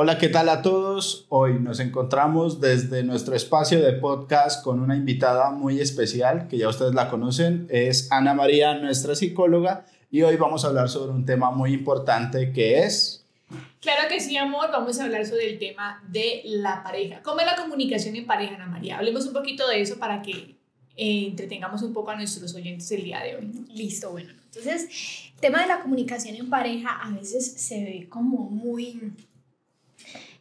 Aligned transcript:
Hola, 0.00 0.16
¿qué 0.16 0.28
tal 0.28 0.48
a 0.48 0.62
todos? 0.62 1.26
Hoy 1.28 1.58
nos 1.58 1.80
encontramos 1.80 2.60
desde 2.60 3.02
nuestro 3.02 3.34
espacio 3.34 3.80
de 3.80 3.94
podcast 3.94 4.62
con 4.62 4.78
una 4.78 4.94
invitada 4.94 5.50
muy 5.50 5.80
especial, 5.80 6.46
que 6.46 6.56
ya 6.56 6.68
ustedes 6.68 6.94
la 6.94 7.10
conocen, 7.10 7.66
es 7.68 8.06
Ana 8.12 8.32
María, 8.32 8.74
nuestra 8.74 9.16
psicóloga, 9.16 9.86
y 10.08 10.22
hoy 10.22 10.36
vamos 10.36 10.64
a 10.64 10.68
hablar 10.68 10.88
sobre 10.88 11.10
un 11.10 11.26
tema 11.26 11.50
muy 11.50 11.72
importante 11.72 12.52
que 12.52 12.78
es... 12.84 13.26
Claro 13.80 14.08
que 14.08 14.20
sí, 14.20 14.36
amor, 14.36 14.70
vamos 14.70 15.00
a 15.00 15.04
hablar 15.04 15.26
sobre 15.26 15.50
el 15.50 15.58
tema 15.58 16.00
de 16.06 16.42
la 16.44 16.84
pareja. 16.84 17.20
¿Cómo 17.24 17.40
es 17.40 17.46
la 17.46 17.56
comunicación 17.56 18.14
en 18.14 18.24
pareja, 18.24 18.54
Ana 18.54 18.66
María? 18.66 18.98
Hablemos 18.98 19.26
un 19.26 19.32
poquito 19.32 19.66
de 19.66 19.80
eso 19.80 19.98
para 19.98 20.22
que 20.22 20.54
eh, 20.96 21.26
entretengamos 21.26 21.82
un 21.82 21.92
poco 21.92 22.12
a 22.12 22.14
nuestros 22.14 22.54
oyentes 22.54 22.88
el 22.92 23.02
día 23.02 23.20
de 23.24 23.34
hoy. 23.34 23.50
Listo, 23.74 24.12
bueno. 24.12 24.32
Entonces, 24.44 25.32
el 25.34 25.40
tema 25.40 25.60
de 25.62 25.66
la 25.66 25.80
comunicación 25.80 26.36
en 26.36 26.48
pareja 26.48 27.00
a 27.02 27.10
veces 27.10 27.52
se 27.52 27.82
ve 27.82 28.06
como 28.08 28.48
muy 28.48 29.12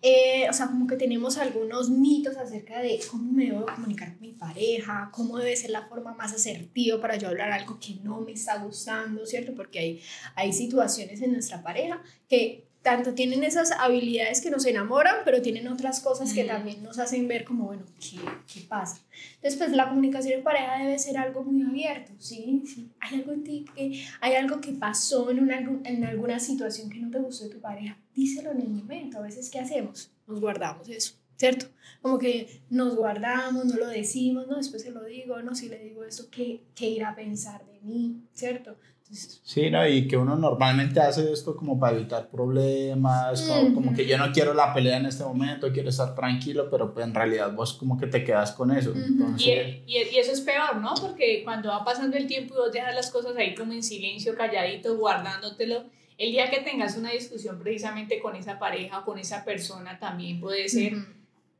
eh, 0.02 0.48
o 0.50 0.54
sea, 0.54 0.68
como 0.68 0.86
que 0.86 0.96
tenemos 0.96 1.38
algunos 1.38 1.90
mitos 1.90 2.38
acerca 2.38 2.80
de 2.82 3.00
cómo 3.10 3.32
me 3.32 3.46
debo 3.46 3.66
comunicar 3.66 4.14
con 4.14 4.22
mi 4.22 4.34
pareja, 4.34 5.10
cómo 5.12 5.38
debe 5.40 5.56
ser 5.56 5.72
la 5.72 5.88
forma 5.88 6.14
más 6.14 6.34
asertiva 6.34 7.02
para 7.02 7.16
yo 7.18 7.28
hablar 7.28 7.52
algo 7.52 7.80
que 7.80 7.96
no 8.04 8.22
me 8.22 8.34
está 8.34 8.58
gustando, 8.58 9.26
¿cierto? 9.26 9.56
Porque 9.56 9.80
hay, 9.80 10.02
hay 10.36 10.54
situaciones 10.54 11.22
en 11.22 11.34
nuestra 11.34 11.64
pareja 11.64 12.02
que 12.30 12.67
tanto 12.88 13.14
tienen 13.14 13.44
esas 13.44 13.72
habilidades 13.72 14.40
que 14.40 14.50
nos 14.50 14.66
enamoran, 14.66 15.18
pero 15.26 15.42
tienen 15.42 15.68
otras 15.68 16.00
cosas 16.00 16.32
que 16.32 16.46
también 16.46 16.82
nos 16.84 17.00
hacen 17.00 17.28
ver 17.28 17.44
como, 17.44 17.66
bueno, 17.66 17.84
¿qué, 18.00 18.18
qué 18.48 18.62
pasa? 18.62 19.02
Entonces, 19.36 19.58
pues 19.58 19.72
la 19.74 19.90
comunicación 19.90 20.36
en 20.36 20.44
pareja 20.46 20.78
debe 20.78 20.98
ser 20.98 21.18
algo 21.18 21.44
muy 21.44 21.64
abierto, 21.64 22.14
¿sí? 22.18 22.64
¿sí? 22.66 22.90
Hay 23.02 23.20
algo 23.20 23.34
en 23.34 23.44
ti 23.44 23.66
que, 23.76 24.06
hay 24.22 24.36
algo 24.36 24.62
que 24.62 24.72
pasó 24.72 25.30
en, 25.32 25.42
una, 25.42 25.60
en 25.60 26.06
alguna 26.06 26.40
situación 26.40 26.90
que 26.90 27.00
no 27.00 27.12
te 27.12 27.20
gustó 27.20 27.44
de 27.44 27.56
tu 27.56 27.60
pareja, 27.60 27.98
díselo 28.16 28.54
en 28.54 28.62
el 28.62 28.70
momento. 28.70 29.18
A 29.18 29.22
veces, 29.24 29.50
¿qué 29.50 29.60
hacemos? 29.60 30.10
Nos 30.26 30.40
guardamos 30.40 30.88
eso, 30.88 31.16
¿cierto? 31.36 31.66
Como 32.02 32.18
que 32.18 32.62
nos 32.70 32.96
guardamos, 32.96 33.66
no 33.66 33.76
lo 33.76 33.88
decimos, 33.88 34.48
no, 34.48 34.56
después 34.56 34.82
se 34.82 34.92
lo 34.92 35.04
digo, 35.04 35.42
no, 35.42 35.56
si 35.56 35.68
le 35.68 35.78
digo 35.80 36.06
eso, 36.06 36.30
¿qué, 36.32 36.64
qué 36.74 36.88
irá 36.88 37.10
a 37.10 37.16
pensar 37.18 37.66
de 37.66 37.82
mí, 37.82 38.22
¿cierto? 38.32 38.78
Sí, 39.10 39.70
¿no? 39.70 39.88
Y 39.88 40.08
que 40.08 40.18
uno 40.18 40.36
normalmente 40.36 41.00
hace 41.00 41.32
esto 41.32 41.56
como 41.56 41.80
para 41.80 41.96
evitar 41.96 42.30
problemas, 42.30 43.42
como, 43.74 43.94
que 43.94 44.06
yo 44.06 44.18
no 44.18 44.32
quiero 44.34 44.54
la 44.54 44.74
pelea 44.74 44.98
en 44.98 45.06
este 45.06 45.24
momento, 45.24 45.72
quiero 45.72 45.90
estar 45.90 46.14
tranquilo, 46.14 46.70
pero 46.70 46.94
pues 46.94 47.06
en 47.06 47.14
realidad 47.14 47.54
vos 47.54 47.74
como 47.74 47.98
que 47.98 48.08
te 48.08 48.24
quedas 48.24 48.52
con 48.52 48.72
eso. 48.72 48.94
y, 49.38 49.52
y, 49.52 49.98
y, 50.12 50.18
eso 50.18 50.34
es 50.34 50.42
peor, 50.42 50.78
¿no? 50.78 50.94
Porque 50.96 51.42
cuando 51.44 51.70
va 51.70 51.86
pasando 51.86 52.18
el 52.18 52.28
tiempo 52.28 52.56
y 52.56 52.58
vos 52.58 52.72
dejas 52.74 52.94
las 52.94 53.10
cosas 53.10 53.36
ahí 53.38 53.56
como 53.56 53.72
en 53.72 53.82
silencio, 53.82 54.36
calladito, 54.36 54.98
guardándotelo, 54.98 55.86
el 56.18 56.32
día 56.32 56.50
que 56.50 56.60
tengas 56.60 56.98
una 56.98 57.12
discusión 57.12 57.60
precisamente 57.60 58.20
con 58.20 58.36
esa 58.36 58.60
pareja 58.60 59.00
o 59.00 59.06
con 59.06 59.20
esa 59.20 59.46
persona 59.46 60.00
también 60.00 60.42
puede 60.42 60.68
ser 60.68 60.94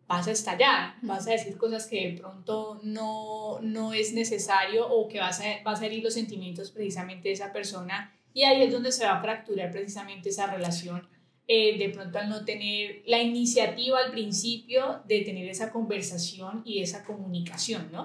vas 0.08 0.28
a 0.28 0.32
estallar, 0.32 0.96
vas 1.02 1.28
a 1.28 1.32
decir 1.32 1.58
cosas 1.58 1.88
que 1.88 2.12
de 2.12 2.18
pronto 2.18 2.80
no, 2.84 3.60
no 3.62 3.94
es 3.94 4.14
necesario 4.14 4.88
o 4.88 5.08
que 5.08 5.20
vas 5.20 5.42
a, 5.42 5.44
vas 5.64 5.82
a 5.82 5.86
herir 5.86 6.04
los 6.04 6.14
sentimientos 6.14 6.72
precisamente 6.72 7.28
de 7.28 7.34
esa 7.34 7.52
persona 7.52 8.14
y 8.34 8.44
ahí 8.44 8.64
es 8.64 8.72
donde 8.72 8.92
se 8.92 9.06
va 9.06 9.18
a 9.18 9.22
fracturar 9.22 9.72
precisamente 9.72 10.30
esa 10.30 10.48
relación. 10.48 11.08
Eh, 11.50 11.78
de 11.78 11.90
pronto 11.90 12.20
al 12.20 12.28
no 12.28 12.44
tener 12.44 13.04
la 13.06 13.22
iniciativa 13.22 14.00
al 14.00 14.12
principio 14.12 15.00
de 15.08 15.22
tener 15.22 15.48
esa 15.48 15.72
conversación 15.72 16.62
y 16.66 16.82
esa 16.82 17.06
comunicación, 17.06 17.90
¿no? 17.90 18.04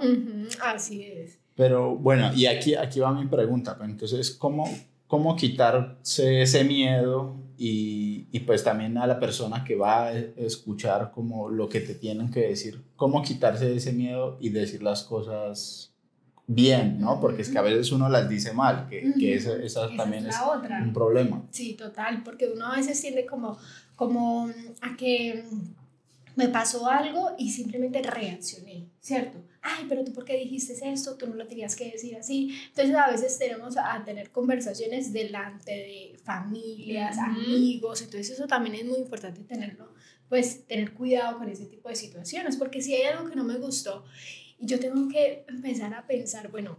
así 0.62 1.03
es. 1.03 1.41
Pero 1.56 1.97
bueno, 1.97 2.31
y 2.37 2.47
aquí, 2.47 2.77
aquí 2.77 3.00
va 3.00 3.12
mi 3.12 3.27
pregunta, 3.27 3.77
pues, 3.77 3.91
entonces, 3.91 4.31
¿cómo, 4.31 4.72
cómo 5.09 5.34
quitarse 5.34 6.42
ese 6.42 6.62
miedo 6.62 7.34
y, 7.64 8.27
y, 8.32 8.41
pues 8.41 8.64
también 8.64 8.98
a 8.98 9.06
la 9.06 9.20
persona 9.20 9.62
que 9.62 9.77
va 9.77 10.06
a 10.06 10.18
escuchar 10.18 11.12
como 11.12 11.48
lo 11.48 11.69
que 11.69 11.80
te 11.80 11.94
tienen 11.94 12.28
que 12.28 12.41
decir, 12.41 12.82
cómo 12.96 13.22
quitarse 13.22 13.77
ese 13.77 13.92
miedo 13.92 14.36
y 14.41 14.48
decir 14.48 14.82
las 14.82 15.04
cosas 15.04 15.92
bien, 16.48 16.98
¿no? 16.98 17.20
Porque 17.20 17.42
es 17.42 17.50
que 17.50 17.58
a 17.58 17.62
veces 17.62 17.92
uno 17.92 18.09
las 18.09 18.28
dice 18.28 18.53
mal, 18.53 18.88
que, 18.88 19.14
que 19.16 19.37
esa, 19.37 19.54
esa, 19.62 19.88
también 19.97 20.26
es, 20.26 20.34
un 20.84 20.92
problema. 20.92 21.44
Sí, 21.53 21.75
total, 21.75 22.25
porque 22.25 22.50
uno 22.53 22.66
a 22.66 22.75
veces 22.75 23.00
tiende 23.00 23.26
como, 23.26 23.56
como 23.94 24.50
a 24.81 24.97
que 24.97 25.44
me 26.34 26.48
pasó 26.48 26.88
algo 26.88 27.31
y 27.38 27.53
simplemente 27.53 28.03
reaccioné, 28.03 28.88
¿cierto? 29.00 29.38
Ay, 29.62 29.87
pero 29.89 30.05
tú 30.05 30.12
por 30.12 30.25
qué 30.25 30.37
dijiste 30.37 30.75
esto, 30.93 31.17
tú 31.17 31.28
no 31.28 31.37
lo 31.37 31.47
tenías 31.47 31.77
que 31.77 31.91
decir 31.91 32.17
así. 32.17 32.59
Entonces 32.69 32.97
a 32.97 33.09
veces 33.09 33.39
tenemos 33.39 33.77
a 33.77 34.03
tener 34.05 34.33
conversaciones 34.33 35.12
delante 35.12 35.71
de 35.71 36.19
familias, 36.25 37.17
amigos, 37.19 38.03
entonces 38.03 38.31
eso 38.31 38.49
también 38.49 38.75
es 38.75 38.84
muy 38.84 38.99
importante 38.99 39.43
tenerlo, 39.45 39.93
pues 40.28 40.67
tener 40.67 40.93
cuidado 40.95 41.39
con 41.39 41.49
ese 41.49 41.67
tipo 41.67 41.89
de 41.89 41.95
situaciones, 41.95 42.56
porque 42.56 42.83
si 42.83 42.95
hay 42.95 43.05
algo 43.05 43.31
que 43.31 43.37
no 43.37 43.45
me 43.45 43.56
gustó 43.59 44.05
y 44.59 44.67
yo 44.67 44.81
tengo 44.81 45.09
que 45.09 45.45
empezar 45.49 45.94
a 45.94 46.09
pensar, 46.09 46.50
bueno, 46.50 46.79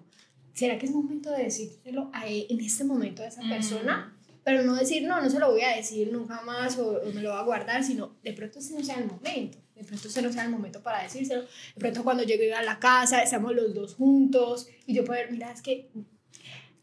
¿será 0.53 0.77
que 0.77 0.85
es 0.85 0.91
momento 0.91 1.31
de 1.31 1.43
decírselo 1.43 2.09
a 2.13 2.27
e, 2.27 2.47
en 2.49 2.59
este 2.59 2.83
momento 2.83 3.23
a 3.23 3.27
esa 3.27 3.41
persona? 3.43 4.17
Pero 4.43 4.63
no 4.63 4.75
decir, 4.75 5.03
no, 5.03 5.21
no 5.21 5.29
se 5.29 5.39
lo 5.39 5.51
voy 5.51 5.61
a 5.61 5.75
decir 5.75 6.11
nunca 6.11 6.41
más 6.41 6.77
o, 6.77 7.01
me 7.13 7.21
lo 7.21 7.31
voy 7.31 7.39
a 7.39 7.43
guardar, 7.43 7.83
sino 7.83 8.15
de 8.23 8.33
pronto 8.33 8.59
ese 8.59 8.73
no 8.73 8.83
sea 8.83 8.97
el 8.97 9.05
momento, 9.05 9.57
de 9.75 9.83
pronto 9.83 10.07
ese 10.07 10.21
no 10.21 10.31
sea 10.31 10.43
el 10.43 10.49
momento 10.49 10.81
para 10.81 11.03
decírselo, 11.03 11.43
de 11.43 11.79
pronto 11.79 12.03
cuando 12.03 12.23
llegue 12.23 12.53
a 12.53 12.61
la 12.61 12.79
casa, 12.79 13.21
estamos 13.21 13.53
los 13.53 13.73
dos 13.73 13.95
juntos 13.95 14.67
y 14.85 14.93
yo 14.93 15.05
poder, 15.05 15.31
mira, 15.31 15.51
es 15.51 15.61
que, 15.61 15.89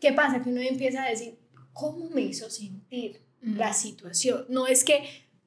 ¿qué 0.01 0.13
pasa? 0.13 0.43
Que 0.43 0.51
uno 0.51 0.61
empieza 0.61 1.03
a 1.03 1.11
decir, 1.11 1.39
¿cómo 1.73 2.09
me 2.11 2.23
hizo 2.23 2.49
sentir 2.49 3.21
la 3.43 3.73
situación? 3.75 4.47
No 4.49 4.67
es 4.67 4.85
que 4.85 5.03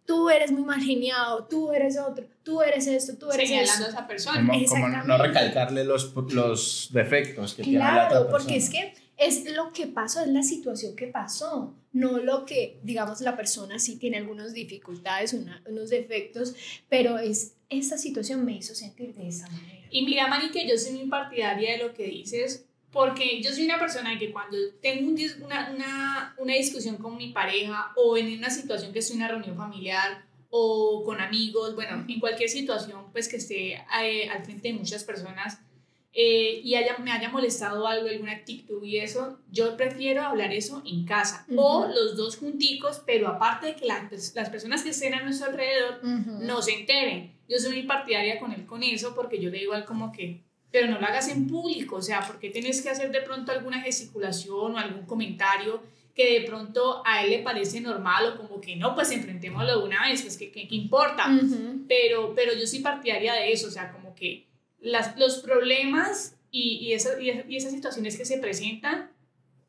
tú 0.06 0.30
eres 0.30 0.52
muy 0.52 0.64
mal 0.64 0.82
geniado, 0.82 1.46
tú 1.46 1.72
eres 1.72 1.98
otro, 1.98 2.26
tú 2.44 2.62
eres 2.62 2.88
esto, 2.88 3.18
tú 3.18 3.32
eres 3.32 3.50
Señalando 3.50 3.86
a 3.86 3.90
esa 3.90 4.08
persona. 4.08 4.52
Como, 4.68 4.88
no 4.88 5.18
recalcarle 5.18 5.84
los, 5.84 6.14
los 6.32 6.90
defectos 6.92 7.56
que 7.56 7.64
tiene 7.64 7.80
la 7.80 8.06
otra 8.06 8.20
persona. 8.20 8.30
porque 8.30 8.56
es 8.56 8.70
que 8.70 8.94
es 9.18 9.52
lo 9.56 9.72
que 9.72 9.88
pasó, 9.88 10.22
es 10.22 10.28
la 10.28 10.44
situación 10.44 10.96
que 10.96 11.08
pasó, 11.08 11.76
no 11.94 12.18
lo 12.18 12.46
que, 12.46 12.80
digamos, 12.84 13.22
la 13.22 13.38
persona 13.38 13.80
sí 13.80 13.98
tiene 13.98 14.18
algunas 14.18 14.54
dificultades, 14.54 15.34
unos 15.34 15.90
defectos, 15.90 16.56
pero 16.90 17.20
es 17.20 17.54
esa 17.70 17.98
situación 17.98 18.44
me 18.44 18.54
hizo 18.54 18.76
sentir 18.76 19.14
de 19.14 19.28
esa 19.28 19.48
manera. 19.50 19.88
Y 19.90 20.04
mira, 20.06 20.28
Mani, 20.28 20.50
que 20.50 20.68
yo 20.68 20.78
soy 20.78 20.94
muy 20.94 21.08
partidaria 21.08 21.74
de 21.74 21.78
lo 21.78 21.94
que 21.94 22.06
dices, 22.06 22.66
porque 22.92 23.42
yo 23.42 23.52
soy 23.52 23.66
una 23.66 23.80
persona 23.80 24.18
que 24.18 24.32
cuando 24.32 24.58
tengo 24.82 25.12
una, 25.44 25.72
una, 25.72 26.36
una 26.38 26.54
discusión 26.56 26.98
con 26.98 27.16
mi 27.16 27.32
pareja 27.32 27.92
o 27.96 28.18
en 28.18 28.38
una 28.38 28.50
situación 28.50 28.92
que 28.92 29.00
estoy 29.00 29.16
en 29.16 29.24
una 29.24 29.32
reunión 29.32 29.56
familiar 29.56 30.26
o 30.50 31.04
con 31.04 31.20
amigos, 31.20 31.74
bueno, 31.74 32.06
en 32.08 32.20
cualquier 32.20 32.50
situación 32.50 33.12
pues 33.12 33.28
que 33.28 33.38
esté 33.38 33.74
eh, 33.74 34.30
al 34.30 34.46
frente 34.46 34.68
de 34.68 34.76
muchas 34.76 35.04
personas, 35.04 35.60
eh, 36.16 36.62
y 36.64 36.76
haya, 36.76 36.98
me 37.00 37.12
haya 37.12 37.30
molestado 37.30 37.88
algo, 37.88 38.08
alguna 38.08 38.34
actitud 38.34 38.84
y 38.84 39.00
eso, 39.00 39.40
yo 39.50 39.76
prefiero 39.76 40.22
hablar 40.22 40.54
eso 40.54 40.84
en 40.86 41.06
casa. 41.06 41.46
O 41.56 41.88
los 41.88 42.16
dos 42.16 42.38
junticos, 42.38 43.02
pero 43.04 43.28
aparte 43.28 43.68
de 43.68 43.76
que 43.76 43.88
las 43.88 44.50
personas 44.50 44.84
que 44.84 44.90
estén 44.90 45.16
a 45.16 45.24
nuestro 45.24 45.48
alrededor 45.48 46.04
no 46.04 46.62
se 46.62 46.80
enteren. 46.80 47.34
Yo 47.50 47.58
soy 47.58 47.72
muy 47.72 47.84
partidaria 47.84 48.40
con 48.40 48.52
él 48.52 48.66
con 48.66 48.84
eso 48.84 49.16
porque 49.16 49.42
yo 49.42 49.50
le 49.50 49.60
digo 49.60 49.74
al 49.74 49.86
como 49.86 50.12
que, 50.12 50.44
pero 50.72 50.88
no 50.88 51.00
lo 51.00 51.06
hagas 51.08 51.30
en 51.30 51.48
público, 51.48 51.96
o 51.96 52.02
sea, 52.02 52.22
porque 52.26 52.52
tienes 52.52 52.82
que 52.84 52.90
hacer 52.90 53.12
de 53.12 53.22
pronto 53.22 53.52
alguna 53.52 53.82
gesticulación 53.82 54.76
o 54.76 54.78
algún 54.78 55.06
comentario 55.08 55.82
que 56.14 56.40
de 56.40 56.46
pronto 56.46 57.02
a 57.06 57.24
él 57.24 57.32
le 57.32 57.40
parece 57.40 57.82
normal 57.82 58.28
o 58.28 58.38
como 58.38 58.62
que 58.62 58.76
no, 58.76 58.94
pues 58.94 59.10
enfrentémoslo 59.12 59.80
de 59.80 59.86
una 59.86 60.08
vez, 60.08 60.22
pues 60.22 60.38
que, 60.38 60.52
que, 60.52 60.68
importa. 60.70 61.26
pero, 61.88 62.34
pero 62.36 62.54
yo 62.54 62.68
soy 62.68 62.80
partidaria 62.80 63.34
de 63.34 63.52
eso, 63.52 63.68
o 63.68 63.72
sea, 63.72 63.92
como 63.92 64.14
que 64.14 64.53
las, 64.84 65.18
los 65.18 65.40
problemas 65.40 66.36
y, 66.52 66.78
y, 66.82 66.94
esas, 66.94 67.20
y, 67.20 67.56
esas 67.56 67.72
situaciones 67.72 68.18
que 68.18 68.26
se 68.26 68.38
presentan 68.38 69.10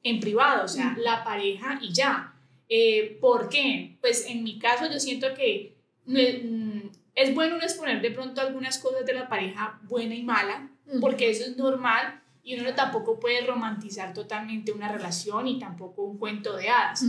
en 0.03 0.21
privado, 0.21 0.65
o 0.65 0.69
sea, 0.69 0.95
la 0.99 1.25
pareja 1.25 1.79
y 1.81 1.93
ya. 1.93 2.35
Eh, 2.69 3.17
¿Por 3.21 3.49
qué? 3.49 3.97
Pues 4.01 4.27
en 4.29 4.45
mi 4.45 4.59
caso 4.59 4.87
yo 4.91 5.01
siento 5.01 5.33
que 5.35 5.77
mm, 6.05 6.89
es 7.15 7.35
bueno 7.35 7.57
exponer 7.57 8.03
de 8.03 8.11
pronto 8.11 8.41
algunas 8.41 8.79
cosas 8.79 9.07
de 9.07 9.15
la 9.15 9.29
pareja 9.29 9.81
buena 9.85 10.15
y 10.15 10.23
mala, 10.23 10.69
porque 11.01 11.31
eso 11.31 11.45
es 11.45 11.57
normal 11.57 12.21
y 12.43 12.61
uno 12.61 12.75
tampoco 12.75 13.19
puede 13.19 13.47
romantizar 13.47 14.13
totalmente 14.13 14.73
una 14.73 14.93
relación 14.93 15.49
y 15.49 15.59
tampoco 15.59 16.03
un 16.03 16.19
cuento 16.19 16.57
de 16.57 16.69
hadas. 16.69 17.05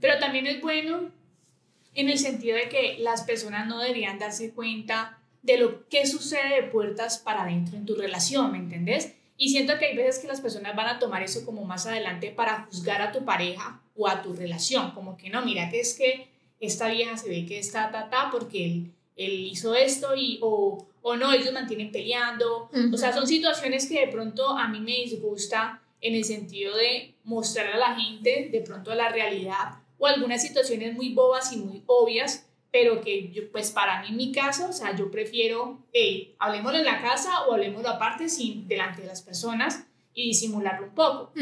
Pero 0.00 0.18
también 0.20 0.46
es 0.46 0.60
bueno 0.60 1.10
en 1.94 2.08
el 2.08 2.18
sentido 2.18 2.56
de 2.56 2.68
que 2.68 2.98
las 3.00 3.22
personas 3.22 3.66
no 3.66 3.80
deberían 3.80 4.18
darse 4.18 4.52
cuenta 4.52 5.15
de 5.46 5.58
lo 5.58 5.88
que 5.88 6.06
sucede 6.06 6.62
de 6.62 6.68
puertas 6.68 7.18
para 7.18 7.44
adentro 7.44 7.76
en 7.76 7.86
tu 7.86 7.94
relación, 7.94 8.52
¿me 8.52 8.58
entendés? 8.58 9.14
Y 9.38 9.50
siento 9.50 9.78
que 9.78 9.86
hay 9.86 9.96
veces 9.96 10.18
que 10.20 10.28
las 10.28 10.40
personas 10.40 10.74
van 10.74 10.88
a 10.88 10.98
tomar 10.98 11.22
eso 11.22 11.44
como 11.44 11.64
más 11.64 11.86
adelante 11.86 12.30
para 12.30 12.64
juzgar 12.64 13.00
a 13.00 13.12
tu 13.12 13.24
pareja 13.24 13.80
o 13.96 14.08
a 14.08 14.22
tu 14.22 14.34
relación, 14.34 14.90
como 14.90 15.16
que 15.16 15.30
no, 15.30 15.44
mira 15.44 15.70
que 15.70 15.80
es 15.80 15.94
que 15.96 16.28
esta 16.58 16.88
vieja 16.88 17.16
se 17.16 17.28
ve 17.28 17.46
que 17.46 17.58
está 17.58 17.90
ta, 17.90 18.10
ta 18.10 18.30
porque 18.30 18.64
él, 18.64 18.92
él 19.16 19.32
hizo 19.46 19.74
esto 19.74 20.16
y 20.16 20.38
o, 20.42 20.86
o 21.02 21.16
no, 21.16 21.32
ellos 21.32 21.52
mantienen 21.52 21.92
peleando. 21.92 22.70
O 22.92 22.96
sea, 22.96 23.12
son 23.12 23.26
situaciones 23.26 23.86
que 23.86 24.06
de 24.06 24.08
pronto 24.08 24.48
a 24.48 24.68
mí 24.68 24.80
me 24.80 24.92
disgusta 24.92 25.82
en 26.00 26.14
el 26.14 26.24
sentido 26.24 26.76
de 26.76 27.14
mostrar 27.24 27.66
a 27.68 27.76
la 27.76 27.94
gente 27.94 28.48
de 28.50 28.60
pronto 28.62 28.94
la 28.94 29.10
realidad 29.10 29.78
o 29.98 30.06
algunas 30.06 30.42
situaciones 30.42 30.94
muy 30.94 31.12
bobas 31.14 31.52
y 31.52 31.58
muy 31.58 31.82
obvias 31.86 32.45
pero 32.76 33.00
que 33.00 33.30
yo, 33.32 33.50
pues 33.50 33.70
para 33.70 34.02
mí 34.02 34.08
en 34.08 34.18
mi 34.18 34.32
caso, 34.32 34.68
o 34.68 34.72
sea, 34.72 34.94
yo 34.94 35.10
prefiero, 35.10 35.86
hey, 35.94 36.36
hablemoslo 36.38 36.78
en 36.78 36.84
la 36.84 37.00
casa 37.00 37.46
o 37.46 37.54
hablemoslo 37.54 37.88
aparte 37.88 38.28
sin, 38.28 38.68
delante 38.68 39.00
de 39.00 39.08
las 39.08 39.22
personas 39.22 39.86
y 40.12 40.24
disimularlo 40.28 40.88
un 40.88 40.94
poco, 40.94 41.32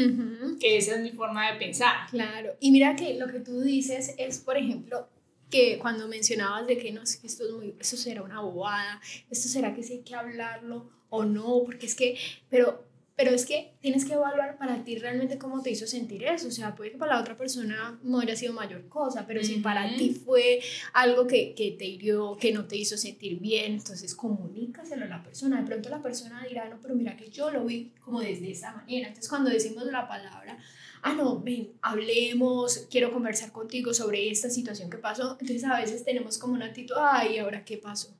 que 0.61 0.77
esa 0.77 0.95
es 0.95 1.01
mi 1.01 1.11
forma 1.11 1.51
de 1.51 1.59
pensar. 1.59 2.09
Claro, 2.09 2.53
y 2.61 2.71
mira 2.71 2.95
que 2.95 3.15
lo 3.15 3.27
que 3.27 3.41
tú 3.41 3.59
dices 3.59 4.15
es, 4.17 4.39
por 4.39 4.55
ejemplo, 4.55 5.09
que 5.49 5.77
cuando 5.77 6.07
mencionabas 6.07 6.67
de 6.67 6.77
que 6.77 6.93
no, 6.93 7.01
esto, 7.01 7.27
es 7.27 7.51
muy, 7.51 7.75
esto 7.81 7.97
será 7.97 8.21
una 8.21 8.39
bobada, 8.39 9.01
esto 9.29 9.49
será 9.49 9.75
que 9.75 9.83
sí 9.83 9.91
hay 9.91 10.03
que 10.03 10.15
hablarlo 10.15 10.89
o 11.09 11.25
no, 11.25 11.63
porque 11.65 11.87
es 11.87 11.95
que, 11.95 12.17
pero 12.49 12.85
pero 13.15 13.31
es 13.31 13.45
que 13.45 13.75
tienes 13.79 14.03
que 14.03 14.13
evaluar 14.13 14.57
para 14.57 14.83
ti 14.83 14.97
realmente 14.97 15.37
cómo 15.37 15.61
te 15.61 15.71
hizo 15.71 15.87
sentir 15.87 16.23
eso. 16.23 16.49
O 16.49 16.51
sea, 16.51 16.75
puede 16.75 16.91
que 16.91 16.97
para 16.97 17.15
la 17.15 17.21
otra 17.21 17.37
persona 17.37 17.97
no 18.03 18.19
haya 18.19 18.35
sido 18.35 18.51
mayor 18.53 18.89
cosa, 18.89 19.25
pero 19.25 19.41
si 19.41 19.55
para 19.59 19.95
ti 19.95 20.09
fue 20.09 20.59
algo 20.93 21.25
que, 21.25 21.53
que, 21.55 21.71
te 21.71 21.85
hirió, 21.85 22.35
que 22.37 22.51
no 22.51 22.65
te 22.65 22.75
hizo 22.75 22.97
sentir 22.97 23.39
bien, 23.39 23.75
entonces 23.75 24.13
comunícaselo 24.15 25.05
a 25.05 25.07
la 25.07 25.23
persona. 25.23 25.61
De 25.61 25.65
pronto 25.65 25.89
la 25.89 26.01
persona 26.01 26.45
dirá, 26.47 26.67
no, 26.67 26.79
pero 26.81 26.93
mira 26.95 27.15
que 27.15 27.29
yo 27.29 27.51
lo 27.51 27.63
vi 27.63 27.93
como 28.01 28.19
desde 28.19 28.51
esa 28.51 28.73
manera. 28.73 29.07
Entonces 29.07 29.29
cuando 29.29 29.49
decimos 29.49 29.85
la 29.85 30.07
palabra, 30.07 30.57
ah, 31.01 31.13
no, 31.13 31.39
ven, 31.39 31.71
hablemos, 31.81 32.87
quiero 32.89 33.13
conversar 33.13 33.51
contigo 33.53 33.93
sobre 33.93 34.29
esta 34.29 34.49
situación 34.49 34.89
que 34.89 34.97
pasó, 34.97 35.37
entonces 35.39 35.63
a 35.63 35.79
veces 35.79 36.03
tenemos 36.03 36.37
como 36.37 36.53
una 36.53 36.65
actitud, 36.65 36.95
ay, 36.99 37.37
¿ahora 37.37 37.63
qué 37.63 37.77
pasó? 37.77 38.17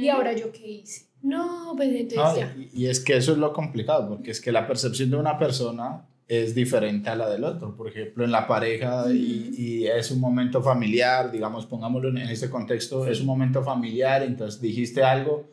¿Y 0.00 0.08
ahora 0.08 0.32
yo 0.32 0.52
qué 0.52 0.66
hice? 0.66 1.07
No, 1.22 1.74
pues 1.76 1.90
entonces 1.92 2.38
ya. 2.38 2.56
Y, 2.72 2.86
es 2.86 3.00
que 3.00 3.16
eso 3.16 3.32
es 3.32 3.38
lo 3.38 3.52
complicado, 3.52 4.08
porque 4.08 4.30
es 4.30 4.40
que 4.40 4.52
la 4.52 4.66
percepción 4.66 5.10
de 5.10 5.16
una 5.16 5.38
persona 5.38 6.06
es 6.28 6.54
diferente 6.54 7.08
a 7.10 7.16
la 7.16 7.28
del 7.28 7.44
otro. 7.44 7.76
Por 7.76 7.88
ejemplo, 7.88 8.24
en 8.24 8.30
la 8.30 8.46
pareja 8.46 9.06
y, 9.10 9.54
y, 9.56 9.86
es 9.86 10.10
un 10.10 10.20
momento 10.20 10.62
familiar, 10.62 11.30
digamos, 11.32 11.66
pongámoslo 11.66 12.10
en, 12.10 12.18
este 12.18 12.50
contexto, 12.50 13.06
es 13.06 13.20
un 13.20 13.26
momento 13.26 13.62
familiar, 13.62 14.22
entonces 14.22 14.60
dijiste 14.60 15.02
algo, 15.02 15.46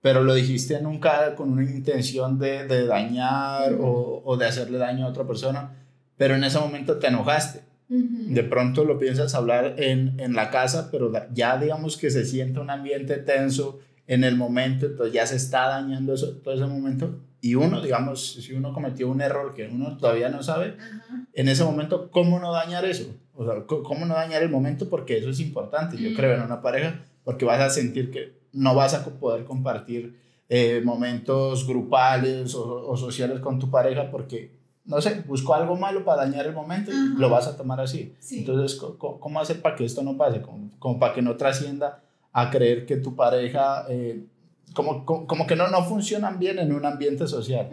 pero 0.00 0.22
lo 0.22 0.34
dijiste 0.34 0.80
nunca 0.80 1.34
con 1.34 1.50
una 1.50 1.64
intención 1.64 2.38
de, 2.38 2.66
de 2.66 2.86
dañar 2.86 3.74
o, 3.74 4.22
o, 4.24 4.36
de 4.36 4.46
hacerle 4.46 4.78
daño 4.78 5.04
a 5.04 5.10
otra 5.10 5.26
persona, 5.26 5.76
pero 6.16 6.36
en 6.36 6.44
ese 6.44 6.58
momento 6.58 6.98
te 6.98 7.08
enojaste. 7.08 7.68
De 7.88 8.44
pronto 8.44 8.84
lo 8.84 9.00
piensas 9.00 9.34
hablar 9.34 9.74
en, 9.78 10.20
en 10.20 10.34
la 10.34 10.50
casa, 10.50 10.90
pero 10.92 11.12
ya 11.34 11.58
digamos 11.58 11.96
que 11.96 12.12
se 12.12 12.24
siente 12.24 12.60
un 12.60 12.70
ambiente 12.70 13.16
tenso 13.16 13.80
en 14.10 14.24
el 14.24 14.36
momento, 14.36 14.86
entonces 14.86 15.14
ya 15.14 15.24
se 15.24 15.36
está 15.36 15.68
dañando 15.68 16.12
eso, 16.14 16.32
todo 16.42 16.52
ese 16.52 16.66
momento. 16.66 17.20
Y 17.40 17.54
uno, 17.54 17.80
digamos, 17.80 18.32
si 18.32 18.52
uno 18.54 18.72
cometió 18.74 19.08
un 19.08 19.20
error 19.20 19.54
que 19.54 19.68
uno 19.68 19.96
todavía 19.98 20.28
no 20.28 20.42
sabe, 20.42 20.76
en 21.32 21.48
ese 21.48 21.62
momento, 21.62 22.10
¿cómo 22.10 22.40
no 22.40 22.50
dañar 22.50 22.84
eso? 22.84 23.04
O 23.36 23.44
sea, 23.44 23.62
¿cómo 23.66 24.06
no 24.06 24.14
dañar 24.14 24.42
el 24.42 24.48
momento? 24.48 24.88
Porque 24.88 25.18
eso 25.18 25.30
es 25.30 25.38
importante, 25.38 25.96
yo 25.96 26.12
creo, 26.16 26.34
en 26.34 26.42
una 26.42 26.60
pareja, 26.60 27.04
porque 27.22 27.44
vas 27.44 27.60
a 27.60 27.70
sentir 27.70 28.10
que 28.10 28.32
no 28.52 28.74
vas 28.74 28.94
a 28.94 29.04
poder 29.04 29.44
compartir 29.44 30.18
eh, 30.48 30.82
momentos 30.84 31.64
grupales 31.64 32.56
o, 32.56 32.96
sociales 32.96 33.38
con 33.38 33.60
tu 33.60 33.70
pareja 33.70 34.10
porque, 34.10 34.50
no 34.86 35.00
sé, 35.00 35.22
busco 35.24 35.54
algo 35.54 35.76
malo 35.76 36.04
para 36.04 36.24
dañar 36.24 36.48
el 36.48 36.52
momento 36.52 36.90
y 36.90 37.16
lo 37.16 37.30
vas 37.30 37.46
a 37.46 37.56
tomar 37.56 37.80
así. 37.80 38.12
Entonces, 38.32 38.76
¿cómo, 38.98 39.38
hacer 39.38 39.62
para 39.62 39.76
que 39.76 39.84
esto 39.84 40.02
no 40.02 40.16
pase? 40.16 40.42
como 40.80 40.98
para 40.98 41.14
que 41.14 41.22
no 41.22 41.36
trascienda 41.36 42.02
a 42.32 42.50
creer 42.50 42.86
que 42.86 42.96
tu 42.96 43.14
pareja, 43.14 43.86
eh, 43.88 44.24
como, 44.74 45.04
como, 45.04 45.46
que 45.46 45.56
no, 45.56 45.68
no 45.68 45.84
funcionan 45.84 46.38
bien 46.38 46.58
en 46.58 46.72
un 46.72 46.84
ambiente 46.84 47.26
social. 47.26 47.68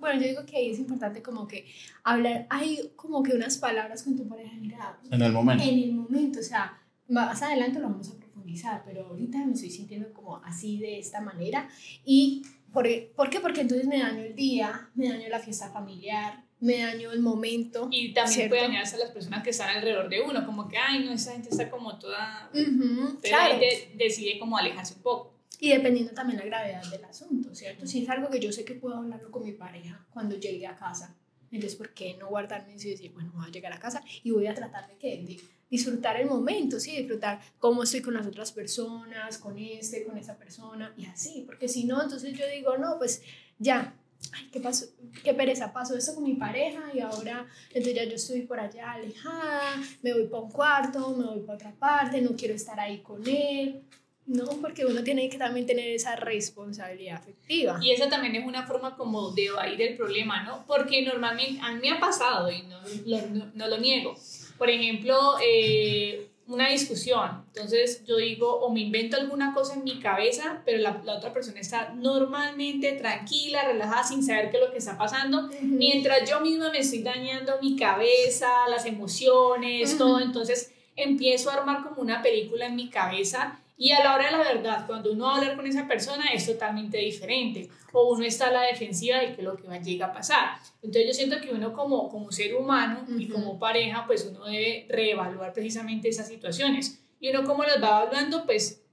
Bueno, 0.00 0.20
yo 0.20 0.28
digo 0.28 0.44
que 0.44 0.56
ahí 0.56 0.70
es 0.70 0.78
importante 0.78 1.22
como 1.22 1.46
que 1.46 1.66
hablar, 2.02 2.46
hay 2.50 2.92
como 2.96 3.22
que 3.22 3.32
unas 3.32 3.58
palabras 3.58 4.02
con 4.02 4.16
tu 4.16 4.28
pareja, 4.28 4.56
mira, 4.60 4.98
en 5.10 5.22
el 5.22 5.32
momento. 5.32 5.62
En 5.62 5.78
el 5.78 5.92
momento, 5.92 6.40
o 6.40 6.42
sea, 6.42 6.78
más 7.08 7.42
adelante 7.42 7.78
lo 7.78 7.88
vamos 7.88 8.10
a 8.10 8.16
profundizar, 8.16 8.82
pero 8.84 9.06
ahorita 9.06 9.38
me 9.38 9.52
estoy 9.52 9.70
sintiendo 9.70 10.12
como 10.12 10.38
así 10.38 10.78
de 10.78 10.98
esta 10.98 11.20
manera 11.20 11.68
y 12.04 12.42
¿por, 12.72 12.88
¿por 13.14 13.30
qué? 13.30 13.38
Porque 13.38 13.60
entonces 13.60 13.86
me 13.86 14.00
daño 14.00 14.22
el 14.22 14.34
día, 14.34 14.90
me 14.94 15.08
daño 15.08 15.28
la 15.28 15.38
fiesta 15.38 15.70
familiar, 15.70 16.44
me 16.62 16.78
dañó 16.78 17.10
el 17.10 17.20
momento. 17.20 17.88
Y 17.90 18.14
también 18.14 18.48
puede 18.48 18.62
dañarse 18.62 18.94
a 18.94 19.00
las 19.00 19.10
personas 19.10 19.42
que 19.42 19.50
están 19.50 19.76
alrededor 19.76 20.08
de 20.08 20.22
uno, 20.22 20.46
como 20.46 20.68
que, 20.68 20.78
ay, 20.78 21.04
no, 21.04 21.12
esa 21.12 21.32
gente 21.32 21.48
está 21.50 21.68
como 21.68 21.98
toda... 21.98 22.50
Uh 22.54 23.18
claro. 23.20 23.58
decide 23.94 24.38
como 24.38 24.56
alejarse 24.56 24.94
un 24.94 25.02
poco. 25.02 25.34
Y 25.58 25.70
dependiendo 25.70 26.12
también 26.12 26.38
la 26.38 26.46
gravedad 26.46 26.82
del 26.90 27.04
asunto, 27.04 27.54
¿cierto? 27.54 27.86
Si 27.86 28.04
es 28.04 28.08
algo 28.08 28.30
que 28.30 28.38
yo 28.38 28.52
sé 28.52 28.64
que 28.64 28.74
puedo 28.74 28.96
hablarlo 28.96 29.30
con 29.30 29.42
mi 29.42 29.52
pareja 29.52 30.06
cuando 30.12 30.36
llegue 30.36 30.66
a 30.66 30.76
casa, 30.76 31.16
entonces, 31.50 31.76
¿por 31.76 31.92
qué 31.92 32.16
no 32.18 32.28
guardarme 32.28 32.72
y 32.72 32.76
decir, 32.76 33.12
bueno, 33.12 33.32
voy 33.34 33.46
a 33.46 33.50
llegar 33.50 33.72
a 33.72 33.78
casa 33.78 34.02
y 34.22 34.30
voy 34.30 34.46
a 34.46 34.54
tratar 34.54 34.88
de, 34.88 34.96
¿qué? 34.96 35.22
de 35.22 35.38
disfrutar 35.68 36.18
el 36.20 36.26
momento, 36.26 36.78
¿sí? 36.78 36.96
Disfrutar 36.96 37.40
cómo 37.58 37.82
estoy 37.82 38.02
con 38.02 38.14
las 38.14 38.26
otras 38.26 38.52
personas, 38.52 39.36
con 39.38 39.58
este, 39.58 40.04
con 40.04 40.16
esa 40.16 40.38
persona 40.38 40.94
y 40.96 41.06
así, 41.06 41.42
porque 41.44 41.68
si 41.68 41.84
no, 41.84 42.02
entonces 42.02 42.38
yo 42.38 42.46
digo, 42.46 42.78
no, 42.78 42.98
pues 42.98 43.22
ya, 43.58 43.94
ay, 44.32 44.48
¿qué 44.52 44.60
pasó? 44.60 44.86
Qué 45.22 45.34
pereza, 45.34 45.72
pasó 45.72 45.96
esto 45.96 46.14
con 46.14 46.24
mi 46.24 46.34
pareja 46.34 46.82
y 46.94 47.00
ahora, 47.00 47.46
entonces 47.68 47.94
ya 47.94 48.04
yo 48.04 48.14
estoy 48.14 48.42
por 48.42 48.60
allá 48.60 48.92
alejada, 48.92 49.80
me 50.02 50.12
voy 50.12 50.26
para 50.26 50.42
un 50.42 50.50
cuarto, 50.50 51.16
me 51.16 51.24
voy 51.24 51.40
para 51.40 51.56
otra 51.56 51.72
parte, 51.72 52.20
no 52.20 52.36
quiero 52.36 52.54
estar 52.54 52.78
ahí 52.78 52.98
con 52.98 53.26
él. 53.26 53.82
No, 54.24 54.46
porque 54.60 54.86
uno 54.86 55.02
tiene 55.02 55.28
que 55.28 55.36
también 55.36 55.66
tener 55.66 55.88
esa 55.88 56.14
responsabilidad 56.14 57.16
afectiva. 57.16 57.78
Y 57.82 57.90
esa 57.90 58.08
también 58.08 58.36
es 58.36 58.46
una 58.46 58.64
forma 58.64 58.96
como 58.96 59.32
de 59.32 59.46
evadir 59.46 59.82
el 59.82 59.96
problema, 59.96 60.44
¿no? 60.44 60.64
Porque 60.64 61.02
normalmente, 61.02 61.60
a 61.60 61.72
mí 61.72 61.80
me 61.82 61.90
ha 61.90 61.98
pasado 61.98 62.48
y 62.48 62.62
no, 62.62 62.80
no, 63.04 63.50
no 63.52 63.66
lo 63.66 63.78
niego. 63.78 64.14
Por 64.56 64.70
ejemplo, 64.70 65.34
eh, 65.44 66.28
una 66.46 66.68
discusión. 66.68 67.44
Entonces 67.48 68.04
yo 68.04 68.16
digo, 68.16 68.60
o 68.60 68.70
me 68.70 68.80
invento 68.80 69.16
alguna 69.16 69.54
cosa 69.54 69.74
en 69.74 69.84
mi 69.84 70.00
cabeza, 70.00 70.62
pero 70.64 70.78
la, 70.78 71.00
la, 71.04 71.16
otra 71.16 71.32
persona 71.32 71.60
está 71.60 71.90
normalmente 71.94 72.92
tranquila, 72.92 73.64
relajada, 73.64 74.04
sin 74.04 74.22
saber 74.22 74.50
qué 74.50 74.58
es 74.58 74.62
lo 74.62 74.72
que 74.72 74.78
está 74.78 74.98
pasando, 74.98 75.48
mientras 75.60 76.28
yo 76.28 76.40
misma 76.40 76.70
me 76.70 76.78
estoy 76.78 77.02
dañando 77.02 77.54
mi 77.62 77.76
cabeza, 77.76 78.48
las 78.68 78.86
emociones, 78.86 79.96
todo. 79.96 80.20
Entonces 80.20 80.72
empiezo 80.96 81.50
a 81.50 81.54
armar 81.54 81.84
como 81.84 82.02
una 82.02 82.22
película 82.22 82.66
en 82.66 82.76
mi 82.76 82.90
cabeza 82.90 83.61
y 83.82 83.90
a 83.90 83.98
la 83.98 84.14
hora 84.14 84.26
de 84.26 84.30
la 84.30 84.38
verdad, 84.38 84.86
cuando 84.86 85.10
uno 85.10 85.24
va 85.24 85.32
a 85.32 85.36
hablar 85.38 85.56
con 85.56 85.66
esa 85.66 85.88
persona 85.88 86.26
es 86.32 86.46
totalmente 86.46 86.98
diferente. 86.98 87.68
O 87.92 88.14
uno 88.14 88.24
está 88.24 88.46
a 88.46 88.52
la 88.52 88.62
defensiva 88.62 89.18
de 89.18 89.34
que 89.34 89.42
lo 89.42 89.56
que 89.56 89.66
va 89.66 89.74
a 89.74 89.80
llegar 89.80 90.10
a 90.10 90.12
pasar. 90.12 90.50
Entonces 90.76 91.04
yo 91.08 91.12
siento 91.12 91.40
que 91.40 91.50
uno 91.50 91.72
como, 91.72 92.08
como 92.08 92.30
ser 92.30 92.54
humano 92.54 93.04
y 93.18 93.28
como 93.28 93.58
pareja, 93.58 94.06
pues 94.06 94.24
uno 94.24 94.44
debe 94.44 94.86
reevaluar 94.88 95.52
precisamente 95.52 96.08
esas 96.08 96.28
situaciones. 96.28 97.02
Y 97.18 97.30
uno 97.30 97.42
como 97.42 97.64
las 97.64 97.82
va 97.82 98.04
evaluando, 98.04 98.46
pues 98.46 98.84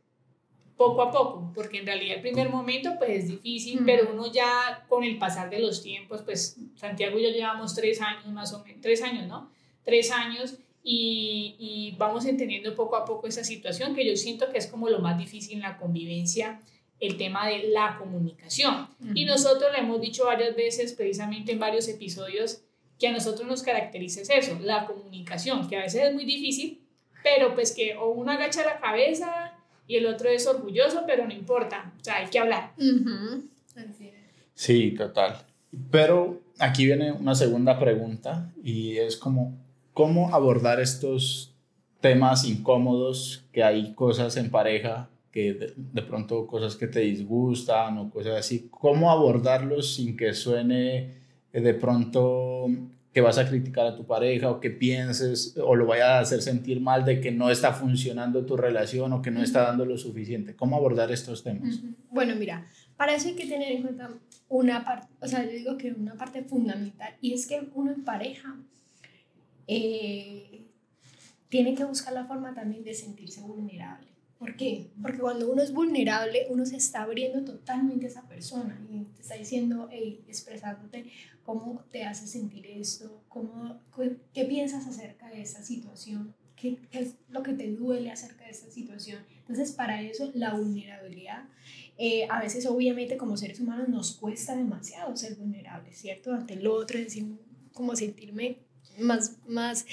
poco 0.76 1.04
a 1.04 1.12
poco, 1.12 1.52
porque 1.54 1.78
en 1.78 1.86
realidad 1.86 2.16
el 2.16 2.22
primer 2.24 2.50
momento 2.50 2.96
pues 2.98 3.12
es 3.12 3.28
difícil, 3.28 3.82
pero 3.86 4.10
uno 4.12 4.32
ya 4.32 4.88
con 4.90 5.04
el 5.04 5.20
pasar 5.20 5.52
de 5.52 5.60
los 5.60 5.84
tiempos, 5.84 6.24
pues 6.24 6.58
Santiago 6.78 7.20
y 7.20 7.24
yo 7.26 7.30
llevamos 7.30 7.76
tres 7.76 8.02
años 8.02 8.26
más 8.26 8.54
o 8.54 8.64
menos, 8.64 8.82
tres 8.82 9.04
años, 9.04 9.28
¿no? 9.28 9.52
Tres 9.84 10.10
años 10.10 10.58
y, 10.84 11.56
y, 11.60 11.96
vamos 11.98 12.26
entendiendo 12.26 12.74
poco 12.74 12.96
a 12.96 13.06
poco 13.06 13.28
esa 13.28 13.44
situación 13.44 13.94
que 13.94 14.08
yo 14.08 14.16
siento 14.16 14.50
que 14.50 14.58
es 14.58 14.68
como 14.68 14.90
lo 14.90 15.00
más 15.00 15.18
difícil 15.18 15.56
en 15.56 15.62
la 15.62 15.78
convivencia, 15.78 16.60
el 17.00 17.18
tema 17.18 17.48
de 17.48 17.70
la 17.70 17.98
comunicación. 17.98 18.88
Y 19.14 19.26
nosotros 19.26 19.72
le 19.72 19.80
hemos 19.80 20.02
dicho 20.02 20.26
varias 20.26 20.56
veces, 20.56 20.94
precisamente 20.94 21.52
en 21.52 21.60
varios 21.60 21.88
episodios, 21.88 22.62
que 23.00 23.08
a 23.08 23.12
nosotros 23.12 23.48
nos 23.48 23.64
caracteriza 23.64 24.22
eso, 24.34 24.58
la 24.62 24.86
comunicación, 24.86 25.68
que 25.70 25.78
a 25.78 25.82
veces 25.82 26.04
es 26.04 26.14
muy 26.14 26.26
difícil, 26.26 26.82
pero 27.24 27.54
pues 27.56 27.72
que 27.72 27.96
o 27.96 28.10
uno 28.10 28.32
agacha 28.32 28.66
la 28.66 28.80
cabeza 28.80 29.54
y 29.88 29.96
el 29.96 30.06
otro 30.06 30.30
es 30.30 30.46
orgulloso, 30.46 31.04
pero 31.08 31.26
no 31.26 31.34
importa, 31.34 31.94
o 32.00 32.04
sea, 32.04 32.18
hay 32.18 32.28
que 32.28 32.40
hablar. 32.40 32.74
Sí, 34.54 34.92
total. 34.92 35.46
Pero 35.90 36.42
aquí 36.58 36.86
viene 36.86 37.14
una 37.14 37.36
segunda 37.36 37.80
pregunta 37.80 38.52
y 38.62 38.98
es 38.98 39.16
como, 39.16 39.58
cómo 40.00 40.34
abordar 40.34 40.80
estos 40.80 41.54
temas 42.00 42.46
incómodos, 42.46 43.44
que 43.52 43.64
hay 43.64 43.94
cosas 43.96 44.38
en 44.38 44.50
pareja, 44.50 45.10
que 45.30 45.74
de, 45.76 46.02
pronto 46.04 46.48
cosas 46.48 46.78
que 46.78 46.88
te 46.88 47.02
disgustan 47.02 47.98
o 47.98 48.10
cosas 48.10 48.38
así, 48.38 48.70
cómo 48.72 49.12
abordarlos 49.12 49.96
sin 49.96 50.16
que 50.16 50.34
suene 50.34 51.16
eh, 51.52 51.60
de 51.60 51.74
pronto 51.74 52.68
que 53.12 53.20
vas 53.20 53.38
a 53.40 53.50
criticar 53.50 53.88
a 53.88 53.96
tu 53.98 54.06
pareja 54.06 54.50
o 54.50 54.62
que 54.62 54.70
pienses 54.70 55.58
o 55.62 55.76
lo 55.76 55.86
vaya 55.86 56.16
a 56.16 56.20
hacer 56.22 56.42
sentir 56.42 56.80
mal 56.80 57.04
de 57.04 57.20
que 57.20 57.34
no 57.34 57.52
está 57.52 57.74
funcionando 57.74 58.46
tu 58.46 58.56
relación 58.56 59.12
o 59.12 59.22
que 59.22 59.32
no 59.32 59.44
está 59.44 59.64
dando 59.64 59.84
lo 59.84 59.98
suficiente. 59.98 60.56
¿Cómo 60.56 60.78
abordar 60.78 61.12
estos 61.12 61.44
temas? 61.44 61.82
Bueno, 62.10 62.38
mira, 62.38 62.66
para 62.96 63.16
eso 63.16 63.28
hay 63.28 63.36
que 63.36 63.48
tener 63.48 63.74
en 63.74 63.82
cuenta 63.82 64.12
una 64.48 64.86
parte, 64.86 65.10
o 65.20 65.28
sea, 65.28 65.44
yo 65.44 65.52
digo 65.52 65.78
que 65.78 65.92
una 65.92 66.16
parte 66.16 66.42
fundamental 66.44 67.18
y 67.20 67.34
es 67.34 67.46
que 67.46 67.68
uno 67.76 67.92
en 67.92 68.06
pareja 68.06 68.56
eh, 69.72 70.66
tiene 71.48 71.76
que 71.76 71.86
buscar 71.86 72.14
la 72.14 72.26
forma 72.26 72.56
también 72.56 72.84
de 72.84 72.96
sentirse 72.96 73.42
vulnerable. 73.42 74.08
¿Por 74.40 74.56
qué? 74.56 74.90
Porque 75.00 75.20
cuando 75.20 75.52
uno 75.52 75.62
es 75.62 75.72
vulnerable, 75.74 76.48
uno 76.50 76.66
se 76.66 76.78
está 76.78 77.04
abriendo 77.04 77.44
totalmente 77.44 78.08
a 78.08 78.10
esa 78.10 78.28
persona 78.28 78.82
y 78.90 79.04
te 79.16 79.22
está 79.22 79.36
diciendo, 79.36 79.88
hey, 79.92 80.24
expresándote 80.28 81.12
cómo 81.44 81.84
te 81.92 82.04
hace 82.04 82.26
sentir 82.26 82.66
esto, 82.66 83.22
cómo, 83.28 83.80
qué 84.34 84.46
piensas 84.46 84.88
acerca 84.88 85.30
de 85.30 85.42
esa 85.42 85.62
situación, 85.62 86.34
¿Qué, 86.56 86.78
es 86.92 87.16
lo 87.30 87.42
que 87.42 87.54
te 87.54 87.72
duele 87.72 88.12
acerca 88.12 88.44
de 88.44 88.52
esta 88.52 88.70
situación? 88.70 89.24
Entonces, 89.38 89.72
para 89.72 90.02
eso, 90.02 90.30
la 90.34 90.54
vulnerabilidad, 90.56 91.46
eh, 91.98 92.28
a 92.30 92.42
veces 92.42 92.66
obviamente 92.66 93.16
como 93.16 93.38
seres 93.38 93.62
humanos 93.62 93.88
nos 93.88 94.18
cuesta 94.18 94.56
demasiado 94.56 95.16
ser 95.16 95.36
vulnerables, 95.36 95.98
¿cierto? 95.98 96.34
Ante 96.34 96.56
el 96.56 96.68
otro, 96.68 97.00
decir, 97.00 97.26
como 97.72 97.96
sentirme 97.96 98.58
más, 99.00 99.38
más, 99.48 99.86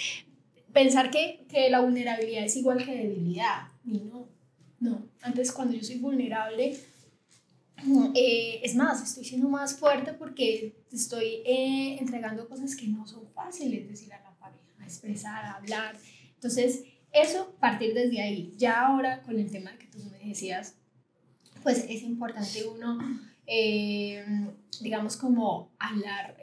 pensar 0.73 1.11
que, 1.11 1.47
que 1.49 1.71
la 1.71 1.81
vulnerabilidad 1.81 2.45
es 2.45 2.57
igual 2.57 2.85
que 2.85 2.95
debilidad, 2.95 3.69
y 3.85 4.01
no, 4.01 4.29
no. 4.81 5.09
Antes, 5.23 5.53
cuando 5.53 5.75
yo 5.75 5.83
soy 5.83 5.99
vulnerable, 5.99 6.77
eh, 8.15 8.61
es 8.63 8.75
más, 8.75 9.03
estoy 9.03 9.25
siendo 9.25 9.49
más 9.49 9.77
fuerte 9.79 10.13
porque 10.13 10.77
estoy 10.93 11.43
eh, 11.45 11.97
entregando 12.01 12.49
cosas 12.49 12.75
que 12.75 12.89
no 12.89 13.07
son 13.07 13.29
fáciles 13.33 13.89
decir 13.89 14.13
a 14.13 14.23
la 14.23 14.35
pareja, 14.39 14.65
a 14.81 14.85
expresar, 14.85 15.45
a 15.45 15.55
hablar. 15.57 15.97
Entonces, 16.35 16.85
eso 17.13 17.55
partir 17.61 17.95
desde 17.95 18.21
ahí. 18.21 18.53
Ya 18.57 18.87
ahora 18.87 19.23
con 19.23 19.39
el 19.39 19.51
tema 19.51 19.77
que 19.79 19.87
tú 19.87 19.99
me 20.11 20.29
decías, 20.29 20.75
pues 21.63 21.85
es 21.89 22.03
importante 22.03 22.67
uno, 22.67 22.99
eh, 23.47 24.25
digamos, 24.81 25.17
como 25.17 25.73
hablar 25.79 26.37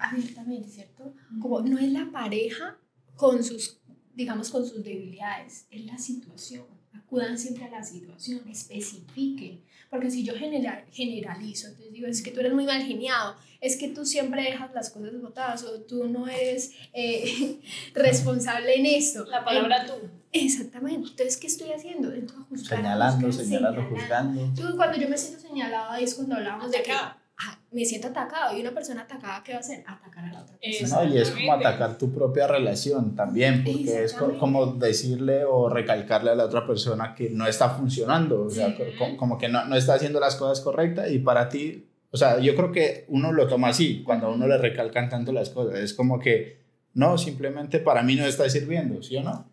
abiertamente, 0.00 0.68
¿cierto? 0.68 1.14
Como 1.40 1.60
no 1.60 1.78
es 1.78 1.90
la 1.92 2.10
pareja 2.12 2.78
con 3.16 3.42
sus, 3.42 3.80
digamos, 4.14 4.50
con 4.50 4.66
sus 4.66 4.82
debilidades, 4.82 5.66
es 5.70 5.84
la 5.84 5.98
situación 5.98 6.75
acudan 6.98 7.38
siempre 7.38 7.64
a 7.64 7.70
la 7.70 7.82
situación, 7.82 8.48
especifiquen. 8.48 9.60
Porque 9.90 10.10
si 10.10 10.24
yo 10.24 10.34
general, 10.34 10.84
generalizo, 10.92 11.68
entonces 11.68 11.92
digo, 11.92 12.06
es 12.08 12.22
que 12.22 12.32
tú 12.32 12.40
eres 12.40 12.52
muy 12.52 12.66
mal 12.66 12.82
geniado, 12.82 13.36
es 13.60 13.76
que 13.76 13.88
tú 13.88 14.04
siempre 14.04 14.42
dejas 14.42 14.72
las 14.74 14.90
cosas 14.90 15.20
botadas 15.20 15.62
o 15.64 15.80
tú 15.82 16.08
no 16.08 16.26
eres 16.26 16.72
eh, 16.92 17.60
responsable 17.94 18.74
en 18.76 18.86
esto. 18.86 19.24
La 19.26 19.44
palabra 19.44 19.86
tú. 19.86 19.94
Exactamente. 20.32 21.10
Entonces, 21.10 21.36
¿qué 21.36 21.46
estoy 21.46 21.70
haciendo? 21.70 22.12
Entonces, 22.12 22.66
señalando, 22.66 23.32
señalando, 23.32 23.84
juzgando. 23.88 24.52
Tú, 24.54 24.76
cuando 24.76 24.98
yo 24.98 25.08
me 25.08 25.16
siento 25.16 25.40
señalada 25.40 25.98
es 26.00 26.14
cuando 26.14 26.36
hablamos 26.36 26.70
de 26.70 26.82
que 26.82 26.92
me 27.76 27.84
siento 27.84 28.08
atacado 28.08 28.56
y 28.56 28.62
una 28.62 28.70
persona 28.70 29.02
atacada, 29.02 29.42
¿qué 29.44 29.52
va 29.52 29.58
a 29.58 29.60
hacer? 29.60 29.84
Atacar 29.86 30.24
a 30.24 30.32
la 30.32 30.40
otra 30.40 30.56
persona. 30.56 31.04
No, 31.04 31.14
y 31.14 31.18
es 31.18 31.30
como 31.30 31.52
atacar 31.52 31.98
tu 31.98 32.10
propia 32.10 32.46
relación 32.46 33.14
también, 33.14 33.64
porque 33.64 34.04
es 34.04 34.14
como 34.14 34.66
decirle 34.66 35.44
o 35.44 35.68
recalcarle 35.68 36.30
a 36.30 36.34
la 36.34 36.46
otra 36.46 36.66
persona 36.66 37.14
que 37.14 37.28
no 37.28 37.46
está 37.46 37.68
funcionando, 37.68 38.44
o 38.44 38.50
sea, 38.50 38.74
como, 39.18 39.36
que 39.36 39.48
no, 39.48 39.66
no, 39.66 39.76
está 39.76 39.94
haciendo 39.94 40.18
las 40.18 40.36
cosas 40.36 40.64
correctas 40.64 41.10
y 41.10 41.18
para 41.18 41.50
ti, 41.50 41.86
o 42.10 42.16
sea, 42.16 42.40
yo 42.40 42.56
creo 42.56 42.72
que 42.72 43.04
uno 43.08 43.30
lo 43.30 43.46
toma 43.46 43.68
así, 43.68 44.02
cuando 44.02 44.28
a 44.28 44.30
uno 44.30 44.48
le 44.48 44.56
recalcan 44.56 45.10
tanto 45.10 45.32
las 45.32 45.50
cosas, 45.50 45.78
es 45.78 45.92
como 45.92 46.18
que, 46.18 46.62
no, 46.94 47.18
simplemente 47.18 47.78
para 47.78 48.02
mí 48.02 48.16
no 48.16 48.24
está 48.24 48.48
sirviendo, 48.48 49.02
¿sí 49.02 49.18
o 49.18 49.22
no? 49.22 49.44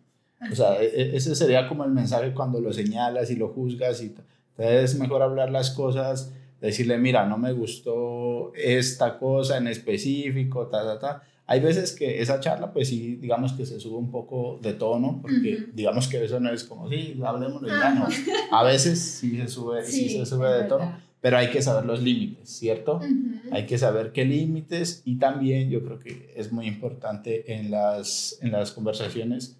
O 0.50 0.54
sea, 0.54 0.80
e, 0.80 1.14
ese 1.14 1.34
sería 1.34 1.68
como 1.68 1.84
el 1.84 1.90
mensaje 1.90 2.32
cuando 2.32 2.58
lo 2.58 2.72
señalas 2.72 3.30
y 3.30 3.36
lo 3.36 3.48
juzgas 3.48 4.02
y 4.02 4.14
entonces 4.56 4.92
es 4.92 4.98
mejor 4.98 5.20
hablar 5.20 5.50
las 5.50 5.70
cosas 5.72 6.32
decirle, 6.66 6.96
mira, 6.96 7.26
no 7.26 7.36
me 7.36 7.52
gustó 7.52 8.52
esta 8.54 9.18
cosa 9.18 9.58
en 9.58 9.68
específico, 9.68 10.66
ta, 10.68 10.82
ta, 10.82 10.98
ta. 10.98 11.22
Hay 11.46 11.60
veces 11.60 11.92
que 11.92 12.22
esa 12.22 12.40
charla, 12.40 12.72
pues 12.72 12.88
sí, 12.88 13.16
digamos 13.16 13.52
que 13.52 13.66
se 13.66 13.78
sube 13.78 13.98
un 13.98 14.10
poco 14.10 14.58
de 14.62 14.72
tono, 14.72 15.18
porque 15.20 15.66
digamos 15.74 16.08
que 16.08 16.24
eso 16.24 16.40
no 16.40 16.50
es 16.50 16.64
como, 16.64 16.88
sí, 16.88 17.20
hablemos 17.22 17.60
de 17.60 17.68
ya, 17.68 17.94
no. 17.94 18.08
A 18.50 18.62
veces 18.62 18.98
sí 18.98 19.36
se 19.36 19.48
sube, 19.48 19.84
sí, 19.84 20.08
se 20.08 20.24
sube 20.24 20.50
de 20.50 20.64
tono, 20.64 20.96
pero 21.20 21.36
hay 21.36 21.50
que 21.50 21.60
saber 21.60 21.84
los 21.84 22.02
límites, 22.02 22.48
¿cierto? 22.48 22.98
Hay 23.50 23.66
que 23.66 23.76
saber 23.76 24.12
qué 24.12 24.24
límites 24.24 25.02
y 25.04 25.16
también 25.16 25.68
yo 25.68 25.84
creo 25.84 25.98
que 25.98 26.32
es 26.34 26.50
muy 26.50 26.66
importante 26.66 27.54
en 27.54 27.70
las, 27.70 28.38
en 28.40 28.52
las 28.52 28.72
conversaciones 28.72 29.58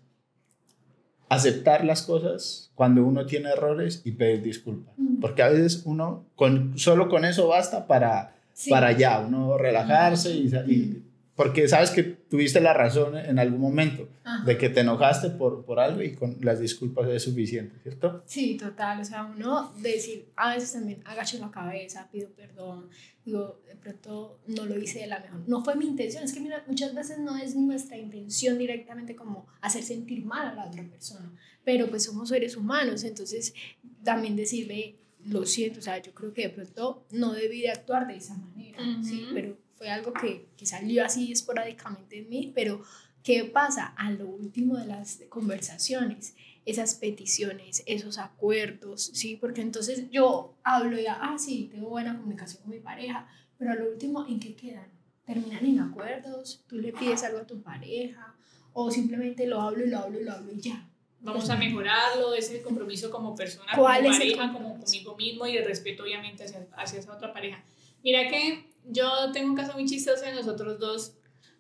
aceptar 1.35 1.85
las 1.85 2.03
cosas 2.03 2.71
cuando 2.75 3.05
uno 3.05 3.27
tiene 3.27 3.51
errores 3.51 4.03
y 4.05 4.13
pedir 4.13 4.43
disculpas. 4.43 4.95
Porque 5.21 5.43
a 5.43 5.49
veces 5.49 5.83
uno, 5.85 6.25
con, 6.37 6.79
solo 6.79 7.09
con 7.09 7.25
eso 7.25 7.49
basta 7.49 7.87
para, 7.87 8.37
para 8.69 8.93
ya, 8.93 9.21
uno 9.21 9.59
relajarse 9.59 10.35
y, 10.35 10.47
y, 10.67 11.03
porque 11.37 11.69
sabes 11.69 11.91
que 11.91 12.03
tuviste 12.35 12.61
la 12.61 12.73
razón 12.73 13.17
en 13.17 13.39
algún 13.39 13.61
momento, 13.61 14.09
de 14.45 14.59
que 14.59 14.69
te 14.69 14.81
enojaste 14.81 15.31
por, 15.31 15.65
por 15.65 15.79
algo 15.79 16.03
y 16.03 16.17
con 16.17 16.37
las 16.41 16.59
disculpas 16.59 17.09
es 17.09 17.23
suficiente, 17.23 17.77
¿cierto? 17.81 18.25
Sí, 18.27 18.57
total, 18.57 19.01
o 19.01 19.05
sea, 19.05 19.23
uno 19.25 19.73
decir, 19.77 20.33
a 20.35 20.53
veces 20.53 20.73
también 20.73 21.01
agacho 21.05 21.39
la 21.39 21.53
cabeza, 21.53 22.09
pido 22.11 22.31
perdón, 22.31 22.89
digo, 23.25 23.61
de 23.69 23.77
pronto 23.77 24.41
no 24.49 24.67
lo 24.67 24.77
hice 24.77 24.99
de 24.99 25.07
la 25.07 25.21
mejor, 25.21 25.43
no 25.47 25.63
fue 25.63 25.77
mi 25.77 25.87
intención, 25.87 26.25
es 26.25 26.33
que 26.33 26.41
mira, 26.41 26.65
muchas 26.67 26.93
veces 26.93 27.21
no 27.21 27.37
es 27.37 27.55
nuestra 27.55 27.97
intención 27.97 28.59
directamente 28.59 29.15
como 29.15 29.47
hacer 29.61 29.85
sentir 29.85 30.25
mal 30.25 30.49
a 30.49 30.55
la 30.55 30.67
otra 30.67 30.83
persona, 30.83 31.33
pero 31.63 31.89
pues 31.89 32.03
somos 32.03 32.31
seres 32.31 32.57
humanos, 32.57 33.05
entonces 33.05 33.55
también 34.03 34.35
decirle, 34.35 34.97
lo 35.25 35.47
siento, 35.47 35.79
o 35.79 35.83
sea, 35.83 36.03
yo 36.03 36.13
creo 36.13 36.33
que 36.33 36.43
de 36.43 36.51
pronto 36.51 37.07
no 37.13 37.33
debí 37.33 37.61
de 37.61 37.71
actuar 37.71 38.09
de 38.09 38.17
esa 38.17 38.35
manera, 38.35 38.79
sí, 39.05 39.29
pero 39.33 39.57
fue 39.77 39.91
algo 39.91 40.13
que, 40.13 40.49
que 40.57 40.67
salió 40.67 41.05
así 41.05 41.33
esporádicamente 41.33 42.19
en 42.19 42.29
mí, 42.29 42.53
pero 42.55 42.83
¿qué 43.23 43.45
pasa? 43.45 43.87
A 43.97 44.11
lo 44.11 44.29
último 44.29 44.77
de 44.77 44.87
las 44.87 45.21
conversaciones, 45.29 46.37
esas 46.67 46.95
peticiones, 46.95 47.83
esos 47.87 48.19
acuerdos, 48.19 49.11
¿sí? 49.15 49.37
Porque 49.37 49.61
entonces 49.61 50.11
yo 50.11 50.55
hablo 50.63 50.99
ya, 50.99 51.19
ah, 51.21 51.39
sí, 51.39 51.69
tengo 51.73 51.89
buena 51.89 52.17
comunicación 52.17 52.63
con 52.63 52.71
mi 52.71 52.81
pareja, 52.81 53.29
pero 53.59 53.73
a 53.73 53.75
lo 53.75 53.91
último, 53.91 54.27
¿en 54.27 54.41
qué 54.41 54.55
quedan? 54.55 54.89
¿Terminan 55.27 55.65
en 55.65 55.81
acuerdos? 55.81 56.65
¿Tú 56.69 56.77
le 56.77 56.93
pides 56.93 57.25
algo 57.25 57.39
a 57.39 57.47
tu 57.47 57.63
pareja? 57.63 58.35
¿O 58.73 58.91
simplemente 58.91 59.47
lo 59.47 59.61
hablo 59.61 59.85
y 59.85 59.91
lo 59.91 59.99
hablo 59.99 60.21
y 60.21 60.25
lo 60.25 60.33
hablo 60.33 60.53
y 60.53 60.61
ya? 60.61 60.89
Vamos 61.21 61.49
a 61.49 61.57
mejorarlo, 61.57 62.35
ese 62.35 62.61
compromiso 62.61 63.11
como 63.11 63.35
persona, 63.35 63.73
como 63.75 63.87
pareja, 63.87 64.53
como 64.53 64.79
conmigo 64.79 65.17
mismo 65.17 65.47
y 65.47 65.57
el 65.57 65.65
respeto 65.65 66.03
obviamente 66.03 66.45
hacia, 66.45 66.67
hacia 66.77 66.99
esa 66.99 67.15
otra 67.15 67.33
pareja. 67.33 67.65
Mira 68.03 68.29
que 68.29 68.74
yo 68.85 69.33
tengo 69.33 69.49
un 69.51 69.57
caso 69.57 69.73
muy 69.75 69.87
chistoso 69.87 70.25
de 70.25 70.33
nosotros 70.33 70.79
dos, 70.79 71.15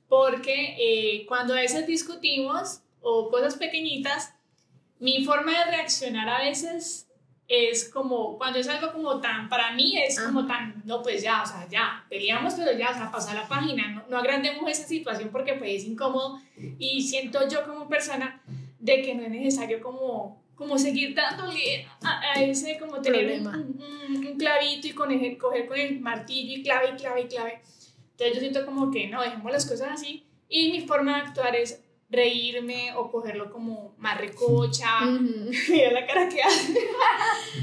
porque 0.08 0.76
eh, 0.78 1.26
cuando 1.26 1.54
a 1.54 1.60
veces 1.60 1.86
discutimos 1.86 2.80
o 3.00 3.30
cosas 3.30 3.56
pequeñitas, 3.56 4.34
mi 4.98 5.24
forma 5.24 5.52
de 5.52 5.70
reaccionar 5.76 6.28
a 6.28 6.38
veces 6.44 7.08
es 7.46 7.90
como, 7.90 8.38
cuando 8.38 8.58
es 8.58 8.68
algo 8.68 8.92
como 8.92 9.20
tan, 9.20 9.48
para 9.48 9.72
mí 9.72 9.98
es 9.98 10.18
como 10.18 10.46
tan, 10.46 10.82
no, 10.86 11.02
pues 11.02 11.22
ya, 11.22 11.42
o 11.42 11.46
sea, 11.46 11.68
ya, 11.68 12.06
peleamos, 12.08 12.54
pero 12.54 12.72
ya, 12.72 12.90
o 12.90 12.94
sea, 12.94 13.10
pasar 13.10 13.34
la 13.34 13.48
página, 13.48 13.88
no, 13.88 14.04
no 14.08 14.18
agrandemos 14.18 14.70
esa 14.70 14.86
situación 14.86 15.30
porque 15.30 15.54
pues 15.54 15.82
es 15.82 15.84
incómodo. 15.84 16.40
Y 16.78 17.02
siento 17.02 17.46
yo 17.48 17.66
como 17.66 17.88
persona 17.88 18.42
de 18.78 19.02
que 19.02 19.14
no 19.14 19.24
es 19.24 19.30
necesario 19.30 19.82
como 19.82 20.43
como 20.54 20.78
seguir 20.78 21.14
dándole 21.14 21.86
a, 22.02 22.40
ese, 22.40 22.78
como 22.78 23.00
tener 23.00 23.40
un, 23.40 23.46
un, 23.46 24.38
clavito 24.38 24.86
y 24.86 24.92
coger, 24.92 25.36
coger 25.38 25.66
con 25.66 25.78
el 25.78 26.00
martillo 26.00 26.58
y 26.58 26.62
clave 26.62 26.90
y 26.92 26.96
clave 26.96 27.20
y 27.22 27.28
clave. 27.28 27.60
Entonces 28.12 28.34
yo 28.34 28.40
siento 28.40 28.64
como 28.64 28.90
que 28.90 29.08
no, 29.08 29.22
dejemos 29.22 29.50
las 29.50 29.66
cosas 29.66 29.88
así 29.92 30.24
y 30.48 30.70
mi 30.70 30.80
forma 30.82 31.16
de 31.16 31.22
actuar 31.22 31.56
es 31.56 31.80
reírme 32.10 32.92
o 32.94 33.10
cogerlo 33.10 33.50
como 33.50 33.94
más 33.98 34.18
recocha. 34.18 35.00
Mira 35.68 35.90
la 35.92 36.06
cara 36.06 36.28
que 36.28 36.42
hace. 36.42 36.74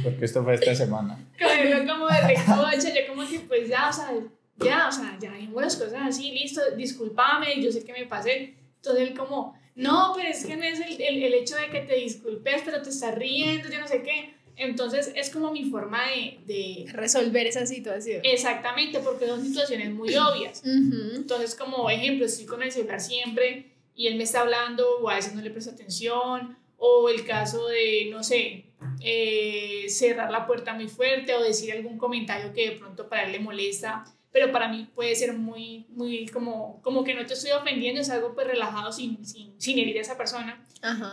Porque 0.03 0.25
esto 0.25 0.43
fue 0.43 0.55
esta 0.55 0.75
semana. 0.75 1.17
Cogerlo 1.39 1.91
como 1.91 2.07
de 2.07 2.21
recocha, 2.21 2.93
yo 2.93 3.07
como 3.07 3.27
que 3.27 3.39
pues 3.41 3.69
ya, 3.69 3.89
o 3.89 3.93
sea, 3.93 4.11
ya, 4.57 4.87
o 4.87 4.91
sea, 4.91 5.17
ya 5.19 5.31
dejemos 5.31 5.61
las 5.61 5.75
cosas 5.75 6.01
así, 6.03 6.31
listo, 6.31 6.61
discúlpame, 6.75 7.61
yo 7.61 7.71
sé 7.71 7.83
que 7.83 7.93
me 7.93 8.05
pasé. 8.05 8.55
Entonces 8.77 9.09
él 9.09 9.17
como, 9.17 9.55
no, 9.81 10.13
pero 10.15 10.29
es 10.29 10.45
que 10.45 10.55
no 10.55 10.63
es 10.63 10.79
el, 10.79 11.01
el, 11.01 11.23
el, 11.23 11.33
hecho 11.33 11.55
de 11.55 11.69
que 11.69 11.81
te 11.81 11.95
disculpes, 11.95 12.61
pero 12.63 12.81
te 12.81 12.89
estás 12.89 13.15
riendo, 13.15 13.69
yo 13.69 13.79
no 13.79 13.87
sé 13.87 14.03
qué. 14.03 14.33
Entonces 14.55 15.11
es 15.15 15.29
como 15.29 15.51
mi 15.51 15.65
forma 15.65 16.03
de, 16.07 16.39
de 16.45 16.91
resolver 16.91 17.47
esa 17.47 17.65
situación. 17.65 18.21
Exactamente, 18.23 18.99
porque 18.99 19.25
son 19.25 19.43
situaciones 19.43 19.91
muy 19.91 20.15
obvias. 20.15 20.61
Entonces, 20.65 21.55
como 21.55 21.89
ejemplo, 21.89 22.25
estoy 22.25 22.45
con 22.45 22.61
el 22.61 22.71
celular 22.71 22.99
siempre 22.99 23.71
y 23.95 24.07
él 24.07 24.15
me 24.15 24.23
está 24.23 24.41
hablando 24.41 24.99
o 24.99 25.09
a 25.09 25.15
veces 25.15 25.33
no 25.33 25.41
le 25.41 25.49
presto 25.49 25.71
atención, 25.71 26.57
o 26.77 27.09
el 27.09 27.25
caso 27.25 27.67
de, 27.67 28.07
no 28.09 28.23
sé, 28.23 28.65
eh, 29.01 29.85
cerrar 29.87 30.31
la 30.31 30.47
puerta 30.47 30.73
muy 30.73 30.87
fuerte 30.87 31.35
o 31.35 31.43
decir 31.43 31.71
algún 31.71 31.97
comentario 31.97 32.53
que 32.53 32.71
de 32.71 32.75
pronto 32.75 33.07
para 33.07 33.23
él 33.25 33.31
le 33.33 33.39
molesta 33.39 34.03
pero 34.31 34.51
para 34.51 34.69
mí 34.69 34.89
puede 34.95 35.15
ser 35.15 35.33
muy, 35.33 35.85
muy 35.89 36.25
como, 36.27 36.81
como 36.81 37.03
que 37.03 37.13
no 37.13 37.25
te 37.25 37.33
estoy 37.33 37.51
ofendiendo, 37.51 38.01
es 38.01 38.09
algo 38.09 38.33
pues 38.33 38.47
relajado 38.47 38.91
sin, 38.91 39.25
sin, 39.25 39.59
sin 39.59 39.77
herir 39.77 39.97
a 39.97 40.01
esa 40.01 40.17
persona. 40.17 40.65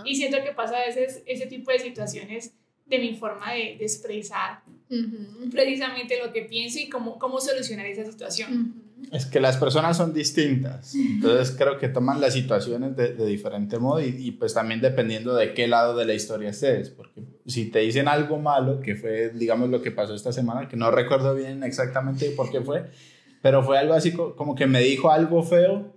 Y 0.04 0.16
siento 0.16 0.38
que 0.42 0.52
pasa 0.52 0.76
a 0.76 0.86
veces 0.86 1.22
ese 1.26 1.46
tipo 1.46 1.70
de 1.70 1.78
situaciones 1.78 2.52
de 2.86 2.98
mi 2.98 3.14
forma 3.16 3.52
de, 3.52 3.76
de 3.76 3.84
expresar 3.84 4.62
precisamente 5.50 6.18
lo 6.24 6.32
que 6.32 6.42
pienso 6.42 6.78
y 6.78 6.88
cómo, 6.88 7.18
cómo 7.18 7.40
solucionar 7.40 7.86
esa 7.86 8.10
situación. 8.10 8.82
Es 9.12 9.26
que 9.26 9.40
las 9.40 9.56
personas 9.56 9.96
son 9.96 10.12
distintas, 10.12 10.94
entonces 10.94 11.54
creo 11.56 11.78
que 11.78 11.88
toman 11.88 12.20
las 12.20 12.34
situaciones 12.34 12.96
de, 12.96 13.14
de 13.14 13.26
diferente 13.26 13.78
modo 13.78 14.00
y, 14.00 14.08
y, 14.18 14.32
pues 14.32 14.54
también 14.54 14.80
dependiendo 14.80 15.36
de 15.36 15.54
qué 15.54 15.68
lado 15.68 15.96
de 15.96 16.04
la 16.04 16.14
historia 16.14 16.50
estés, 16.50 16.90
porque 16.90 17.22
si 17.48 17.70
te 17.70 17.80
dicen 17.80 18.06
algo 18.08 18.38
malo, 18.38 18.80
que 18.80 18.94
fue 18.94 19.30
digamos 19.30 19.70
lo 19.70 19.82
que 19.82 19.90
pasó 19.90 20.14
esta 20.14 20.32
semana, 20.32 20.68
que 20.68 20.76
no 20.76 20.90
recuerdo 20.90 21.34
bien 21.34 21.64
exactamente 21.64 22.30
por 22.30 22.50
qué 22.50 22.60
fue, 22.60 22.84
pero 23.42 23.62
fue 23.62 23.78
algo 23.78 23.94
así 23.94 24.12
como 24.12 24.54
que 24.54 24.66
me 24.66 24.80
dijo 24.80 25.10
algo 25.10 25.42
feo 25.42 25.94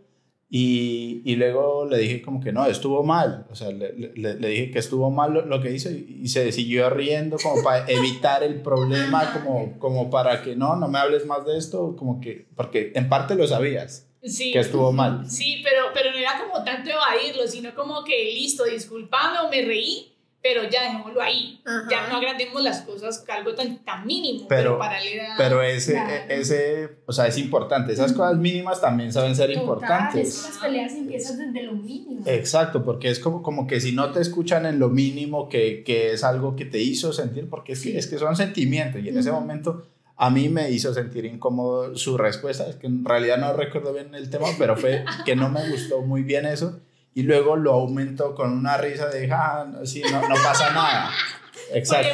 Y, 0.54 1.22
y, 1.24 1.38
luego 1.38 1.86
le 1.86 1.98
dije 1.98 2.22
como 2.22 2.42
que 2.42 2.52
no, 2.52 2.66
estuvo 2.66 3.04
mal. 3.04 3.48
O 3.50 3.56
sea, 3.56 3.72
le, 3.72 3.94
le, 3.94 4.36
le 4.36 4.48
dije 4.50 4.72
que 4.72 4.80
estuvo 4.80 5.10
mal 5.10 5.34
lo, 5.34 5.46
lo, 5.46 5.62
que 5.62 5.72
hizo 5.72 5.90
y, 5.90 6.28
se 6.28 6.52
siguió 6.52 6.90
riendo 6.90 7.38
como 7.42 7.64
para 7.64 7.86
evitar 7.90 8.44
el 8.44 8.62
problema, 8.62 9.32
como, 9.32 9.80
como 9.80 10.10
para 10.10 10.44
que 10.44 10.58
no, 10.58 10.76
no 10.76 10.90
me 10.90 11.00
hables 11.00 11.26
más 11.26 11.46
de 11.46 11.58
esto, 11.58 11.96
como 11.96 12.20
que, 12.20 12.48
porque 12.58 12.92
en 12.96 13.08
parte 13.08 13.36
lo 13.36 13.48
sabías. 13.48 14.10
Sí, 14.24 14.52
que 14.52 14.60
estuvo 14.60 14.92
mal. 14.92 15.30
Sí, 15.30 15.62
pero, 15.64 15.86
pero 15.94 16.12
no 16.12 16.18
era 16.18 16.38
como 16.38 16.62
tanto 16.66 16.90
evadirlo, 16.90 17.48
sino 17.48 17.74
como 17.74 18.04
que 18.04 18.34
listo, 18.34 18.66
disculpame 18.66 19.40
o 19.40 19.50
me 19.50 19.62
reí, 19.62 20.14
pero 20.42 20.64
ya 20.64 20.84
dejémoslo 20.84 21.22
ahí. 21.22 21.62
Ajá. 21.66 21.88
Ya 21.90 22.08
no 22.08 22.18
agrandemos 22.18 22.62
las 22.64 22.82
cosas 22.82 23.24
algo 23.30 23.54
tan, 23.54 23.84
tan 23.86 24.06
mínimo, 24.06 24.48
pero, 24.48 24.62
pero 24.62 24.80
para 24.80 25.00
la 25.00 25.36
Pero 25.38 25.62
ese, 25.62 25.94
claro. 25.94 26.14
ese, 26.30 26.90
o 27.06 27.14
sea, 27.14 27.28
es 27.28 27.38
importante. 27.38 27.94
Esas 27.94 28.14
cosas 28.14 28.38
mínimas 28.38 28.82
también 28.82 29.14
saben 29.14 29.36
ser 29.36 29.50
Total, 29.50 29.62
importantes. 29.62 30.28
Es 30.28 30.42
que 30.42 30.50
las 30.50 30.58
peleas 30.58 30.94
empiezan 30.94 31.38
desde 31.38 31.66
lo 31.68 31.74
mínimo. 31.74 32.24
Exacto, 32.26 32.84
porque 32.84 33.10
es 33.10 33.20
como, 33.20 33.44
como 33.44 33.68
que 33.68 33.80
si 33.80 33.92
no 33.92 34.12
te 34.12 34.22
escuchan 34.22 34.66
en 34.66 34.80
lo 34.80 34.90
mínimo, 34.90 35.48
que, 35.48 35.84
que 35.84 36.14
es 36.14 36.24
algo 36.24 36.56
que 36.56 36.66
te 36.66 36.80
hizo 36.80 37.14
sentir, 37.14 37.48
porque 37.48 37.74
es 37.74 37.82
que, 37.82 37.98
es 37.98 38.08
que 38.08 38.18
son 38.18 38.36
sentimientos 38.36 39.02
y 39.04 39.10
en 39.10 39.14
uh 39.14 39.18
-huh. 39.18 39.22
ese 39.22 39.32
momento 39.32 39.86
a 40.18 40.30
mí 40.30 40.50
me 40.50 40.70
hizo 40.70 40.94
sentir 40.94 41.26
incómodo 41.26 41.96
su 41.96 42.18
respuesta. 42.18 42.68
Es 42.68 42.76
que 42.76 42.88
en 42.88 43.06
realidad 43.06 43.38
no 43.38 43.54
recuerdo 43.54 43.94
bien 43.94 44.14
el 44.16 44.30
tema, 44.30 44.48
pero 44.58 44.76
fue 44.76 45.04
que 45.26 45.36
no 45.36 45.50
me 45.50 45.68
gustó 45.70 46.02
muy 46.02 46.24
bien 46.24 46.46
eso 46.46 46.80
y 47.14 47.24
luego 47.24 47.56
lo 47.56 47.74
aumentó 47.74 48.36
con 48.36 48.52
una 48.52 48.78
risa 48.78 49.08
de, 49.08 49.32
ah, 49.32 49.72
sí, 49.84 50.02
no, 50.12 50.28
no 50.28 50.36
pasa 50.36 50.72
nada. 50.72 51.12
Exacto. 51.74 52.10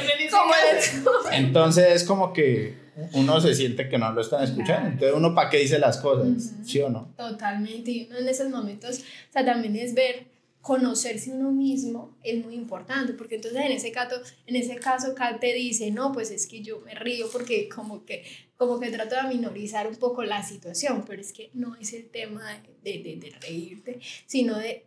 Entonces 1.31 2.01
es 2.01 2.03
como 2.03 2.33
que 2.33 2.75
uno 3.13 3.39
se 3.39 3.53
siente 3.53 3.89
que 3.89 3.97
no 3.97 4.11
lo 4.11 4.21
están 4.21 4.43
escuchando. 4.43 4.89
Entonces 4.89 5.13
uno 5.15 5.35
para 5.35 5.49
qué 5.49 5.57
dice 5.57 5.79
las 5.79 5.97
cosas, 5.97 6.27
uh 6.27 6.31
-huh. 6.31 6.63
¿sí 6.65 6.81
o 6.81 6.89
no? 6.89 7.13
Totalmente. 7.15 7.91
Y 7.91 8.07
uno 8.07 8.17
en 8.19 8.27
esos 8.27 8.49
momentos, 8.49 8.99
o 8.99 9.33
sea, 9.33 9.45
también 9.45 9.75
es 9.75 9.93
ver, 9.93 10.25
conocerse 10.67 11.31
uno 11.31 11.51
mismo 11.51 12.17
es 12.23 12.43
muy 12.43 12.53
importante, 12.53 13.13
porque 13.13 13.35
entonces 13.35 13.61
en 13.61 13.71
ese 13.71 13.91
caso, 13.93 14.17
en 14.47 14.55
ese 14.57 14.75
caso 14.75 15.15
Kat 15.15 15.39
te 15.39 15.53
dice, 15.53 15.91
no, 15.91 16.11
pues 16.11 16.29
es 16.29 16.45
que 16.45 16.61
yo 16.61 16.81
me 16.81 16.93
río 16.93 17.29
porque 17.31 17.69
como 17.69 18.03
que, 18.03 18.25
como 18.57 18.77
que 18.77 18.89
trato 18.91 19.15
de 19.15 19.33
minorizar 19.33 19.87
un 19.87 19.95
poco 19.95 20.23
la 20.25 20.43
situación, 20.43 21.05
pero 21.07 21.21
es 21.21 21.31
que 21.31 21.51
no 21.53 21.75
es 21.77 21.93
el 21.93 22.09
tema 22.09 22.43
de, 22.83 22.99
de, 23.01 23.15
de 23.15 23.33
reírte, 23.39 23.99
sino 24.25 24.57
de, 24.57 24.86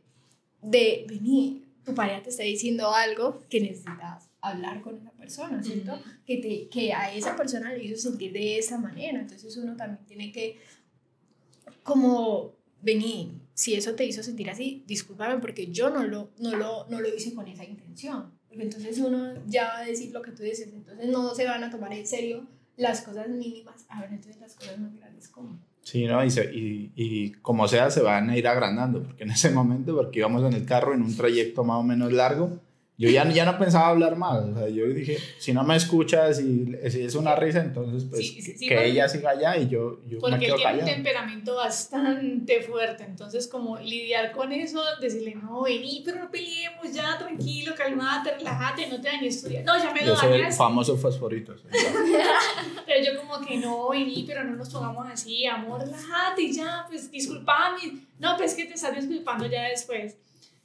de 0.63 1.07
venir, 1.09 1.65
tu 1.85 1.95
pareja 1.95 2.23
te 2.23 2.31
está 2.31 2.43
diciendo 2.43 2.93
algo 2.93 3.43
que 3.49 3.61
necesitas 3.61 4.29
hablar 4.41 4.81
con 4.81 4.97
esa 4.97 5.11
persona, 5.13 5.63
¿cierto? 5.63 5.93
Uh 5.93 5.97
-huh. 5.97 6.25
que, 6.25 6.37
te, 6.39 6.69
que 6.69 6.93
a 6.93 7.15
esa 7.15 7.37
persona 7.37 7.73
le 7.73 7.85
hizo 7.85 7.97
sentir 7.97 8.33
de 8.33 8.59
esa 8.59 8.79
manera, 8.79 9.21
entonces 9.21 9.57
uno 9.57 9.77
también 9.77 10.05
tiene 10.07 10.33
que 10.33 10.59
como 11.83 12.57
venir, 12.83 13.33
si 13.55 13.75
eso 13.75 13.95
te 13.95 14.05
hizo 14.05 14.23
sentir 14.23 14.49
así, 14.51 14.85
discúlpame 14.87 15.41
porque 15.41 15.71
yo 15.71 15.91
no 15.91 16.05
lo, 16.05 16.31
no 16.39 16.57
lo, 16.57 16.87
no 16.89 17.01
lo 17.01 17.15
hice 17.15 17.35
con 17.35 17.47
esa 17.49 17.65
intención. 17.65 18.39
Porque 18.49 18.65
entonces 18.65 18.99
uno 18.99 19.35
ya 19.47 19.65
va 19.65 19.79
a 19.79 19.85
decir 19.85 20.13
lo 20.13 20.23
que 20.23 20.33
tú 20.33 20.43
dices, 20.43 20.73
entonces 20.73 21.09
no 21.09 21.35
se 21.35 21.45
van 21.45 21.63
a 21.63 21.71
tomar 21.71 21.93
en 21.93 22.07
serio 22.07 22.49
las 22.77 23.03
cosas 23.03 23.29
mínimas, 23.29 23.85
a 23.89 24.01
ver, 24.01 24.11
entonces 24.11 24.41
las 24.41 24.55
cosas 24.55 24.79
más 24.79 24.97
grandes 24.97 25.29
como. 25.29 25.61
Sí, 25.83 26.05
¿no? 26.07 26.25
Y, 26.25 26.31
se, 26.31 26.45
y, 26.55 26.93
y, 26.95 27.31
como 27.43 27.67
sea, 27.67 27.91
se 27.91 28.01
van 28.03 28.31
a 28.31 28.37
ir 28.37 28.47
agrandando, 28.47 29.03
porque 29.03 29.25
en 29.25 29.31
ese 29.31 29.51
momento, 29.51 29.97
porque 29.97 30.19
íbamos 30.21 30.43
en 30.45 30.53
el 30.53 30.65
carro 30.65 30.95
en 30.95 31.03
un 31.03 31.17
trayecto 31.17 31.65
más 31.65 31.79
o 31.79 31.83
menos 31.83 32.13
largo, 32.13 32.59
yo 32.99 33.09
ya, 33.09 33.27
ya 33.31 33.47
no 33.47 33.59
pensaba 33.59 33.89
hablar 33.89 34.15
más, 34.17 34.45
o 34.45 34.55
sea, 34.55 34.69
yo 34.69 34.87
dije, 34.87 35.17
si 35.39 35.55
no 35.55 35.65
me 35.65 35.75
escuchas 35.75 36.39
y 36.39 36.71
si 36.91 37.01
es 37.01 37.15
una 37.15 37.35
risa, 37.35 37.63
entonces 37.63 38.05
pues 38.05 38.29
sí, 38.29 38.43
sí, 38.43 38.69
que 38.69 38.89
ella 38.89 39.09
siga 39.09 39.31
allá 39.31 39.57
y 39.57 39.69
yo, 39.71 40.01
yo 40.07 40.19
porque 40.19 40.37
me 40.37 40.45
quedo 40.45 40.57
él 40.57 40.61
tiene 40.61 40.63
callado. 40.73 40.89
un 40.91 40.95
temperamento 40.97 41.57
bastante 41.57 42.61
fuerte, 42.61 43.05
entonces 43.05 43.49
como 43.49 43.79
lidiar 43.79 44.33
con 44.33 44.53
eso, 44.53 44.83
decirle, 45.01 45.35
no, 45.35 45.63
vení, 45.63 46.03
pero 46.05 46.19
no 46.19 46.31
peleemos, 46.31 46.93
ya, 46.93 47.17
tranquilo, 47.19 47.73
calmate, 47.75 48.35
relájate, 48.35 48.87
no 48.89 49.01
te 49.01 49.09
dañes 49.09 49.37
estudiar, 49.37 49.65
no, 49.65 49.79
ya 49.79 49.95
me 49.95 50.01
lo 50.03 50.07
Yo 50.09 50.17
soy 50.17 50.33
el 50.35 50.41
dañas. 50.43 50.59
famoso 50.59 50.95
fosforito. 50.99 51.55
Pero 52.87 53.05
yo 53.05 53.21
como 53.21 53.45
que, 53.45 53.57
no, 53.57 53.91
vení, 53.91 54.25
pero 54.27 54.45
no 54.45 54.57
nos 54.57 54.71
pongamos 54.71 55.07
así, 55.09 55.47
amor, 55.47 55.81
relájate, 55.81 56.53
ya, 56.53 56.85
pues 56.89 57.11
disculpame, 57.11 58.07
no, 58.19 58.37
pues 58.37 58.55
que 58.55 58.67
te 58.67 58.75
estás 58.75 58.95
disculpando 58.95 59.47
ya 59.47 59.69
después, 59.69 60.17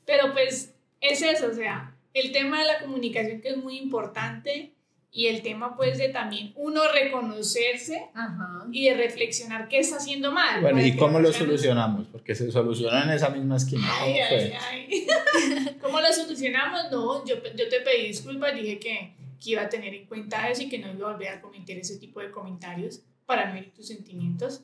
pero 0.06 0.34
pues 0.34 0.74
es 1.02 1.22
eso, 1.22 1.48
o 1.48 1.54
sea, 1.54 1.96
el 2.14 2.32
tema 2.32 2.60
de 2.60 2.66
la 2.66 2.80
comunicación 2.80 3.42
que 3.42 3.50
es 3.50 3.58
muy 3.58 3.78
importante 3.78 4.76
y 5.16 5.28
el 5.28 5.42
tema 5.42 5.78
pues 5.78 5.98
de 5.98 6.10
también 6.10 6.52
uno 6.56 6.82
reconocerse 6.92 8.10
Ajá. 8.14 8.66
y 8.70 8.90
de 8.90 8.96
reflexionar 8.96 9.70
qué 9.70 9.80
está 9.80 9.96
haciendo 9.96 10.32
mal. 10.34 10.62
Bueno, 10.62 10.86
¿y 10.86 10.96
cómo 10.98 11.22
lo 11.22 11.32
solucionamos? 11.32 12.08
Porque 12.12 12.36
se 12.36 12.52
solucionó 12.52 13.02
en 13.02 13.12
esa 13.12 13.30
misma 13.30 13.56
esquina. 13.56 13.88
Ay, 14.02 14.20
ay, 14.20 14.54
ay. 14.70 15.08
¿Cómo 15.82 16.02
lo 16.02 16.12
solucionamos? 16.12 16.92
No, 16.92 17.26
yo, 17.26 17.36
yo 17.36 17.70
te 17.70 17.80
pedí 17.80 18.08
disculpas, 18.08 18.56
dije 18.56 18.78
que, 18.78 19.14
que 19.40 19.52
iba 19.52 19.62
a 19.62 19.70
tener 19.70 19.94
en 19.94 20.06
cuenta 20.06 20.50
eso 20.50 20.64
y 20.64 20.70
que 20.70 20.80
no 20.80 20.92
iba 20.94 21.10
a 21.10 21.14
volver 21.14 21.30
a 21.30 21.42
comentar 21.42 21.78
ese 21.78 21.98
tipo 21.98 22.20
de 22.20 22.32
comentarios 22.32 23.02
para 23.26 23.50
no 23.50 23.58
herir 23.58 23.74
tus 23.74 23.88
sentimientos. 23.88 24.64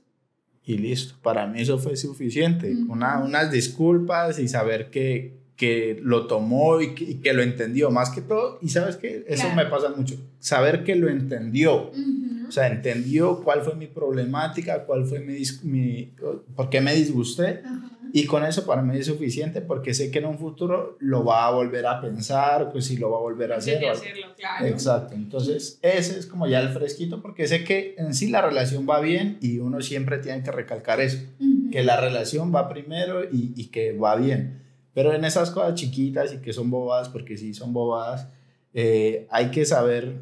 Y 0.64 0.78
listo, 0.78 1.16
para 1.22 1.48
mí 1.48 1.62
eso 1.62 1.80
fue 1.80 1.96
suficiente. 1.96 2.72
Uh 2.72 2.76
-huh. 2.76 2.92
Una, 2.92 3.20
unas 3.20 3.52
disculpas 3.52 4.40
y 4.40 4.48
saber 4.48 4.90
que 4.92 5.42
que 5.62 6.00
lo 6.02 6.26
tomó 6.26 6.82
y 6.82 6.96
que, 6.96 7.04
y 7.04 7.16
que, 7.16 7.34
lo 7.34 7.44
entendió 7.44 7.92
más 7.92 8.10
que 8.10 8.22
todo. 8.22 8.58
Y 8.64 8.70
sabes 8.70 8.96
que 8.96 9.24
eso 9.28 9.44
claro. 9.44 9.56
me 9.58 9.66
pasa 9.68 9.90
mucho. 9.96 10.16
Saber 10.40 10.84
que 10.84 10.96
lo 10.96 11.08
entendió. 11.08 11.92
Uh 11.92 11.96
-huh. 11.96 12.48
O 12.48 12.52
sea, 12.52 12.66
entendió 12.66 13.44
cuál 13.44 13.62
fue 13.62 13.76
mi 13.76 13.86
problemática, 13.86 14.86
cuál 14.86 15.06
fue 15.06 15.20
mi, 15.20 15.40
mi 15.62 16.14
por 16.56 16.72
qué 16.72 16.82
me 16.82 16.96
disgusté. 16.96 17.62
Uh 17.64 17.68
-huh. 17.68 17.91
Y 18.13 18.26
con 18.26 18.43
eso 18.43 18.65
para 18.65 18.82
mí 18.82 18.97
es 18.97 19.06
suficiente 19.06 19.62
porque 19.62 19.93
sé 19.93 20.12
que 20.12 20.19
en 20.19 20.26
un 20.26 20.38
futuro 20.38 20.97
lo 21.00 21.24
va 21.24 21.47
a 21.47 21.52
volver 21.52 21.86
a 21.86 22.02
pensar, 22.02 22.69
pues 22.71 22.86
si 22.86 22.97
lo 22.97 23.10
va 23.10 23.17
a 23.17 23.21
volver 23.21 23.54
a 23.54 23.58
hacer. 23.58 23.86
hacerlo, 23.86 24.28
claro. 24.36 24.65
Exacto. 24.65 25.15
Entonces, 25.15 25.80
ese 25.82 26.19
es 26.19 26.26
como 26.26 26.47
ya 26.47 26.60
el 26.60 26.69
fresquito 26.69 27.21
porque 27.21 27.47
sé 27.47 27.63
que 27.63 27.95
en 27.97 28.13
sí 28.13 28.30
la 28.30 28.41
relación 28.41 28.86
va 28.89 29.00
bien 29.00 29.38
y 29.41 29.60
uno 29.60 29.82
siempre 29.82 30.17
tiene 30.17 30.43
que 30.43 30.52
recalcar 30.52 31.00
eso, 31.00 31.17
uh 31.39 31.43
-huh. 31.43 31.71
que 31.71 31.84
la 31.84 32.00
relación 32.00 32.54
va 32.54 32.67
primero 32.67 33.24
y, 33.24 33.54
y 33.56 33.67
que 33.67 33.93
va 33.93 34.15
bien. 34.15 34.62
Pero 34.93 35.13
en 35.13 35.24
esas 35.24 35.52
cosas 35.52 35.76
chiquitas 35.76 36.34
y 36.34 36.38
que 36.38 36.52
son 36.54 36.69
bobadas, 36.69 37.08
porque 37.10 37.38
sí 37.38 37.54
son 37.54 37.71
bobadas, 37.71 38.28
eh, 38.74 39.28
hay 39.32 39.52
que 39.52 39.65
saber 39.65 40.15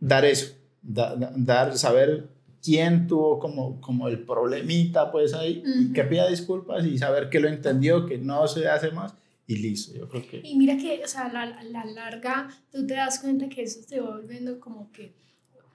dar 0.00 0.24
eso, 0.24 0.54
da, 0.82 1.16
dar, 1.36 1.76
saber 1.76 2.28
quién 2.62 3.06
tuvo 3.06 3.38
como, 3.38 3.80
como 3.80 4.08
el 4.08 4.20
problemita 4.20 5.10
pues 5.10 5.34
ahí, 5.34 5.62
uh 5.64 5.68
-huh. 5.68 5.90
y 5.90 5.92
que 5.92 6.04
pida 6.04 6.28
disculpas 6.28 6.84
y 6.84 6.98
saber 6.98 7.28
que 7.30 7.40
lo 7.40 7.48
entendió, 7.48 8.06
que 8.06 8.18
no 8.18 8.46
se 8.48 8.68
hace 8.68 8.90
más 8.90 9.14
y 9.46 9.56
listo, 9.56 9.96
yo 9.98 10.08
creo 10.08 10.26
que... 10.28 10.40
Y 10.44 10.56
mira 10.56 10.76
que, 10.76 11.02
o 11.02 11.08
sea, 11.08 11.32
la, 11.32 11.62
la 11.62 11.84
larga, 11.86 12.48
tú 12.70 12.86
te 12.86 12.94
das 12.94 13.20
cuenta 13.20 13.48
que 13.48 13.62
eso 13.62 13.80
se 13.82 14.00
va 14.00 14.10
volviendo 14.10 14.60
como 14.60 14.90
que 14.92 15.16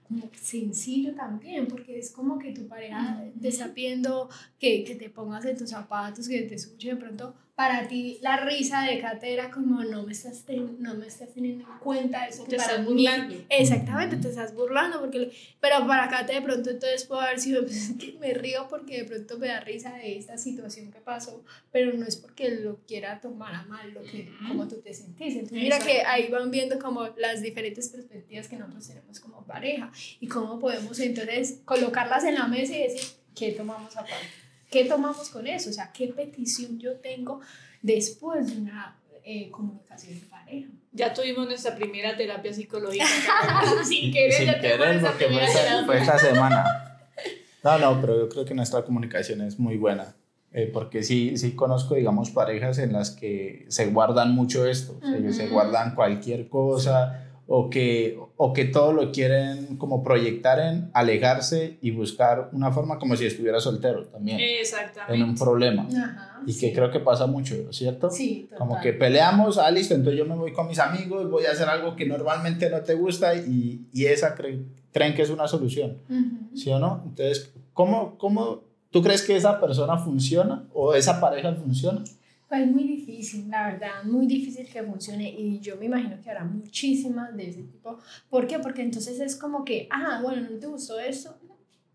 como 0.07 0.29
sencillo 0.39 1.15
también, 1.15 1.65
porque 1.67 1.97
es 1.97 2.11
como 2.11 2.37
que 2.37 2.51
tu 2.51 2.67
pareja 2.67 3.19
uh 3.19 3.25
-huh. 3.25 3.41
te 3.41 3.47
está 3.47 3.73
pidiendo 3.73 4.29
que, 4.59 4.83
que 4.83 4.95
te 4.95 5.09
pongas 5.09 5.45
en 5.45 5.57
tus 5.57 5.69
zapatos, 5.69 6.27
que 6.27 6.41
te 6.43 6.55
escuche 6.55 6.89
de 6.89 6.97
pronto 6.97 7.33
para 7.55 7.87
ti 7.87 8.17
la 8.21 8.37
risa 8.37 8.81
de 8.81 8.99
Kate 8.99 9.31
era 9.31 9.51
como 9.51 9.83
no 9.83 10.03
me 10.03 10.11
estás, 10.11 10.43
ten, 10.43 10.81
no 10.81 10.95
me 10.95 11.05
estás 11.05 11.33
teniendo 11.33 11.63
en 11.71 11.77
cuenta 11.79 12.25
eso 12.25 12.45
te 12.45 12.55
estás 12.55 12.83
burlando. 12.83 13.35
Exactamente 13.47 14.17
te 14.17 14.29
estás 14.29 14.55
burlando 14.55 14.99
porque 14.99 15.31
pero 15.59 15.85
para 15.85 16.09
Kate 16.09 16.33
de 16.33 16.41
pronto 16.41 16.71
entonces 16.71 17.05
puedo 17.05 17.21
haber 17.21 17.39
sido 17.39 17.61
pues, 17.65 17.91
que 17.99 18.13
me 18.19 18.33
río 18.33 18.67
porque 18.69 19.03
de 19.03 19.05
pronto 19.05 19.37
me 19.37 19.47
da 19.47 19.59
risa 19.59 19.93
de 19.93 20.17
esta 20.17 20.37
situación 20.37 20.91
que 20.91 20.99
pasó 20.99 21.43
pero 21.71 21.93
no 21.93 22.07
es 22.07 22.15
porque 22.17 22.49
lo 22.49 22.77
quiera 22.87 23.21
tomar 23.21 23.53
a 23.53 23.63
mal 23.63 23.93
lo 23.93 24.01
que 24.01 24.31
como 24.47 24.67
tú 24.67 24.81
te 24.81 24.93
sentís. 24.93 25.35
Entonces 25.35 25.61
mira 25.61 25.77
que 25.77 26.01
ahí 26.01 26.29
van 26.29 26.49
viendo 26.49 26.79
como 26.79 27.07
las 27.17 27.43
diferentes 27.43 27.89
perspectivas 27.89 28.47
que 28.47 28.57
nosotros 28.57 28.87
tenemos 28.87 29.19
como 29.19 29.45
pareja 29.45 29.91
y 30.19 30.27
cómo 30.27 30.57
podemos 30.57 30.99
entonces 30.99 31.61
colocarlas 31.65 32.23
en 32.23 32.33
la 32.33 32.47
mesa 32.47 32.75
y 32.75 32.83
decir 32.83 33.15
qué 33.35 33.51
tomamos 33.51 33.95
aparte 33.95 34.42
¿Qué 34.73 34.85
tomamos 34.85 35.29
con 35.29 35.45
eso? 35.45 35.69
O 35.69 35.73
sea, 35.73 35.91
¿qué 35.93 36.07
petición 36.07 36.79
yo 36.79 36.95
tengo 36.95 37.41
después 37.83 38.47
de 38.47 38.59
una 38.59 38.97
eh, 39.23 39.51
comunicación 39.51 40.19
de 40.19 40.25
pareja? 40.25 40.67
Ya 40.91 41.13
tuvimos 41.13 41.45
nuestra 41.45 41.75
primera 41.75 42.17
terapia 42.17 42.51
psicológica. 42.51 43.05
sin 43.87 44.11
querer, 44.11 44.33
sin 44.33 44.45
ya 44.47 44.59
querer 44.59 44.99
porque 44.99 45.25
fue 45.27 45.43
esta, 45.45 45.85
fue 45.85 45.97
esta, 45.99 46.17
semana. 46.17 46.65
No, 47.63 47.77
no, 47.77 48.01
pero 48.01 48.19
yo 48.19 48.27
creo 48.27 48.43
que 48.43 48.53
nuestra 48.53 48.83
comunicación 48.83 49.39
es 49.39 49.57
muy 49.57 49.77
buena. 49.77 50.15
Eh, 50.51 50.69
porque 50.73 51.01
sí, 51.01 51.37
sí 51.37 51.53
conozco, 51.53 51.95
digamos, 51.95 52.31
parejas 52.31 52.77
en 52.77 52.91
las 52.91 53.11
que 53.11 53.65
se 53.69 53.85
guardan 53.85 54.33
mucho 54.33 54.65
esto. 54.65 54.99
Uh 55.01 55.05
-huh. 55.05 55.31
se 55.31 55.47
guardan 55.47 55.95
cualquier 55.95 56.49
cosa 56.49 57.32
o 57.47 57.69
que, 57.69 58.17
o 58.37 58.53
que 58.53 58.65
todo 58.65 58.93
lo 58.93 59.11
quieren 59.11 59.77
como 59.77 60.03
proyectar 60.03 60.59
en 60.59 60.89
alejarse 60.93 61.77
y 61.81 61.91
buscar 61.91 62.49
una 62.53 62.71
forma 62.71 62.99
como 62.99 63.15
si 63.15 63.25
estuviera 63.25 63.59
soltero 63.59 64.05
también. 64.05 64.39
Exactamente. 64.39 65.15
En 65.15 65.23
un 65.23 65.35
problema. 65.35 65.87
Ajá, 65.89 66.41
y 66.45 66.53
que 66.53 66.67
sí. 66.67 66.73
creo 66.73 66.91
que 66.91 66.99
pasa 66.99 67.25
mucho, 67.25 67.71
¿cierto? 67.71 68.09
Sí, 68.09 68.47
total. 68.49 68.57
Como 68.59 68.81
que 68.81 68.93
peleamos, 68.93 69.57
ah, 69.57 69.71
listo, 69.71 69.93
entonces 69.93 70.19
yo 70.19 70.25
me 70.25 70.35
voy 70.35 70.53
con 70.53 70.67
mis 70.67 70.79
amigos, 70.79 71.29
voy 71.29 71.45
a 71.45 71.51
hacer 71.51 71.69
algo 71.69 71.95
que 71.95 72.05
normalmente 72.05 72.69
no 72.69 72.81
te 72.81 72.93
gusta 72.93 73.35
y, 73.35 73.87
y 73.93 74.05
esa 74.05 74.35
cre 74.35 74.59
creen 74.91 75.15
que 75.15 75.23
es 75.23 75.31
una 75.31 75.47
solución, 75.47 75.97
uh 76.07 76.13
-huh. 76.13 76.55
¿sí 76.55 76.69
o 76.69 76.77
no? 76.77 77.01
Entonces, 77.05 77.51
¿cómo, 77.73 78.15
cómo 78.19 78.61
¿Tú 78.93 79.01
crees 79.01 79.23
que 79.23 79.35
esa 79.35 79.59
persona 79.59 79.97
funciona 79.97 80.65
o 80.71 80.93
esa 80.93 81.19
pareja 81.19 81.51
funciona? 81.55 82.03
Pues 82.47 82.67
muy 82.67 82.83
difícil, 82.83 83.49
la 83.49 83.71
verdad, 83.71 84.03
muy 84.03 84.27
difícil 84.27 84.67
que 84.67 84.83
funcione 84.83 85.29
y 85.29 85.59
yo 85.59 85.77
me 85.77 85.85
imagino 85.85 86.19
que 86.21 86.29
habrá 86.29 86.43
muchísimas 86.43 87.35
de 87.35 87.49
ese 87.49 87.63
tipo. 87.63 87.97
¿Por 88.29 88.47
qué? 88.47 88.59
Porque 88.59 88.81
entonces 88.81 89.19
es 89.19 89.35
como 89.35 89.65
que, 89.65 89.87
ah, 89.89 90.19
bueno, 90.21 90.47
no 90.49 90.59
te 90.59 90.67
gustó 90.67 90.99
esto. 90.99 91.35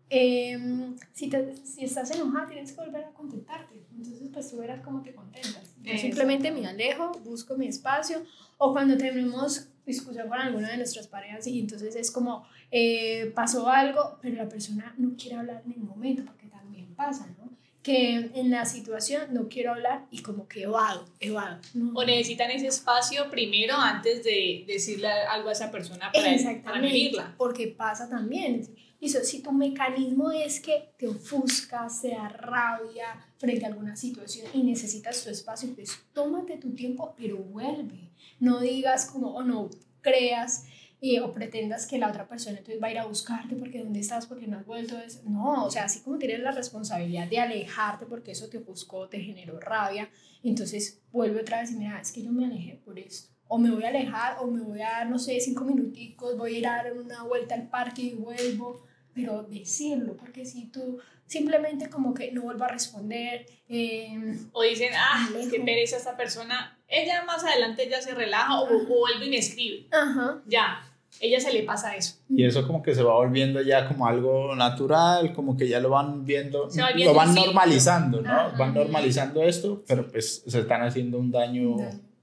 Em, 0.09 0.95
si, 1.13 1.29
te, 1.29 1.55
si 1.55 1.85
estás 1.85 2.09
enojada, 2.11 2.47
tienes 2.47 2.71
que 2.71 2.81
volver 2.81 3.05
a 3.05 3.11
contentarte. 3.11 3.85
Entonces, 3.95 4.29
pues 4.33 4.49
tú 4.49 4.57
verás 4.57 4.81
cómo 4.81 5.03
te 5.03 5.13
contentas. 5.13 5.75
Yo 5.83 5.97
simplemente 5.97 6.51
me 6.51 6.65
alejo, 6.65 7.11
busco 7.23 7.55
mi 7.55 7.67
espacio 7.67 8.23
o 8.57 8.73
cuando 8.73 8.97
tenemos 8.97 9.69
discusión 9.85 10.27
con 10.27 10.39
alguna 10.39 10.69
de 10.71 10.77
nuestras 10.77 11.07
parejas 11.07 11.47
y 11.47 11.59
entonces 11.59 11.95
es 11.95 12.11
como, 12.11 12.45
eh, 12.71 13.31
pasó 13.35 13.69
algo, 13.69 14.19
pero 14.21 14.35
la 14.35 14.47
persona 14.47 14.93
no 14.97 15.15
quiere 15.15 15.35
hablar 15.37 15.63
en 15.65 15.73
el 15.73 15.79
momento 15.79 16.23
porque 16.25 16.47
también 16.47 16.93
pasa, 16.95 17.27
¿no? 17.37 17.38
Que 17.83 18.31
en 18.35 18.51
la 18.51 18.65
situación 18.65 19.33
no 19.33 19.47
quiero 19.47 19.71
hablar 19.71 20.05
y 20.11 20.21
como 20.21 20.47
que 20.47 20.63
evado, 20.63 21.05
evado. 21.19 21.59
O 21.93 22.03
necesitan 22.03 22.51
ese 22.51 22.67
espacio 22.67 23.29
primero 23.29 23.75
antes 23.75 24.23
de 24.23 24.65
decirle 24.67 25.07
algo 25.09 25.49
a 25.49 25.53
esa 25.53 25.71
persona 25.71 26.11
para, 26.11 26.33
Exactamente, 26.33 27.17
Porque 27.37 27.67
pasa 27.67 28.09
también. 28.09 28.67
si 29.01 29.41
tu 29.41 29.51
mecanismo 29.53 30.29
es 30.31 30.59
que 30.59 30.89
te 30.97 31.07
ofuscas, 31.07 32.01
te 32.01 32.09
da 32.09 32.27
rabia 32.27 33.25
frente 33.37 33.65
a 33.65 33.69
alguna 33.69 33.95
situación 33.95 34.47
y 34.53 34.63
necesitas 34.63 35.23
tu 35.23 35.29
espacio, 35.29 35.73
pues 35.73 35.97
tómate 36.13 36.57
tu 36.57 36.75
tiempo, 36.75 37.13
pero 37.17 37.37
vuelve. 37.37 38.11
No 38.41 38.59
digas 38.59 39.05
como, 39.05 39.29
o 39.35 39.43
no 39.43 39.69
creas 40.01 40.65
y, 41.01 41.19
o 41.19 41.31
pretendas 41.31 41.87
que 41.87 41.97
la 41.97 42.09
otra 42.09 42.27
persona 42.27 42.57
entonces 42.57 42.81
va 42.81 42.87
a 42.87 42.91
ir 42.91 42.99
a 42.99 43.05
buscarte 43.05 43.55
porque 43.55 43.83
dónde 43.83 43.99
estás, 43.99 44.25
porque 44.25 44.47
no 44.47 44.57
has 44.57 44.65
vuelto. 44.65 44.97
No, 45.25 45.65
o 45.65 45.71
sea, 45.71 45.85
así 45.85 46.01
como 46.01 46.17
tienes 46.17 46.39
la 46.39 46.51
responsabilidad 46.51 47.27
de 47.27 47.39
alejarte 47.39 48.05
porque 48.05 48.31
eso 48.31 48.49
te 48.49 48.59
buscó, 48.59 49.07
te 49.07 49.19
generó 49.19 49.59
rabia, 49.59 50.09
entonces 50.43 51.01
vuelve 51.11 51.41
otra 51.41 51.61
vez 51.61 51.71
y 51.71 51.75
mira, 51.75 51.99
es 51.99 52.11
que 52.11 52.23
yo 52.23 52.31
me 52.31 52.45
alejé 52.45 52.81
por 52.83 52.99
esto. 52.99 53.33
O 53.47 53.57
me 53.57 53.71
voy 53.71 53.83
a 53.83 53.89
alejar, 53.89 54.37
o 54.41 54.47
me 54.47 54.61
voy 54.61 54.81
a 54.81 54.89
dar, 54.89 55.09
no 55.09 55.17
sé, 55.17 55.39
cinco 55.39 55.63
minuticos, 55.63 56.37
voy 56.37 56.55
a 56.55 56.59
ir 56.59 56.67
a 56.67 56.83
dar 56.83 56.93
una 56.93 57.23
vuelta 57.23 57.55
al 57.55 57.67
parque 57.67 58.01
y 58.03 58.13
vuelvo. 58.13 58.83
Pero 59.15 59.43
decirlo, 59.43 60.15
porque 60.15 60.45
si 60.45 60.67
tú 60.67 60.99
simplemente 61.29 61.89
como 61.89 62.13
que 62.13 62.31
no 62.31 62.41
vuelvo 62.41 62.65
a 62.65 62.67
responder. 62.67 63.45
Eh, 63.69 64.37
o 64.51 64.63
dicen, 64.63 64.91
ah, 64.95 65.29
qué 65.49 65.59
pereza 65.61 65.97
esta 65.97 66.17
persona. 66.17 66.77
Ella 66.87 67.23
más 67.23 67.43
adelante 67.43 67.87
ya 67.87 68.01
se 68.01 68.15
relaja 68.15 68.59
o, 68.59 68.65
o 68.65 68.85
vuelve 68.85 69.27
y 69.27 69.29
me 69.29 69.37
escribe. 69.37 69.87
Ajá. 69.91 70.41
Ya, 70.47 70.88
ella 71.21 71.39
se 71.39 71.51
le 71.51 71.63
pasa 71.63 71.95
eso. 71.95 72.15
Y 72.29 72.45
eso 72.45 72.65
como 72.65 72.81
que 72.81 72.95
se 72.95 73.03
va 73.03 73.13
volviendo 73.13 73.61
ya 73.61 73.87
como 73.87 74.07
algo 74.07 74.55
natural, 74.55 75.33
como 75.33 75.57
que 75.57 75.67
ya 75.67 75.79
lo 75.79 75.89
van 75.89 76.25
viendo, 76.25 76.69
lo 76.95 77.13
van 77.13 77.35
normalizando, 77.35 78.21
¿no? 78.21 78.51
Van 78.57 78.73
normalizando 78.73 79.43
esto, 79.43 79.83
pero 79.87 80.07
pues 80.09 80.43
se 80.47 80.59
están 80.59 80.81
haciendo 80.83 81.17
un 81.17 81.31
daño 81.31 81.75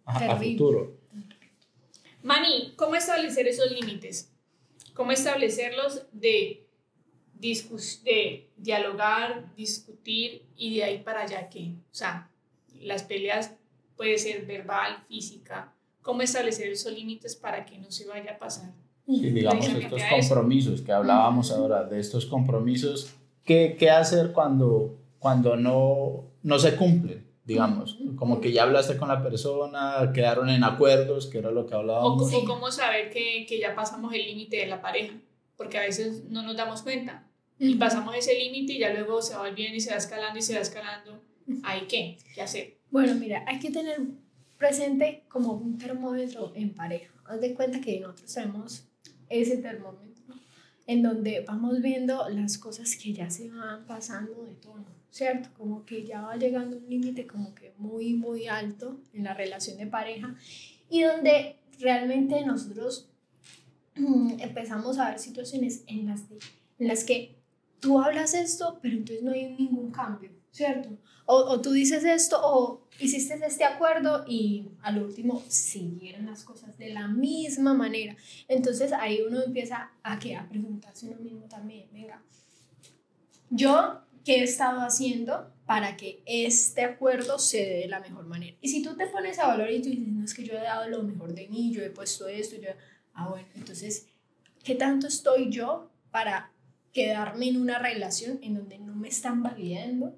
a, 0.05 0.37
futuro. 0.37 0.97
Mani, 2.23 2.73
¿cómo 2.77 2.95
establecer 2.97 3.47
esos 3.47 3.71
límites? 3.71 4.33
¿Cómo 4.95 5.13
establecerlos 5.13 6.07
de, 6.13 6.67
de 7.35 8.51
dialogar, 8.57 9.55
discutir 9.57 10.47
y 10.57 10.77
de 10.77 10.85
ahí 10.85 10.99
para 10.99 11.23
allá 11.23 11.49
qué? 11.51 11.75
O 11.91 11.95
sea, 11.95 12.31
las 12.81 13.03
peleas 13.03 13.53
puede 13.97 14.17
ser 14.19 14.47
verbal, 14.47 15.05
física. 15.07 15.73
¿Cómo 16.01 16.23
establecer 16.23 16.71
esos 16.71 16.93
límites 16.93 17.37
para 17.37 17.67
que 17.67 17.79
no 17.79 17.91
se 17.91 18.07
vaya 18.07 18.33
a 18.33 18.39
pasar? 18.39 18.73
Sí, 19.07 19.31
digamos, 19.31 19.69
estos 19.69 20.03
compromisos 20.11 20.83
que 20.83 20.93
hablábamos 20.93 21.53
ahora, 21.53 21.85
de 21.85 22.01
estos 22.01 22.27
compromisos, 22.27 23.15
¿qué, 23.45 23.77
qué 23.79 23.91
hacer 23.91 24.33
cuando, 24.33 24.99
cuando 25.19 25.57
no, 25.57 26.25
no 26.43 26.59
se 26.59 26.75
cumplen? 26.77 27.25
Digamos, 27.45 27.99
como 28.17 28.41
que 28.41 28.51
ya 28.51 28.65
hablaste 28.65 28.97
con 28.97 29.07
la 29.07 29.23
persona, 29.23 30.11
quedaron 30.13 30.49
en 30.49 30.65
acuerdos, 30.65 31.29
que 31.29 31.39
era 31.39 31.53
lo 31.53 31.65
que 31.65 31.77
hablábamos. 31.77 32.35
O, 32.35 32.45
cómo 32.45 32.73
saber 32.73 33.11
que, 33.11 33.47
que, 33.49 33.61
ya 33.61 33.77
pasamos 33.77 34.13
el 34.13 34.27
límite 34.27 34.57
de 34.57 34.67
la 34.67 34.83
pareja, 34.83 35.15
porque 35.57 35.79
a 35.79 35.83
veces 35.83 36.25
no 36.29 36.43
nos 36.43 36.57
damos 36.57 36.83
cuenta 36.83 37.25
y 37.61 37.77
pasamos 37.77 38.17
ese 38.17 38.37
límite 38.37 38.73
y 38.73 38.79
ya 38.81 38.93
luego 38.93 39.23
se 39.23 39.37
va 39.37 39.49
bien 39.51 39.75
y 39.75 39.81
se 39.81 39.93
va 39.93 39.97
escalando 39.97 40.39
y 40.39 40.43
se 40.43 40.55
va 40.55 40.61
escalando. 40.61 41.23
¿Hay 41.63 41.83
qué? 41.83 42.19
¿Qué 42.35 42.43
hacer? 42.43 42.79
Bueno, 42.91 43.15
mira, 43.15 43.45
hay 43.47 43.61
que 43.61 43.71
tener 43.71 44.01
presente 44.59 45.23
como 45.29 45.53
un 45.53 45.79
termómetro 45.79 46.53
en 46.57 46.75
pareja. 46.75 47.13
Haz 47.27 47.41
de 47.41 47.55
cuenta 47.55 47.81
que 47.81 48.01
nosotros 48.01 48.35
tenemos 48.35 48.89
ese 49.29 49.59
termómetro 49.59 50.07
en 50.87 51.03
donde 51.03 51.45
vamos 51.47 51.83
viendo 51.83 52.29
las 52.29 52.59
cosas 52.59 52.97
que 52.97 53.13
ya 53.13 53.29
se 53.29 53.51
van 53.51 53.87
pasando 53.87 54.45
de 54.45 54.55
tono, 54.55 54.87
¿cierto? 55.11 55.49
Como 55.57 55.85
que 55.85 56.05
ya 56.05 56.23
va 56.23 56.37
llegando 56.37 56.77
un 56.77 56.89
límite 56.89 57.27
como 57.27 57.55
que 57.55 57.75
muy, 57.77 58.15
muy 58.15 58.47
alto 58.47 59.01
en 59.13 59.25
la 59.25 59.35
relación 59.35 59.79
de 59.79 59.87
pareja 59.87 60.35
y 60.89 61.03
donde 61.03 61.57
realmente 61.81 62.45
nosotros 62.45 63.11
mm, 63.97 64.39
empezamos 64.39 64.99
a 64.99 65.11
ver 65.11 65.19
situaciones 65.19 65.83
en 65.89 66.07
las, 66.07 66.23
en 66.79 66.89
las 66.89 67.03
que 67.03 67.37
tú 67.81 68.01
hablas 68.01 68.35
esto, 68.35 68.79
pero 68.81 68.97
entonces 68.97 69.25
no 69.25 69.33
hay 69.33 69.57
ningún 69.59 69.91
cambio, 69.91 70.31
¿cierto? 70.57 70.89
O, 71.27 71.37
o, 71.37 71.61
tú 71.61 71.73
dices 71.73 72.05
esto 72.05 72.41
o 72.43 72.89
hiciste 72.99 73.39
este 73.45 73.65
acuerdo 73.65 74.25
y 74.27 74.69
al 74.81 75.03
último 75.03 75.43
siguieron 75.49 76.27
las 76.27 76.45
cosas 76.45 76.79
de 76.79 76.89
la 76.95 77.09
misma 77.09 77.75
manera. 77.75 78.17
Entonces 78.49 78.93
ahí 78.93 79.21
uno 79.27 79.43
empieza 79.43 79.91
a, 80.03 80.19
que, 80.19 80.35
a 80.35 80.49
preguntarse 80.49 81.09
uno 81.09 81.19
mismo 81.21 81.47
también, 81.47 81.89
venga, 81.93 82.23
yo 83.51 84.01
qué 84.25 84.37
he 84.37 84.43
estado 84.45 84.81
haciendo 84.81 85.53
para 85.67 85.97
que 85.97 86.23
este 86.25 86.85
acuerdo 86.85 87.39
se 87.39 87.59
dé 87.59 87.79
de 87.81 87.89
la 87.89 88.01
mejor 88.01 88.27
manera. 88.27 88.57
Y 88.61 88.69
si 88.69 88.83
tú 88.83 88.97
te 88.97 89.07
pones 89.09 89.39
a 89.39 89.49
valor 89.49 89.71
y 89.71 89.83
tú 89.83 89.91
dices, 89.91 90.09
no, 90.09 90.25
es 90.25 90.33
que 90.33 90.45
yo 90.45 90.55
he 90.55 90.63
dado 90.63 90.89
lo 90.89 91.03
mejor 91.03 91.35
de 91.35 91.49
mí, 91.49 91.73
yo 91.73 91.83
he 91.83 91.91
puesto 91.91 92.29
esto, 92.29 92.57
yo, 92.57 92.71
ah, 93.15 93.29
bueno, 93.29 93.49
entonces, 93.55 94.07
¿qué 94.65 94.75
tanto 94.75 95.07
estoy 95.07 95.51
yo 95.51 95.91
para 96.11 96.53
quedarme 96.93 97.49
en 97.49 97.61
una 97.61 97.79
relación 97.79 98.39
en 98.43 98.55
donde 98.55 98.79
no 98.79 98.95
me 98.95 99.09
están 99.09 99.43
validando? 99.43 100.17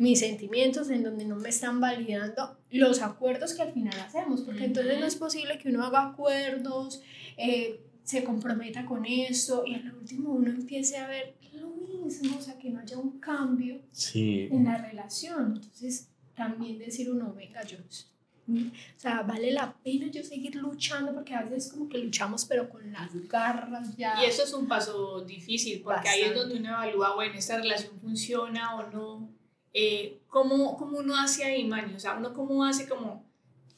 Mis 0.00 0.20
sentimientos, 0.20 0.88
en 0.88 1.04
donde 1.04 1.26
no 1.26 1.36
me 1.36 1.50
están 1.50 1.78
validando 1.78 2.56
los 2.70 3.02
acuerdos 3.02 3.52
que 3.52 3.60
al 3.60 3.74
final 3.74 4.00
hacemos, 4.00 4.40
porque 4.40 4.64
entonces 4.64 4.98
no 4.98 5.04
es 5.04 5.14
posible 5.14 5.58
que 5.58 5.68
uno 5.68 5.84
haga 5.84 6.06
acuerdos, 6.06 7.02
eh, 7.36 7.82
se 8.02 8.24
comprometa 8.24 8.86
con 8.86 9.04
esto 9.04 9.62
y 9.66 9.74
al 9.74 9.94
último 9.94 10.32
uno 10.32 10.48
empiece 10.48 10.96
a 10.96 11.06
ver 11.06 11.34
lo 11.52 11.68
mismo, 11.68 12.38
o 12.38 12.40
sea, 12.40 12.56
que 12.58 12.70
no 12.70 12.80
haya 12.80 12.96
un 12.96 13.20
cambio 13.20 13.82
en 14.14 14.64
la 14.64 14.78
relación. 14.78 15.56
Entonces, 15.56 16.08
también 16.34 16.78
decir 16.78 17.10
uno, 17.10 17.34
venga, 17.34 17.62
yo, 17.64 17.76
o 17.76 18.70
sea, 18.96 19.20
vale 19.20 19.52
la 19.52 19.74
pena 19.84 20.06
yo 20.10 20.24
seguir 20.24 20.54
luchando 20.54 21.12
porque 21.12 21.34
a 21.34 21.42
veces 21.42 21.70
como 21.70 21.90
que 21.90 21.98
luchamos 21.98 22.46
pero 22.46 22.70
con 22.70 22.90
las 22.90 23.12
garras 23.28 23.94
ya. 23.98 24.14
Y 24.22 24.24
eso 24.24 24.44
es 24.44 24.52
un 24.54 24.66
paso 24.66 25.20
difícil 25.26 25.82
porque 25.82 26.08
ahí 26.08 26.22
es 26.22 26.34
donde 26.34 26.56
uno 26.56 26.70
evalúa, 26.70 27.14
bueno, 27.14 27.34
esta 27.34 27.58
relación 27.58 28.00
funciona 28.00 28.76
o 28.76 28.90
no 28.90 29.39
eh, 29.72 30.20
¿cómo, 30.28 30.76
¿cómo, 30.76 30.98
uno 30.98 31.18
hace 31.18 31.44
ahí, 31.44 31.64
Mani? 31.64 31.94
O 31.94 32.00
sea, 32.00 32.14
uno 32.14 32.34
cómo 32.34 32.64
hace 32.64 32.88
como, 32.88 33.24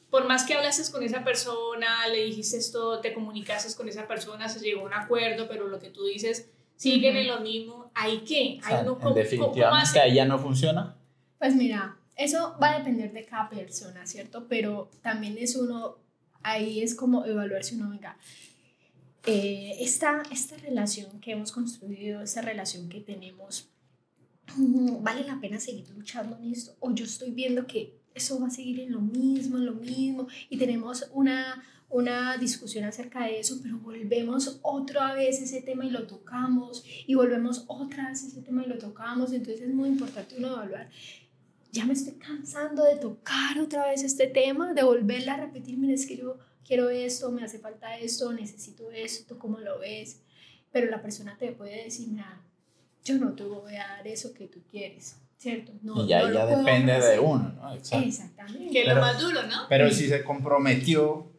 por 0.09 0.27
más 0.27 0.43
que 0.43 0.55
hablases 0.55 0.89
con 0.89 1.03
esa 1.03 1.23
persona, 1.23 2.07
le 2.07 2.25
dijiste 2.25 2.57
esto, 2.57 2.99
te 2.99 3.13
comunicases 3.13 3.75
con 3.75 3.87
esa 3.87 4.07
persona, 4.07 4.49
se 4.49 4.59
llegó 4.59 4.81
a 4.81 4.85
un 4.85 4.93
acuerdo, 4.93 5.47
pero 5.47 5.67
lo 5.67 5.79
que 5.79 5.89
tú 5.89 6.05
dices 6.05 6.49
siguen 6.75 7.15
en 7.15 7.27
lo 7.27 7.39
mismo, 7.39 7.91
¿hay 7.93 8.19
qué? 8.19 8.59
¿Hay 8.63 8.81
uno, 8.81 8.97
¿cómo, 8.97 9.15
definitivamente 9.15 9.99
ahí 9.99 10.15
ya 10.15 10.25
no 10.25 10.39
funciona. 10.39 10.95
Pues 11.37 11.55
mira, 11.55 11.97
eso 12.15 12.55
va 12.61 12.71
a 12.71 12.77
depender 12.79 13.11
de 13.13 13.25
cada 13.25 13.49
persona, 13.49 14.05
¿cierto? 14.05 14.47
Pero 14.47 14.89
también 15.01 15.37
es 15.37 15.55
uno, 15.55 15.97
ahí 16.41 16.81
es 16.81 16.95
como 16.95 17.25
evaluar 17.25 17.63
si 17.63 17.75
uno, 17.75 17.89
venga, 17.89 18.17
eh, 19.25 19.77
esta, 19.79 20.23
esta 20.31 20.57
relación 20.57 21.21
que 21.21 21.31
hemos 21.31 21.51
construido, 21.51 22.21
esta 22.21 22.41
relación 22.41 22.89
que 22.89 22.99
tenemos, 22.99 23.69
vale 25.01 25.23
la 25.25 25.39
pena 25.39 25.59
seguir 25.59 25.89
luchando 25.89 26.37
en 26.37 26.51
esto 26.51 26.75
o 26.79 26.93
yo 26.93 27.05
estoy 27.05 27.31
viendo 27.31 27.65
que 27.67 28.03
eso 28.13 28.39
va 28.39 28.47
a 28.47 28.51
seguir 28.51 28.79
en 28.79 28.91
lo 28.91 29.01
mismo, 29.01 29.57
en 29.57 29.65
lo 29.65 29.73
mismo 29.73 30.27
y 30.49 30.57
tenemos 30.57 31.09
una, 31.13 31.63
una 31.89 32.37
discusión 32.37 32.85
acerca 32.85 33.25
de 33.25 33.39
eso, 33.39 33.59
pero 33.61 33.77
volvemos 33.79 34.59
otra 34.61 35.13
vez 35.13 35.41
ese 35.41 35.61
tema 35.61 35.85
y 35.85 35.89
lo 35.89 36.05
tocamos 36.05 36.83
y 37.07 37.15
volvemos 37.15 37.65
otra 37.67 38.09
vez 38.09 38.23
ese 38.23 38.41
tema 38.41 38.63
y 38.63 38.67
lo 38.67 38.77
tocamos, 38.77 39.33
entonces 39.33 39.61
es 39.67 39.73
muy 39.73 39.89
importante 39.89 40.35
uno 40.37 40.53
evaluar. 40.53 40.89
Ya 41.71 41.85
me 41.85 41.93
estoy 41.93 42.13
cansando 42.13 42.83
de 42.83 42.97
tocar 42.97 43.59
otra 43.59 43.87
vez 43.87 44.03
este 44.03 44.27
tema, 44.27 44.73
de 44.73 44.83
volverla 44.83 45.33
a 45.33 45.37
repetir, 45.37 45.77
mira, 45.77 45.95
es 45.95 46.05
que 46.05 46.17
yo 46.17 46.37
quiero 46.63 46.89
esto, 46.89 47.31
me 47.31 47.43
hace 47.43 47.57
falta 47.57 47.97
esto, 47.97 48.31
necesito 48.31 48.91
esto, 48.91 49.39
¿cómo 49.39 49.59
lo 49.59 49.79
ves? 49.79 50.21
Pero 50.71 50.89
la 50.89 51.01
persona 51.01 51.35
te 51.37 51.51
puede 51.51 51.83
decir, 51.85 52.09
mira, 52.09 52.41
yo 53.03 53.17
no 53.17 53.33
te 53.33 53.43
voy 53.43 53.75
a 53.75 53.87
dar 53.87 54.07
eso 54.07 54.33
que 54.33 54.47
tú 54.47 54.61
quieres, 54.69 55.17
¿cierto? 55.37 55.71
No, 55.81 56.03
y 56.03 56.07
ya, 56.07 56.31
ya 56.31 56.45
depende 56.45 56.99
de 56.99 57.19
uno, 57.19 57.53
¿no? 57.61 57.73
Exactamente. 57.73 58.71
Que 58.71 58.81
es 58.81 58.87
lo 58.87 59.01
más 59.01 59.19
duro, 59.19 59.43
¿no? 59.43 59.65
Pero 59.69 59.89
si 59.91 60.07
se 60.07 60.23
comprometió 60.23 61.33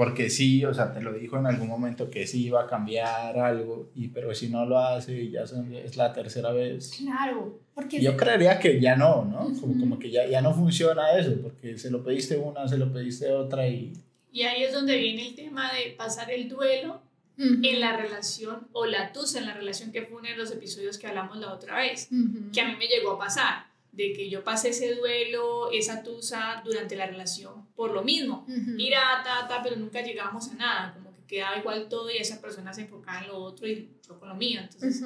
porque 0.00 0.30
sí, 0.30 0.64
o 0.64 0.72
sea, 0.72 0.94
te 0.94 1.02
lo 1.02 1.12
dijo 1.12 1.36
en 1.36 1.44
algún 1.44 1.68
momento 1.68 2.08
que 2.08 2.26
sí 2.26 2.46
iba 2.46 2.62
a 2.62 2.66
cambiar 2.66 3.38
algo, 3.38 3.90
y, 3.94 4.08
pero 4.08 4.34
si 4.34 4.48
no 4.48 4.64
lo 4.64 4.78
hace 4.78 5.12
y 5.24 5.32
ya 5.32 5.42
es 5.42 5.96
la 5.98 6.14
tercera 6.14 6.52
vez. 6.52 6.92
Claro, 6.96 7.60
porque... 7.74 8.00
Yo 8.00 8.16
creería 8.16 8.58
que 8.58 8.80
ya 8.80 8.96
no, 8.96 9.26
¿no? 9.26 9.52
como, 9.60 9.78
como, 9.78 9.98
que 9.98 10.10
ya, 10.10 10.26
ya 10.26 10.40
no 10.40 10.54
funciona 10.54 11.12
eso, 11.18 11.34
porque 11.42 11.76
se 11.76 11.90
lo 11.90 12.02
pediste 12.02 12.38
una, 12.38 12.66
se 12.66 12.78
lo 12.78 12.90
pediste 12.90 13.30
otra 13.30 13.68
y... 13.68 13.92
Y 14.32 14.44
ahí 14.44 14.62
es 14.62 14.72
donde 14.72 14.96
viene 14.96 15.28
el 15.28 15.34
tema 15.34 15.70
de 15.70 15.90
pasar 15.90 16.30
el 16.30 16.48
duelo 16.48 17.02
en 17.40 17.80
la 17.80 17.96
relación 17.96 18.68
o 18.72 18.84
la 18.84 19.12
tusa 19.12 19.38
en 19.38 19.46
la 19.46 19.54
relación 19.54 19.92
que 19.92 20.02
fue 20.02 20.18
uno 20.18 20.28
de 20.28 20.36
los 20.36 20.50
episodios 20.50 20.98
que 20.98 21.06
hablamos 21.06 21.38
la 21.38 21.52
otra 21.52 21.78
vez, 21.78 22.08
que 22.52 22.60
a 22.60 22.68
mí 22.68 22.76
me 22.76 22.86
llegó 22.86 23.12
a 23.12 23.18
pasar 23.18 23.70
de 23.92 24.12
que 24.12 24.28
yo 24.30 24.44
pasé 24.44 24.68
ese 24.68 24.94
duelo, 24.94 25.70
esa 25.72 26.02
tusa 26.02 26.62
durante 26.64 26.96
la 26.96 27.06
relación 27.06 27.66
por 27.74 27.92
lo 27.92 28.02
mismo. 28.02 28.44
Mira, 28.46 29.00
ta, 29.24 29.48
ta, 29.48 29.62
pero 29.62 29.76
nunca 29.76 30.02
llegábamos 30.02 30.48
a 30.50 30.54
nada, 30.54 30.94
como 30.94 31.14
que 31.14 31.24
quedaba 31.24 31.58
igual 31.58 31.88
todo 31.88 32.10
y 32.10 32.18
esa 32.18 32.40
persona 32.40 32.72
se 32.72 32.82
enfocaba 32.82 33.22
en 33.22 33.28
lo 33.28 33.38
otro 33.38 33.66
y 33.66 33.90
yo 34.06 34.18
con 34.18 34.28
lo 34.28 34.34
mío. 34.34 34.60
Entonces, 34.60 35.02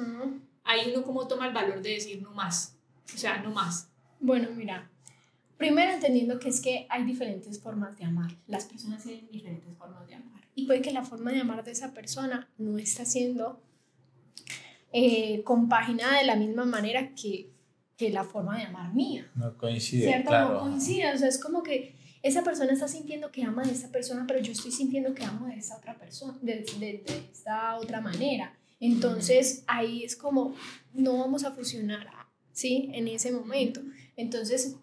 ahí 0.63 0.91
uno 0.93 1.03
como 1.03 1.27
toma 1.27 1.47
el 1.47 1.53
valor 1.53 1.81
de 1.81 1.91
decir 1.91 2.21
no 2.21 2.31
más, 2.31 2.75
o 3.13 3.17
sea, 3.17 3.41
no 3.41 3.51
más. 3.51 3.89
Bueno, 4.19 4.49
mira, 4.53 4.89
primero 5.57 5.91
entendiendo 5.91 6.37
que 6.39 6.49
es 6.49 6.59
que 6.61 6.85
hay 6.89 7.03
diferentes 7.03 7.61
formas 7.61 7.97
de 7.97 8.05
amar, 8.05 8.31
las 8.47 8.65
personas 8.65 9.03
tienen 9.03 9.29
diferentes 9.31 9.73
formas 9.77 10.05
de 10.07 10.15
amar 10.15 10.34
y 10.55 10.65
puede 10.65 10.81
que 10.81 10.91
la 10.91 11.03
forma 11.03 11.31
de 11.31 11.41
amar 11.41 11.63
de 11.63 11.71
esa 11.71 11.93
persona 11.93 12.49
no 12.57 12.77
está 12.77 13.05
siendo 13.05 13.61
eh, 14.91 15.43
compaginada 15.43 16.19
de 16.19 16.25
la 16.25 16.35
misma 16.35 16.65
manera 16.65 17.13
que 17.13 17.51
que 17.97 18.09
la 18.09 18.23
forma 18.23 18.57
de 18.57 18.63
amar 18.63 18.93
mía. 18.93 19.29
No 19.35 19.57
coincide. 19.57 20.05
¿Cierto? 20.05 20.31
No 20.31 20.59
coincide. 20.59 21.13
O 21.13 21.17
sea, 21.17 21.27
es 21.27 21.37
como 21.37 21.63
que 21.63 21.95
esa 22.21 22.43
persona 22.43 22.73
está 22.73 22.87
sintiendo 22.87 23.31
que 23.31 23.43
ama 23.43 23.63
de 23.63 23.71
esa 23.71 23.91
persona, 23.91 24.25
pero 24.27 24.39
yo 24.39 24.51
estoy 24.51 24.71
sintiendo 24.71 25.13
que 25.13 25.23
amo 25.23 25.47
de 25.47 25.55
esa 25.55 25.77
otra 25.77 25.97
persona, 25.97 26.37
de, 26.41 26.65
de, 26.79 27.03
de 27.05 27.29
esta 27.31 27.77
otra 27.77 28.01
manera. 28.01 28.57
Entonces 28.79 29.63
ahí 29.67 30.03
es 30.03 30.15
como, 30.15 30.55
no 30.93 31.17
vamos 31.17 31.45
a 31.45 31.51
fusionar, 31.51 32.07
¿sí? 32.51 32.89
En 32.93 33.07
ese 33.07 33.31
momento. 33.31 33.81
Entonces, 34.17 34.75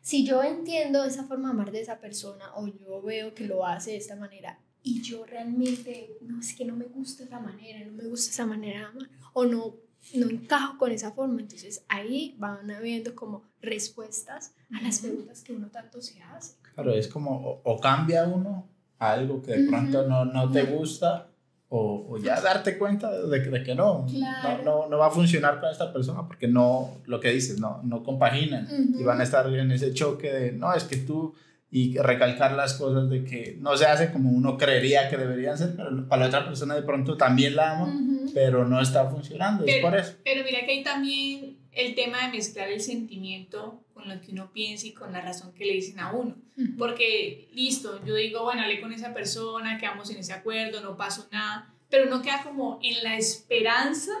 si 0.00 0.24
yo 0.24 0.42
entiendo 0.42 1.04
esa 1.04 1.24
forma 1.24 1.48
de 1.48 1.54
amar 1.54 1.72
de 1.72 1.80
esa 1.80 1.98
persona 1.98 2.54
o 2.54 2.68
yo 2.68 3.02
veo 3.02 3.34
que 3.34 3.46
lo 3.46 3.66
hace 3.66 3.92
de 3.92 3.96
esta 3.96 4.14
manera 4.14 4.60
y 4.82 5.02
yo 5.02 5.24
realmente, 5.24 6.16
no, 6.22 6.40
es 6.40 6.54
que 6.54 6.64
no 6.64 6.74
me 6.74 6.86
gusta 6.86 7.24
esa 7.24 7.38
manera, 7.38 7.84
no 7.84 7.92
me 7.92 8.08
gusta 8.08 8.30
esa 8.30 8.46
manera 8.46 8.80
de 8.80 8.84
amar 8.86 9.10
o 9.32 9.44
no 9.44 9.76
no 10.14 10.28
encajo 10.28 10.78
con 10.78 10.92
esa 10.92 11.12
forma. 11.12 11.40
Entonces 11.40 11.84
ahí 11.88 12.34
van 12.38 12.70
habiendo 12.70 13.14
como 13.14 13.42
respuestas 13.60 14.54
a 14.72 14.82
las 14.82 15.00
preguntas 15.00 15.42
que 15.42 15.52
uno 15.52 15.68
tanto 15.68 16.02
se 16.02 16.22
hace. 16.22 16.56
Claro, 16.74 16.92
es 16.92 17.08
como 17.08 17.60
o, 17.62 17.80
cambia 17.80 18.24
uno 18.24 18.66
algo 18.98 19.42
que 19.42 19.52
de 19.52 19.68
pronto 19.68 20.06
no, 20.06 20.24
no 20.24 20.50
te 20.50 20.62
gusta 20.62 21.28
o, 21.68 22.06
o, 22.08 22.18
ya 22.18 22.40
darte 22.40 22.78
cuenta 22.78 23.10
de, 23.10 23.40
de 23.40 23.62
que 23.62 23.74
no, 23.74 24.06
no, 24.64 24.88
no, 24.88 24.98
va 24.98 25.06
a 25.06 25.10
funcionar 25.10 25.58
con 25.58 25.70
esta 25.70 25.92
persona 25.92 26.26
porque 26.26 26.46
no, 26.46 26.98
lo 27.06 27.18
que 27.18 27.30
dices, 27.30 27.58
no, 27.58 27.80
no 27.82 28.04
compaginan 28.04 28.68
y 28.96 29.02
van 29.02 29.20
a 29.20 29.24
estar 29.24 29.52
en 29.52 29.70
ese 29.72 29.92
choque 29.92 30.30
de, 30.30 30.52
no, 30.52 30.72
es 30.74 30.84
que 30.84 30.98
tú 30.98 31.34
y 31.74 31.96
recalcar 31.96 32.52
las 32.52 32.74
cosas 32.74 33.08
de 33.08 33.24
que 33.24 33.56
no 33.58 33.74
se 33.78 33.86
hace 33.86 34.12
como 34.12 34.30
uno 34.30 34.58
creería 34.58 35.08
que 35.08 35.16
deberían 35.16 35.56
ser, 35.56 35.74
pero 35.74 36.06
para 36.06 36.20
la 36.20 36.28
otra 36.28 36.44
persona 36.44 36.74
de 36.74 36.82
pronto 36.82 37.16
también 37.16 37.56
la 37.56 37.72
ama, 37.72 37.98
pero 38.34 38.68
no 38.68 38.78
está 38.78 39.08
funcionando, 39.08 39.64
pero, 39.64 39.76
es 39.78 39.82
por 39.82 39.98
eso. 39.98 40.14
Pero 40.22 40.44
mira 40.44 40.66
que 40.66 40.72
hay 40.72 40.82
también 40.82 41.56
el 41.72 41.94
tema 41.94 42.26
de 42.26 42.36
mezclar 42.36 42.68
el 42.68 42.82
sentimiento 42.82 43.82
con 43.94 44.06
lo 44.06 44.20
que 44.20 44.32
uno 44.32 44.52
piensa 44.52 44.86
y 44.86 44.92
con 44.92 45.12
la 45.12 45.22
razón 45.22 45.54
que 45.54 45.64
le 45.64 45.72
dicen 45.72 45.98
a 45.98 46.12
uno. 46.12 46.36
Porque, 46.76 47.48
listo, 47.54 48.04
yo 48.04 48.16
digo, 48.16 48.44
bueno, 48.44 48.60
hablé 48.60 48.78
con 48.78 48.92
esa 48.92 49.14
persona, 49.14 49.78
quedamos 49.78 50.10
en 50.10 50.18
ese 50.18 50.34
acuerdo, 50.34 50.82
no 50.82 50.98
pasó 50.98 51.26
nada, 51.32 51.72
pero 51.88 52.06
uno 52.06 52.20
queda 52.20 52.42
como 52.42 52.80
en 52.82 53.02
la 53.02 53.16
esperanza 53.16 54.12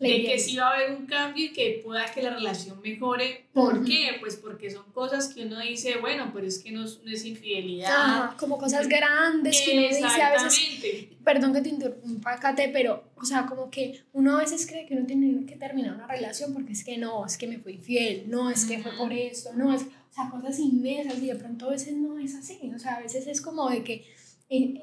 de 0.00 0.24
que 0.24 0.38
sí 0.38 0.56
va 0.56 0.70
a 0.70 0.74
haber 0.76 0.92
un 0.92 1.06
cambio 1.06 1.44
y 1.44 1.52
que 1.52 1.82
pueda 1.84 2.06
que 2.06 2.22
la 2.22 2.30
relación 2.30 2.80
mejore. 2.80 3.48
¿Por 3.52 3.84
qué? 3.84 4.16
Pues 4.18 4.36
porque 4.36 4.70
son 4.70 4.90
cosas 4.92 5.34
que 5.34 5.44
uno 5.44 5.60
dice, 5.60 5.98
bueno, 5.98 6.30
pero 6.32 6.46
es 6.46 6.58
que 6.58 6.72
no, 6.72 6.84
es 6.84 7.24
infidelidad. 7.24 8.34
como 8.36 8.56
cosas 8.56 8.88
grandes 8.88 9.60
que 9.60 9.78
uno 9.78 9.88
dice 9.88 10.22
a 10.22 10.32
veces. 10.32 11.08
Perdón 11.22 11.52
que 11.52 11.60
te 11.60 11.68
interrumpa, 11.68 12.40
Kate, 12.40 12.70
pero, 12.72 13.04
o 13.16 13.24
sea, 13.24 13.44
como 13.44 13.70
que 13.70 14.02
uno 14.14 14.36
a 14.36 14.40
veces 14.40 14.66
cree 14.66 14.86
que 14.86 14.94
uno 14.94 15.06
tiene 15.06 15.44
que 15.44 15.56
terminar 15.56 15.94
una 15.94 16.06
relación 16.06 16.54
porque 16.54 16.72
es 16.72 16.82
que 16.82 16.96
no, 16.96 17.26
es 17.26 17.36
que 17.36 17.46
me 17.46 17.58
fui 17.58 17.74
infiel, 17.74 18.24
no, 18.28 18.50
es 18.50 18.64
que 18.64 18.78
fue 18.78 18.92
por 18.96 19.12
esto, 19.12 19.50
no, 19.54 19.74
es. 19.74 19.82
O 19.82 20.12
sea, 20.12 20.28
cosas 20.28 20.58
inmensas 20.58 21.22
y 21.22 21.26
de 21.26 21.36
pronto 21.36 21.66
a 21.66 21.70
veces 21.70 21.94
no 21.94 22.18
es 22.18 22.34
así. 22.34 22.58
O 22.74 22.78
sea, 22.78 22.96
a 22.96 23.00
veces 23.00 23.26
es 23.26 23.40
como 23.40 23.68
de 23.68 23.84
que. 23.84 23.94
Eh, 24.48 24.80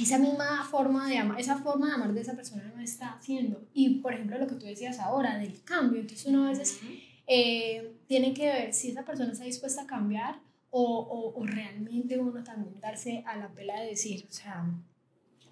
esa 0.00 0.18
misma 0.18 0.64
forma 0.64 1.08
de 1.08 1.18
amar, 1.18 1.40
esa 1.40 1.56
forma 1.58 1.88
de 1.88 1.94
amar 1.94 2.12
de 2.12 2.20
esa 2.20 2.34
persona 2.34 2.72
no 2.74 2.80
está 2.80 3.14
haciendo. 3.14 3.66
Y 3.72 4.00
por 4.00 4.14
ejemplo, 4.14 4.38
lo 4.38 4.46
que 4.46 4.54
tú 4.54 4.66
decías 4.66 4.98
ahora 4.98 5.38
del 5.38 5.62
cambio, 5.62 6.00
entonces 6.00 6.26
uno 6.26 6.46
a 6.46 6.50
veces 6.50 6.80
eh, 7.26 7.94
tiene 8.06 8.32
que 8.34 8.46
ver 8.46 8.72
si 8.72 8.90
esa 8.90 9.04
persona 9.04 9.32
está 9.32 9.44
dispuesta 9.44 9.82
a 9.82 9.86
cambiar 9.86 10.40
o, 10.70 10.82
o, 10.82 11.40
o, 11.40 11.46
realmente 11.46 12.18
uno 12.18 12.44
también 12.44 12.78
darse 12.80 13.24
a 13.26 13.36
la 13.36 13.48
pela 13.48 13.80
de 13.80 13.88
decir, 13.88 14.26
o 14.28 14.32
sea, 14.32 14.66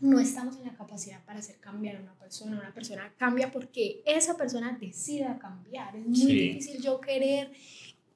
no 0.01 0.21
estamos 0.21 0.57
en 0.57 0.65
la 0.65 0.75
capacidad 0.75 1.25
para 1.25 1.39
hacer 1.39 1.57
cambiar 1.59 1.97
a 1.97 2.01
una 2.01 2.15
persona, 2.15 2.59
una 2.59 2.75
persona 2.75 3.13
cambia 3.17 3.51
porque 3.51 4.03
esa 4.05 4.37
persona 4.37 4.77
decida 4.79 5.39
cambiar. 5.39 5.97
Es 5.97 6.07
muy 6.07 6.35
difícil 6.35 6.83
yo 6.83 7.01
querer 7.01 7.51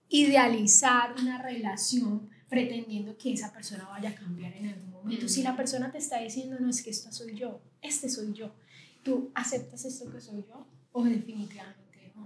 idealizar 0.08 1.14
una 1.18 1.40
relación 1.40 2.28
pretendiendo 2.50 3.16
que 3.16 3.32
esa 3.32 3.52
persona 3.52 3.86
vaya 3.88 4.10
a 4.10 4.14
cambiar 4.14 4.52
en 4.54 4.68
algún 4.68 4.90
momento. 4.90 5.28
Si 5.28 5.42
la 5.42 5.56
persona 5.56 5.90
te 5.90 5.98
está 5.98 6.20
diciendo, 6.20 6.58
no, 6.58 6.68
es 6.68 6.82
que 6.82 6.90
esta 6.90 7.12
soy 7.12 7.34
yo, 7.34 7.62
este 7.80 8.10
soy 8.10 8.32
yo, 8.34 8.52
¿tú 9.04 9.30
aceptas 9.34 9.84
esto 9.84 10.10
que 10.10 10.20
soy 10.20 10.44
yo 10.46 10.66
o 10.92 11.04
definitivamente? 11.04 11.79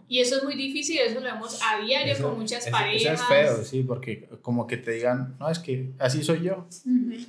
Y 0.08 0.20
eso 0.20 0.36
es 0.36 0.44
muy 0.44 0.54
difícil, 0.54 0.98
eso 0.98 1.20
lo 1.20 1.22
vemos 1.22 1.58
a 1.62 1.84
diario 1.84 2.16
con 2.20 2.38
muchas 2.38 2.68
parejas. 2.68 3.02
Eso 3.02 3.12
es 3.12 3.28
feo, 3.28 3.64
sí, 3.64 3.82
porque 3.82 4.28
como 4.42 4.66
que 4.66 4.76
te 4.76 4.92
digan, 4.92 5.36
no, 5.40 5.48
es 5.48 5.58
que 5.58 5.92
así 5.98 6.22
soy 6.22 6.42
yo. 6.42 6.66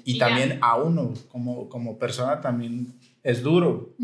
Y, 0.03 0.17
también 0.17 0.59
a 0.61 0.75
uno, 0.77 1.13
como, 1.31 1.69
como 1.69 1.97
persona, 1.97 2.41
también 2.41 2.93
es 3.25 3.41
duro 3.41 3.95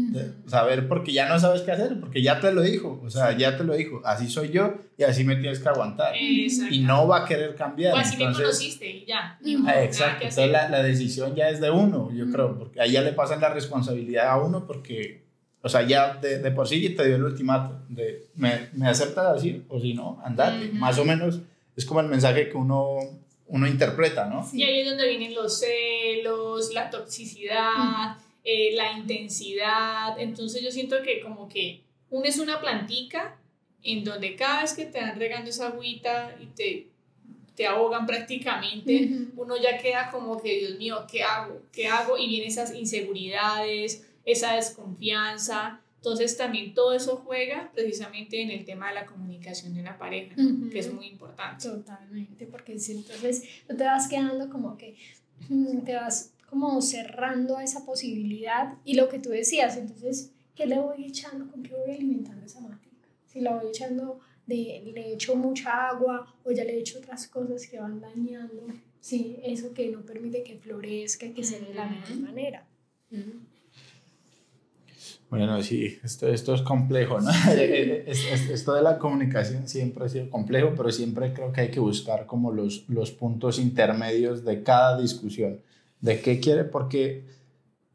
saber 0.48 0.88
porque 0.88 1.14
ya 1.14 1.30
no 1.30 1.38
sabes 1.40 1.62
qué 1.62 1.72
hacer, 1.72 2.00
porque 2.00 2.24
ya 2.24 2.40
te 2.40 2.52
lo 2.52 2.64
dijo, 2.64 3.00
o 3.06 3.10
sea, 3.12 3.38
ya 3.38 3.56
te 3.56 3.64
lo 3.64 3.76
dijo, 3.76 4.02
así 4.04 4.28
soy 4.28 4.50
yo 4.50 4.74
y 4.98 5.04
así 5.04 5.24
me 5.24 5.36
tienes 5.36 5.60
que 5.60 5.70
aguantar. 5.70 6.16
Y 6.18 6.80
no 6.80 7.08
va 7.08 7.24
a 7.24 7.26
querer 7.28 7.56
cambiar. 7.56 7.94
O 7.94 7.98
así 7.98 8.18
me 8.18 8.34
conociste 8.34 8.90
y 8.90 9.06
ya. 9.06 9.38
Ah, 9.68 9.84
exacto, 9.84 10.24
entonces 10.24 10.50
la, 10.50 10.70
la, 10.70 10.82
decisión 10.82 11.36
ya 11.36 11.50
es 11.50 11.62
de 11.62 11.70
uno, 11.70 12.12
yo 12.12 12.32
creo, 12.32 12.58
porque 12.58 12.82
ahí 12.82 12.94
ya 12.94 13.04
le 13.04 13.14
pasan 13.14 13.42
la 13.42 13.50
responsabilidad 13.50 14.28
a 14.28 14.42
uno 14.42 14.66
porque, 14.66 15.24
o 15.62 15.70
sea, 15.70 15.82
ya 15.84 16.16
de, 16.16 16.40
de 16.40 16.52
por 16.52 16.68
sí 16.68 16.90
te 16.90 17.06
dio 17.06 17.16
el 17.16 17.24
ultimato 17.24 17.80
de 17.90 18.28
me, 18.36 18.70
me 18.74 18.88
aceptas 18.88 19.38
así 19.38 19.64
o 19.68 19.80
si 19.80 19.94
no, 19.94 20.22
andate. 20.24 20.70
Más 20.70 20.98
o 20.98 21.06
menos 21.06 21.40
es 21.76 21.86
como 21.86 22.00
el 22.00 22.08
mensaje 22.08 22.50
que 22.50 22.58
uno 22.58 22.98
uno 23.48 23.68
interpreta, 23.68 24.26
¿no? 24.28 24.48
Y 24.54 24.64
ahí 24.64 24.80
es 24.80 24.88
donde 24.88 25.10
vienen 25.10 25.36
los 25.36 25.60
celos, 25.60 26.74
la 26.74 26.90
toxicidad. 26.90 28.18
Eh, 28.44 28.72
la 28.74 28.94
intensidad. 28.94 30.20
Entonces 30.20 30.64
yo 30.64 30.72
siento 30.72 31.04
que 31.04 31.22
como 31.22 31.48
que 31.48 31.84
uno 32.10 32.26
es 32.26 32.40
una 32.40 32.60
plantica 32.60 33.38
en 33.84 34.04
donde 34.04 34.36
cada 34.36 34.64
vez 34.64 34.74
que 34.74 34.86
te 34.86 35.00
dan 35.00 35.20
regando 35.20 35.52
esa 35.52 35.68
agüita 35.68 36.36
y 36.40 36.48
te, 36.48 36.88
te 37.56 37.68
ahogan 37.68 38.08
prácticamente, 38.08 39.28
uno 39.36 39.56
ya 39.62 39.78
queda 39.78 40.10
como 40.10 40.42
que, 40.42 40.58
Dios 40.58 40.78
mío, 40.80 41.06
¿qué 41.10 41.22
hago? 41.22 41.62
¿Qué 41.72 41.88
hago? 41.88 42.18
Y 42.18 42.30
vienen 42.30 42.48
esas 42.48 42.74
inseguridades, 42.74 44.08
esa 44.26 44.56
desconfianza. 44.56 45.82
Entonces 45.98 46.36
también 46.36 46.74
todo 46.74 46.94
eso 46.94 47.18
juega 47.18 47.72
precisamente 47.74 48.42
en 48.42 48.50
el 48.50 48.66
tema 48.66 48.90
de 48.90 48.96
la 48.96 49.06
comunicación 49.06 49.74
de 49.74 49.82
una 49.82 49.98
pareja, 49.98 50.36
que 50.72 50.80
es 50.80 50.92
muy 50.92 51.08
importante. 51.08 51.70
Totalmente, 51.70 52.48
porque 52.48 52.80
si 52.80 52.94
entonces 52.94 53.44
no 53.70 53.76
te 53.76 53.84
vas 53.84 54.08
quedando 54.08 54.50
como 54.50 54.78
que 54.78 54.96
mm, 55.50 55.82
te 55.82 55.96
vas 55.96 56.34
como 56.50 56.82
cerrando 56.82 57.58
a 57.58 57.64
esa 57.64 57.86
posibilidad 57.86 58.74
y 58.84 58.96
lo 58.96 59.10
que 59.10 59.20
tú 59.20 59.30
decías, 59.30 59.78
entonces, 59.78 60.32
¿qué 60.56 60.66
le 60.66 60.80
voy 60.80 61.06
echando? 61.06 61.50
¿Con 61.52 61.64
qué 61.64 61.74
voy 61.74 61.96
alimentando 61.96 62.46
esa 62.46 62.60
matica? 62.60 63.08
Si 63.28 63.40
la 63.40 63.56
voy 63.56 63.70
echando, 63.70 64.20
de, 64.46 64.92
le 64.94 65.14
echo 65.14 65.36
mucha 65.36 65.88
agua 65.88 66.36
o 66.44 66.52
ya 66.52 66.64
le 66.64 66.78
echo 66.78 67.00
otras 67.00 67.28
cosas 67.28 67.66
que 67.68 67.80
van 67.80 68.02
dañando, 68.02 68.68
sí, 69.00 69.40
eso 69.44 69.74
que 69.74 69.88
no 69.90 70.02
permite 70.02 70.44
que 70.44 70.58
florezca, 70.58 71.32
que 71.34 71.44
se 71.44 71.60
dé 71.60 71.68
de 71.68 71.74
la 71.76 71.86
mejor 71.86 72.18
manera. 72.18 72.68
Bueno, 75.32 75.64
sí, 75.64 75.98
esto, 76.04 76.28
esto 76.28 76.54
es 76.54 76.62
complejo, 76.62 77.22
¿no? 77.22 77.30
esto 78.06 78.74
de 78.74 78.82
la 78.82 78.98
comunicación 78.98 79.66
siempre 79.66 80.04
ha 80.04 80.10
sido 80.10 80.30
complejo, 80.30 80.74
pero 80.76 80.92
siempre 80.92 81.32
creo 81.32 81.54
que 81.54 81.62
hay 81.62 81.72
que 81.72 81.80
buscar 81.80 82.26
como 82.26 82.52
los, 82.52 82.84
los 82.90 83.12
puntos 83.12 83.58
intermedios 83.58 84.44
de 84.44 84.62
cada 84.62 85.00
discusión. 85.00 85.62
De 86.02 86.20
qué 86.20 86.42
quiere, 86.42 86.66
porque 86.66 87.24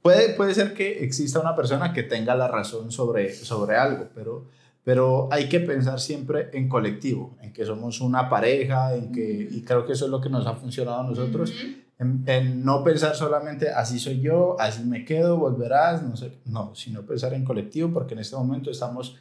puede, 0.01 0.31
puede 0.31 0.55
ser 0.55 0.73
que 0.73 1.05
exista 1.05 1.39
una 1.39 1.55
persona 1.55 1.93
que 1.93 2.05
tenga 2.05 2.35
la 2.35 2.49
razón 2.49 2.91
sobre, 2.91 3.35
sobre 3.35 3.77
algo, 3.77 4.09
pero, 4.15 4.47
pero 4.83 5.29
hay 5.31 5.51
que 5.51 5.61
pensar 5.61 6.01
siempre 6.01 6.49
en 6.55 6.71
colectivo, 6.71 7.37
en 7.43 7.53
que 7.53 7.67
somos 7.67 8.01
una 8.01 8.31
pareja, 8.31 8.95
en 8.95 9.13
que, 9.13 9.47
y 9.51 9.61
creo 9.61 9.85
que 9.85 9.93
eso 9.93 10.07
es 10.07 10.11
lo 10.11 10.23
que 10.23 10.31
nos 10.31 10.47
ha 10.47 10.55
funcionado 10.55 11.01
a 11.01 11.07
nosotros, 11.07 11.53
en, 11.99 12.65
no 12.65 12.85
pensar 12.85 13.15
solamente 13.15 13.71
así 13.71 13.99
soy 13.99 14.21
yo, 14.21 14.57
así 14.61 14.85
me 14.85 15.05
quedo, 15.05 15.39
volverás, 15.39 16.03
no 16.03 16.17
sé, 16.17 16.33
no, 16.45 16.75
sino 16.75 17.03
pensar 17.03 17.33
en 17.33 17.45
colectivo 17.45 17.91
porque 17.93 18.15
en 18.15 18.21
este 18.21 18.37
momento 18.37 18.71
estamos 18.71 19.17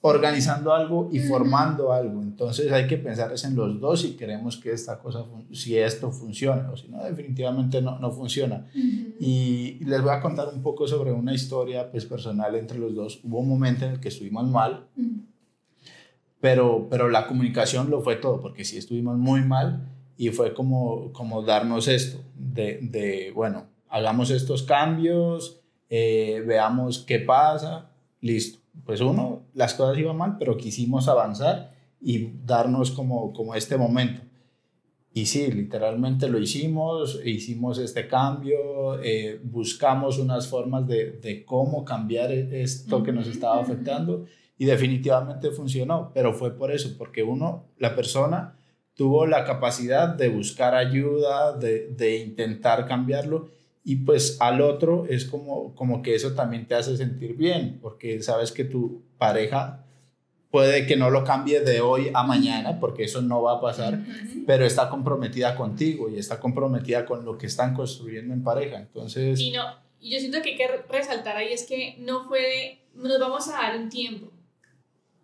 organizando 0.00 0.74
algo 0.74 1.08
y 1.10 1.18
formando 1.18 1.92
algo. 1.92 2.20
Entonces 2.20 2.70
hay 2.70 2.86
que 2.86 2.98
pensar 2.98 3.32
en 3.42 3.56
los 3.56 3.80
dos 3.80 4.02
si 4.02 4.16
queremos 4.16 4.58
que 4.58 4.70
esta 4.70 4.98
cosa, 4.98 5.24
si 5.50 5.78
esto 5.78 6.12
funciona 6.12 6.70
o 6.70 6.76
si 6.76 6.88
no, 6.88 7.02
definitivamente 7.02 7.80
no, 7.80 7.98
no 7.98 8.12
funciona. 8.12 8.66
Y 8.74 9.82
les 9.84 10.02
voy 10.02 10.12
a 10.12 10.20
contar 10.20 10.48
un 10.54 10.62
poco 10.62 10.86
sobre 10.86 11.10
una 11.10 11.32
historia 11.32 11.90
pues, 11.90 12.04
personal 12.04 12.54
entre 12.54 12.78
los 12.78 12.94
dos. 12.94 13.20
Hubo 13.24 13.40
un 13.40 13.48
momento 13.48 13.86
en 13.86 13.92
el 13.92 14.00
que 14.00 14.08
estuvimos 14.08 14.46
mal, 14.46 14.86
pero, 16.38 16.86
pero 16.90 17.08
la 17.08 17.26
comunicación 17.26 17.90
lo 17.90 18.02
fue 18.02 18.16
todo, 18.16 18.42
porque 18.42 18.64
sí 18.64 18.76
estuvimos 18.76 19.16
muy 19.16 19.40
mal 19.40 19.88
y 20.16 20.30
fue 20.30 20.54
como, 20.54 21.12
como 21.12 21.42
darnos 21.42 21.88
esto, 21.88 22.18
de, 22.34 22.78
de 22.82 23.32
bueno, 23.34 23.66
hagamos 23.88 24.30
estos 24.30 24.62
cambios, 24.62 25.60
eh, 25.88 26.42
veamos 26.46 26.98
qué 27.00 27.20
pasa, 27.20 27.90
listo 28.20 28.64
pues 28.84 29.00
uno, 29.00 29.44
las 29.54 29.74
cosas 29.74 29.98
iban 29.98 30.16
mal, 30.16 30.36
pero 30.38 30.56
quisimos 30.56 31.08
avanzar 31.08 31.74
y 32.00 32.32
darnos 32.44 32.90
como, 32.90 33.32
como 33.32 33.54
este 33.54 33.76
momento. 33.76 34.22
Y 35.12 35.26
sí, 35.26 35.50
literalmente 35.52 36.28
lo 36.28 36.40
hicimos, 36.40 37.20
hicimos 37.24 37.78
este 37.78 38.08
cambio, 38.08 39.00
eh, 39.00 39.40
buscamos 39.44 40.18
unas 40.18 40.48
formas 40.48 40.88
de, 40.88 41.12
de, 41.12 41.44
cómo 41.44 41.84
cambiar 41.84 42.32
e-, 42.32 42.62
esto 42.62 43.02
que 43.04 43.12
nos 43.12 43.28
estaba 43.28 43.60
afectando 43.60 44.24
y 44.58 44.64
definitivamente 44.64 45.52
funcionó, 45.52 46.10
pero 46.12 46.34
fue 46.34 46.56
por 46.56 46.72
eso, 46.72 46.96
porque 46.98 47.22
uno, 47.22 47.66
la 47.78 47.94
persona, 47.94 48.58
tuvo 48.94 49.26
la 49.26 49.44
capacidad 49.44 50.08
de 50.08 50.28
buscar 50.28 50.74
ayuda, 50.74 51.56
de, 51.56 51.88
de 51.88 52.18
intentar 52.18 52.86
cambiarlo 52.86 53.50
y 53.84 53.96
pues 53.96 54.38
al 54.40 54.62
otro 54.62 55.06
es 55.08 55.26
como, 55.26 55.74
como 55.74 56.02
que 56.02 56.14
eso 56.14 56.32
también 56.32 56.66
te 56.66 56.74
hace 56.74 56.96
sentir 56.96 57.36
bien, 57.36 57.78
porque 57.82 58.22
sabes 58.22 58.50
que 58.50 58.64
tu 58.64 59.02
pareja 59.18 59.84
puede 60.50 60.86
que 60.86 60.96
no 60.96 61.10
lo 61.10 61.22
cambie 61.22 61.60
de 61.60 61.82
hoy 61.82 62.10
a 62.14 62.22
mañana, 62.22 62.80
porque 62.80 63.04
eso 63.04 63.20
no 63.20 63.42
va 63.42 63.54
a 63.54 63.60
pasar, 63.60 64.00
pero 64.46 64.64
está 64.64 64.88
comprometida 64.88 65.54
contigo 65.54 66.08
y 66.08 66.18
está 66.18 66.40
comprometida 66.40 67.04
con 67.04 67.26
lo 67.26 67.36
que 67.36 67.46
están 67.46 67.74
construyendo 67.74 68.32
en 68.32 68.42
pareja. 68.42 68.78
Entonces... 68.78 69.38
Y 69.38 69.50
no, 69.50 69.64
yo 70.00 70.18
siento 70.18 70.40
que 70.40 70.50
hay 70.50 70.56
que 70.56 70.68
resaltar 70.88 71.36
ahí 71.36 71.52
es 71.52 71.64
que 71.64 71.96
no 71.98 72.26
fue 72.26 72.40
de, 72.40 72.78
nos 72.94 73.20
vamos 73.20 73.48
a 73.48 73.52
dar 73.52 73.76
un 73.76 73.90
tiempo, 73.90 74.30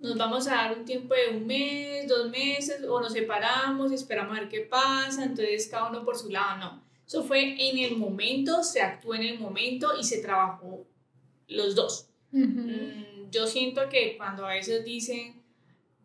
nos 0.00 0.16
vamos 0.16 0.48
a 0.48 0.56
dar 0.56 0.78
un 0.78 0.84
tiempo 0.84 1.14
de 1.14 1.36
un 1.36 1.46
mes, 1.46 2.08
dos 2.08 2.30
meses, 2.30 2.82
o 2.88 3.00
nos 3.00 3.12
separamos, 3.12 3.92
esperamos 3.92 4.36
a 4.36 4.40
ver 4.40 4.48
qué 4.48 4.60
pasa, 4.60 5.22
entonces 5.22 5.68
cada 5.68 5.88
uno 5.88 6.04
por 6.04 6.16
su 6.16 6.30
lado, 6.30 6.58
no 6.58 6.90
eso 7.10 7.24
fue 7.24 7.56
en 7.68 7.76
el 7.78 7.96
momento, 7.96 8.62
se 8.62 8.80
actuó 8.80 9.16
en 9.16 9.22
el 9.22 9.40
momento 9.40 9.98
y 9.98 10.04
se 10.04 10.22
trabajó 10.22 10.86
los 11.48 11.74
dos. 11.74 12.08
Mm, 12.30 13.30
yo 13.32 13.48
siento 13.48 13.88
que 13.88 14.16
cuando 14.16 14.46
a 14.46 14.50
veces 14.50 14.84
dicen, 14.84 15.39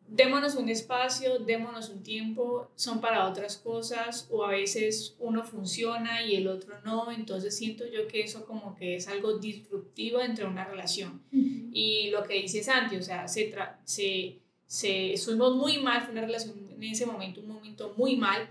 démonos 0.08 0.56
un 0.56 0.70
espacio, 0.70 1.40
démonos 1.40 1.90
un 1.90 2.04
tiempo, 2.04 2.70
son 2.76 3.02
para 3.02 3.28
otras 3.28 3.58
cosas 3.58 4.28
o 4.30 4.44
a 4.44 4.50
veces 4.50 5.16
uno 5.20 5.44
funciona 5.44 6.24
y 6.24 6.36
el 6.36 6.48
otro 6.48 6.76
no, 6.84 7.12
entonces 7.12 7.56
siento 7.56 7.86
yo 7.86 8.08
que 8.08 8.22
eso 8.22 8.46
como 8.46 8.76
que 8.76 8.96
es 8.96 9.08
algo 9.08 9.38
disruptivo 9.38 10.22
entre 10.22 10.46
una 10.46 10.66
relación. 10.66 11.22
Y 11.32 12.10
lo 12.12 12.24
que 12.24 12.42
dice 12.42 12.64
Santi, 12.64 12.96
o 12.96 13.02
sea, 13.02 13.28
se, 13.28 13.54
se, 13.84 14.40
se, 14.66 15.14
estuvimos 15.14 15.56
muy 15.56 15.80
mal, 15.80 16.02
fue 16.04 16.12
una 16.12 16.22
relación 16.22 16.70
en 16.70 16.84
ese 16.84 17.06
momento, 17.06 17.42
un 17.42 17.48
momento 17.48 17.94
muy 17.98 18.16
mal, 18.16 18.50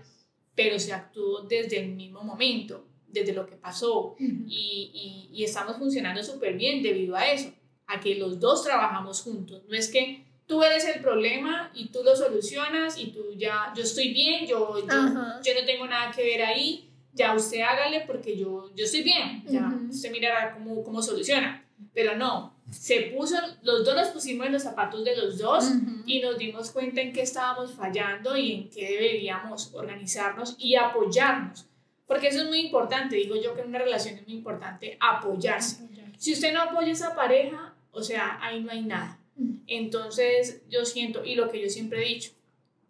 pero 0.53 0.77
se 0.77 0.93
actuó 0.93 1.41
desde 1.41 1.79
el 1.79 1.95
mismo 1.95 2.23
momento, 2.23 2.85
desde 3.07 3.33
lo 3.33 3.45
que 3.45 3.55
pasó 3.55 4.15
y, 4.19 5.29
y, 5.31 5.43
estamos 5.43 5.77
funcionando 5.77 6.23
súper 6.23 6.55
bien 6.55 6.83
debido 6.83 7.15
a 7.15 7.31
eso, 7.31 7.51
a 7.87 7.99
que 7.99 8.15
los 8.15 8.39
dos 8.39 8.63
trabajamos 8.63 9.21
juntos. 9.21 9.63
No 9.67 9.75
es 9.75 9.89
que 9.89 10.24
tú 10.45 10.63
eres 10.63 10.85
el 10.85 11.01
problema 11.01 11.71
y 11.73 11.87
tú 11.89 12.03
lo 12.03 12.15
solucionas 12.15 12.97
y 12.97 13.07
tú 13.07 13.33
ya, 13.35 13.73
yo 13.75 13.83
estoy 13.83 14.13
bien, 14.13 14.45
yo, 14.45 14.79
yo, 14.79 14.87
yo 14.87 15.53
no 15.59 15.65
tengo 15.65 15.87
nada 15.87 16.11
que 16.11 16.23
ver 16.23 16.43
ahí, 16.43 16.89
ya 17.13 17.33
usted 17.33 17.61
hágale 17.61 18.01
porque 18.01 18.37
yo, 18.37 18.69
yo 18.75 18.85
estoy 18.85 19.03
bien, 19.03 19.43
ya 19.47 19.71
usted 19.89 20.11
mirará 20.11 20.53
cómo, 20.53 20.83
cómo 20.83 21.01
soluciona. 21.01 21.61
Pero 21.93 22.15
no, 22.15 22.53
se 22.69 23.13
puso, 23.15 23.35
los 23.63 23.85
dos 23.85 23.95
nos 23.95 24.09
pusimos 24.09 24.45
en 24.47 24.53
los 24.53 24.63
zapatos 24.63 25.03
de 25.03 25.15
los 25.15 25.37
dos 25.37 25.65
y 26.05 26.19
nos 26.19 26.37
dimos 26.37 26.71
cuenta 26.71 27.01
en 27.01 27.13
qué 27.13 27.21
estábamos 27.21 27.73
fallando 27.73 28.35
y 28.37 28.53
en 28.53 28.69
qué 28.69 28.89
deberíamos 28.91 29.73
organizarnos 29.73 30.55
y 30.57 30.75
apoyarnos. 30.75 31.65
Porque 32.07 32.27
eso 32.27 32.41
es 32.41 32.47
muy 32.47 32.59
importante, 32.59 33.15
digo 33.15 33.35
yo 33.35 33.55
que 33.55 33.61
en 33.61 33.69
una 33.69 33.79
relación 33.79 34.15
es 34.15 34.27
muy 34.27 34.35
importante 34.35 34.97
apoyarse. 34.99 35.87
Si 36.17 36.33
usted 36.33 36.53
no 36.53 36.61
apoya 36.61 36.89
a 36.89 36.91
esa 36.91 37.15
pareja, 37.15 37.73
o 37.91 38.01
sea, 38.01 38.39
ahí 38.41 38.61
no 38.61 38.71
hay 38.71 38.83
nada. 38.83 39.19
Entonces 39.67 40.61
yo 40.69 40.85
siento, 40.85 41.25
y 41.25 41.35
lo 41.35 41.49
que 41.49 41.61
yo 41.61 41.69
siempre 41.69 42.03
he 42.03 42.13
dicho, 42.13 42.31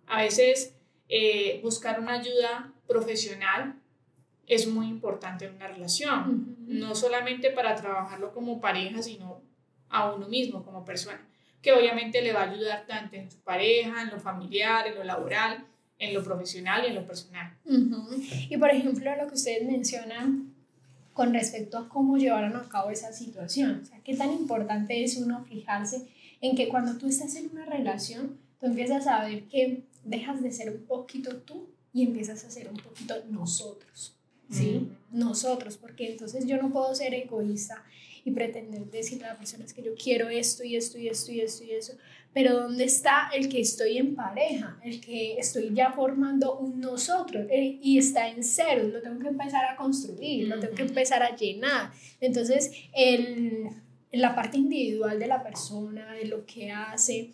a 0.08 0.22
veces 0.22 0.76
eh, 1.10 1.60
buscar 1.64 2.00
una 2.00 2.14
ayuda 2.14 2.74
profesional 2.88 3.76
es 4.48 4.68
muy 4.68 4.88
importante 4.88 5.46
en 5.46 5.56
una 5.56 5.68
relación, 5.68 6.56
no 6.68 6.94
solamente 6.94 7.50
para 7.50 7.76
trabajarlo 7.76 8.32
como 8.34 8.62
pareja, 8.62 9.02
sino 9.02 9.42
a 9.90 10.14
uno 10.14 10.28
mismo 10.28 10.64
como 10.64 10.86
persona, 10.86 11.28
que 11.62 11.74
obviamente 11.74 12.22
le 12.22 12.32
va 12.32 12.44
a 12.44 12.52
ayudar 12.52 12.86
tanto 12.86 13.16
en 13.16 13.32
su 13.32 13.40
pareja, 13.40 14.04
en 14.04 14.10
lo 14.10 14.20
familiar, 14.20 14.88
en 14.88 14.96
lo 14.96 15.04
laboral, 15.04 15.66
en 15.98 16.14
lo 16.14 16.24
profesional 16.24 16.84
y 16.84 16.88
en 16.88 16.96
lo 16.96 17.08
personal. 17.08 17.58
Y 18.50 18.58
por 18.58 18.70
ejemplo, 18.70 19.16
lo 19.16 19.28
que 19.28 19.34
ustedes 19.34 19.64
mencionan 19.64 20.55
con 21.16 21.34
respecto 21.34 21.78
a 21.78 21.88
cómo 21.88 22.18
llevaron 22.18 22.58
a 22.58 22.68
cabo 22.68 22.90
esa 22.90 23.14
situación, 23.14 23.80
o 23.82 23.86
sea, 23.86 24.02
qué 24.04 24.18
tan 24.18 24.34
importante 24.34 25.02
es 25.02 25.16
uno 25.16 25.46
fijarse 25.46 26.06
en 26.42 26.58
que 26.58 26.68
cuando 26.68 26.98
tú 26.98 27.08
estás 27.08 27.36
en 27.36 27.50
una 27.52 27.66
relación, 27.66 28.38
tú 28.60 28.66
empiezas 28.66 29.08
a 29.08 29.24
ver 29.24 29.46
que 29.46 29.84
dejas 30.04 30.44
de 30.44 30.52
ser 30.52 30.72
un 30.72 30.84
poquito 30.84 31.38
tú 31.38 31.70
y 31.94 32.04
empiezas 32.04 32.44
a 32.44 32.52
ser 32.52 32.68
un 32.68 32.76
poquito 32.76 33.16
nosotros, 33.30 34.18
¿sí? 34.52 34.90
Nosotros, 35.10 35.78
porque 35.78 36.12
entonces 36.12 36.46
yo 36.48 36.58
no 36.58 36.70
puedo 36.74 36.94
ser 36.94 37.14
egoísta 37.14 37.82
y 38.26 38.32
pretender 38.32 38.92
decirle 38.92 39.24
a 39.24 39.30
la 39.30 39.38
persona 39.38 39.64
es 39.64 39.74
que 39.74 39.84
yo 39.84 39.96
quiero 39.96 40.28
esto 40.28 40.66
y 40.66 40.76
esto 40.76 40.98
y 40.98 41.08
esto 41.08 41.32
y 41.32 41.40
esto 41.40 41.64
y 41.64 41.72
eso, 41.72 41.94
pero 42.36 42.54
¿dónde 42.54 42.84
está 42.84 43.30
el 43.34 43.48
que 43.48 43.62
estoy 43.62 43.98
en 43.98 44.14
pareja? 44.14 44.78
El 44.84 45.00
que 45.00 45.38
estoy 45.38 45.74
ya 45.74 45.94
formando 45.94 46.58
un 46.58 46.82
nosotros 46.82 47.48
eh, 47.50 47.80
y 47.82 47.98
está 47.98 48.28
en 48.28 48.44
cero, 48.44 48.90
lo 48.92 49.02
tengo 49.02 49.20
que 49.20 49.30
empezar 49.30 49.64
a 49.64 49.78
construir, 49.78 50.50
lo 50.50 50.60
tengo 50.60 50.76
que 50.76 50.82
empezar 50.82 51.24
a 51.24 51.34
llenar. 51.34 51.94
Entonces, 52.20 52.74
el, 52.94 53.70
la 54.12 54.36
parte 54.36 54.58
individual 54.58 55.18
de 55.18 55.28
la 55.28 55.42
persona, 55.44 56.12
de 56.12 56.26
lo 56.26 56.46
que 56.46 56.74
hace, 56.74 57.32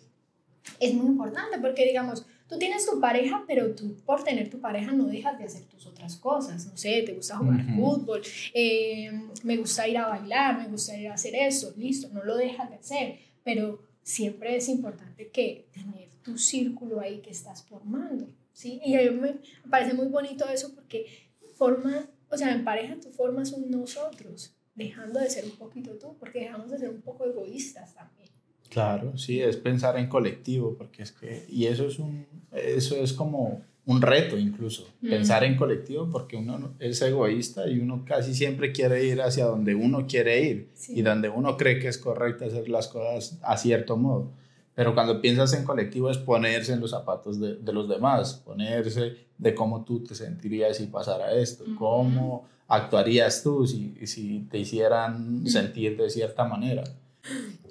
es 0.78 0.94
muy 0.94 1.06
importante 1.06 1.58
porque, 1.58 1.84
digamos, 1.84 2.24
tú 2.48 2.56
tienes 2.56 2.86
tu 2.86 3.00
pareja, 3.00 3.42
pero 3.48 3.74
tú 3.74 3.96
por 4.06 4.22
tener 4.22 4.50
tu 4.50 4.60
pareja 4.60 4.92
no 4.92 5.06
dejas 5.06 5.36
de 5.36 5.46
hacer 5.46 5.64
tus 5.64 5.84
otras 5.84 6.14
cosas. 6.14 6.64
No 6.64 6.76
sé, 6.76 7.02
te 7.02 7.12
gusta 7.12 7.38
jugar 7.38 7.66
fútbol, 7.74 8.22
eh, 8.54 9.10
me 9.42 9.56
gusta 9.56 9.88
ir 9.88 9.98
a 9.98 10.06
bailar, 10.06 10.58
me 10.58 10.68
gusta 10.68 10.96
ir 10.96 11.08
a 11.08 11.14
hacer 11.14 11.34
eso, 11.34 11.74
listo, 11.76 12.08
no 12.12 12.22
lo 12.22 12.36
dejas 12.36 12.70
de 12.70 12.76
hacer, 12.76 13.18
pero 13.42 13.90
siempre 14.02 14.56
es 14.56 14.68
importante 14.68 15.28
que 15.30 15.68
tener 15.72 16.08
tu 16.22 16.38
círculo 16.38 17.00
ahí 17.00 17.20
que 17.20 17.30
estás 17.30 17.64
formando, 17.64 18.28
¿sí? 18.52 18.80
Y 18.84 18.94
a 18.94 19.10
mí 19.10 19.18
me 19.18 19.40
parece 19.68 19.94
muy 19.94 20.06
bonito 20.06 20.48
eso 20.48 20.74
porque 20.74 21.06
forma, 21.54 22.08
o 22.30 22.36
sea, 22.36 22.54
en 22.54 22.64
pareja 22.64 22.96
tú 23.00 23.10
formas 23.10 23.52
un 23.52 23.70
nosotros, 23.70 24.54
dejando 24.74 25.20
de 25.20 25.30
ser 25.30 25.44
un 25.44 25.56
poquito 25.56 25.92
tú, 25.98 26.16
porque 26.18 26.40
dejamos 26.40 26.70
de 26.70 26.78
ser 26.78 26.90
un 26.90 27.02
poco 27.02 27.24
egoístas 27.24 27.94
también. 27.94 28.30
Claro, 28.68 29.18
sí, 29.18 29.40
es 29.40 29.56
pensar 29.56 29.98
en 29.98 30.08
colectivo, 30.08 30.74
porque 30.76 31.02
es 31.02 31.12
que, 31.12 31.44
y 31.48 31.66
eso 31.66 31.86
es 31.86 31.98
un, 31.98 32.26
eso 32.52 32.96
es 32.96 33.12
como 33.12 33.62
un 33.84 34.00
reto 34.00 34.38
incluso, 34.38 34.88
pensar 35.00 35.42
en 35.42 35.56
colectivo, 35.56 36.08
porque 36.10 36.36
uno 36.36 36.74
es 36.78 37.02
egoísta 37.02 37.68
y 37.68 37.80
uno 37.80 38.04
casi 38.06 38.32
siempre 38.34 38.70
quiere 38.70 39.04
ir 39.04 39.20
hacia 39.20 39.46
donde 39.46 39.74
uno 39.74 40.06
quiere 40.06 40.40
ir 40.42 40.70
y 40.88 41.02
donde 41.02 41.28
uno 41.28 41.56
cree 41.56 41.80
que 41.80 41.88
es 41.88 41.98
correcto 41.98 42.44
hacer 42.44 42.68
las 42.68 42.86
cosas 42.88 43.38
a 43.42 43.56
cierto 43.56 43.96
modo. 43.96 44.30
Pero 44.74 44.94
cuando 44.94 45.20
piensas 45.20 45.52
en 45.52 45.64
colectivo 45.64 46.10
es 46.10 46.18
ponerse 46.18 46.72
en 46.72 46.80
los 46.80 46.90
zapatos 46.90 47.40
de, 47.40 47.56
de 47.56 47.72
los 47.72 47.88
demás, 47.88 48.34
ponerse 48.44 49.16
de 49.36 49.54
cómo 49.54 49.84
tú 49.84 50.04
te 50.04 50.14
sentirías 50.14 50.76
si 50.76 50.86
pasara 50.86 51.34
esto, 51.34 51.64
cómo 51.76 52.46
actuarías 52.68 53.42
tú 53.42 53.66
si, 53.66 53.94
si 54.06 54.46
te 54.50 54.58
hicieran 54.58 55.46
sentir 55.46 55.96
de 55.96 56.08
cierta 56.08 56.44
manera. 56.44 56.84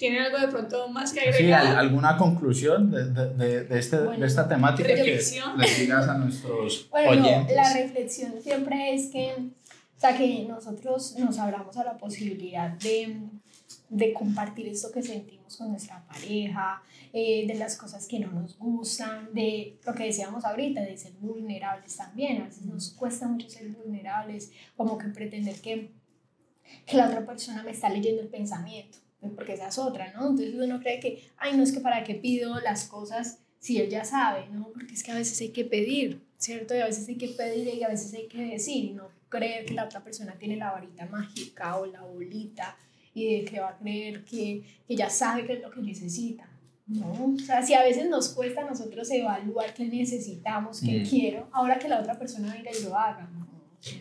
¿Tienen 0.02 0.24
algo 0.24 0.39
de 0.39 0.47
pronto 0.47 0.88
más 0.88 1.14
que 1.14 1.20
agregar? 1.20 1.62
Sí, 1.62 1.74
¿alguna 1.78 2.18
conclusión 2.18 2.89
de, 2.89 3.12
de, 3.12 3.66
de, 3.66 3.78
este, 3.78 3.97
de 3.97 4.26
esta 4.26 4.49
temática 4.49 4.95
que 4.95 5.04
les 5.04 5.80
digas 5.80 6.08
a 6.08 6.18
nuestros 6.18 6.89
bueno, 6.89 7.22
oyentes? 7.22 7.56
La 7.56 7.72
reflexión 7.72 8.34
siempre 8.41 8.95
es 8.95 9.12
que, 9.12 9.32
o 9.36 9.99
sea, 9.99 10.18
que 10.18 10.43
nosotros 10.49 11.16
nos 11.20 11.38
abramos 11.38 11.78
a 11.78 11.84
la 11.84 11.99
posibilidad 11.99 12.72
de, 12.80 13.16
de 13.89 14.14
compartir 14.14 14.70
esto 14.70 14.91
que 14.91 15.04
sentimos 15.04 15.56
con 15.56 15.70
nuestra 15.70 16.04
pareja, 16.08 16.82
eh, 17.14 17.45
de 17.45 17.54
las 17.54 17.78
cosas 17.78 18.08
que 18.08 18.18
no 18.18 18.32
nos 18.32 18.58
gustan, 18.58 19.32
de 19.36 19.78
lo 19.86 19.93
que 19.93 20.06
decíamos 20.06 20.45
ahorita, 20.45 20.82
de 20.82 20.97
ser 20.97 21.12
vulnerables 21.20 21.95
también. 21.95 22.41
A 22.41 22.45
veces 22.45 22.66
nos 22.66 22.89
cuesta 22.89 23.28
mucho 23.28 23.47
ser 23.52 23.68
vulnerables, 23.70 24.52
como 24.76 24.97
que 24.97 25.10
pretender 25.10 25.62
que, 25.62 25.91
que 26.88 26.97
la 26.97 27.06
otra 27.06 27.24
persona 27.24 27.62
me 27.62 27.70
está 27.70 27.88
leyendo 27.88 28.24
el 28.24 28.30
pensamiento, 28.30 28.97
porque 29.30 29.53
esa 29.53 29.67
es 29.67 29.78
otra, 29.78 30.11
¿no? 30.13 30.30
Entonces 30.30 30.55
uno 30.55 30.80
cree 30.80 30.99
que, 30.99 31.24
ay, 31.38 31.55
no 31.55 31.63
es 31.63 31.72
que 31.72 31.80
para 31.80 32.03
qué 32.03 32.15
pido 32.15 32.59
las 32.59 32.88
cosas 32.88 33.39
si 33.59 33.78
él 33.78 33.89
ya 33.89 34.03
sabe, 34.03 34.49
¿no? 34.49 34.69
Porque 34.74 34.93
es 34.93 35.03
que 35.03 35.11
a 35.11 35.15
veces 35.15 35.39
hay 35.41 35.49
que 35.49 35.63
pedir, 35.63 36.22
¿cierto? 36.38 36.76
Y 36.76 36.80
a 36.80 36.86
veces 36.86 37.07
hay 37.07 37.17
que 37.17 37.28
pedir 37.30 37.67
y 37.76 37.84
a 37.84 37.89
veces 37.89 38.13
hay 38.13 38.28
que 38.28 38.43
decir, 38.43 38.95
no 38.95 39.09
creer 39.30 39.65
que 39.65 39.74
la 39.74 39.86
otra 39.86 40.03
persona 40.03 40.36
tiene 40.38 40.57
la 40.57 40.72
varita 40.72 41.05
mágica 41.05 41.78
o 41.78 41.86
la 41.86 42.01
bolita 42.01 42.78
y 43.13 43.38
de 43.38 43.45
que 43.45 43.59
va 43.59 43.69
a 43.69 43.78
creer 43.78 44.24
que, 44.26 44.63
que 44.88 44.95
ya 44.95 45.09
sabe 45.09 45.45
qué 45.45 45.53
es 45.53 45.61
lo 45.61 45.72
que 45.72 45.82
necesita. 45.82 46.47
No, 46.88 47.34
o 47.36 47.39
sea, 47.39 47.61
si 47.61 47.74
a 47.74 47.84
veces 47.84 48.09
nos 48.09 48.30
cuesta 48.30 48.61
a 48.61 48.69
nosotros 48.69 49.09
evaluar 49.11 49.74
qué 49.74 49.86
necesitamos, 49.86 50.82
qué 50.82 50.99
mm. 50.99 51.05
quiero, 51.05 51.49
ahora 51.53 51.80
que 51.80 51.88
la 51.88 51.99
otra 51.99 52.19
persona 52.19 52.53
venga 52.53 52.69
y 52.78 52.84
lo 52.84 52.97
haga. 52.97 53.30
¿no? 53.32 53.47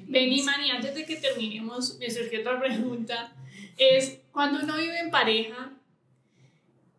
Benny, 0.08 0.42
Mani, 0.42 0.70
antes 0.70 0.94
de 0.94 1.04
que 1.04 1.16
terminemos, 1.16 1.98
me 1.98 2.10
surgió 2.10 2.40
otra 2.40 2.58
pregunta. 2.58 3.32
Es, 3.80 4.20
cuando 4.30 4.62
uno 4.62 4.76
vive 4.76 4.98
en 4.98 5.10
pareja, 5.10 5.72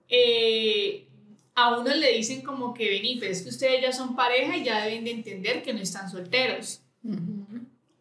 eh, 0.10 1.08
a 1.54 1.78
uno 1.78 1.94
le 1.94 2.12
dicen 2.14 2.42
como 2.42 2.74
que, 2.74 2.90
Benny, 2.90 3.18
pero 3.20 3.32
es 3.32 3.44
que 3.44 3.50
ustedes 3.50 3.82
ya 3.82 3.92
son 3.92 4.16
pareja 4.16 4.58
y 4.58 4.64
ya 4.64 4.84
deben 4.84 5.06
de 5.06 5.12
entender 5.12 5.62
que 5.62 5.74
no 5.74 5.80
están 5.80 6.10
solteros. 6.10 6.82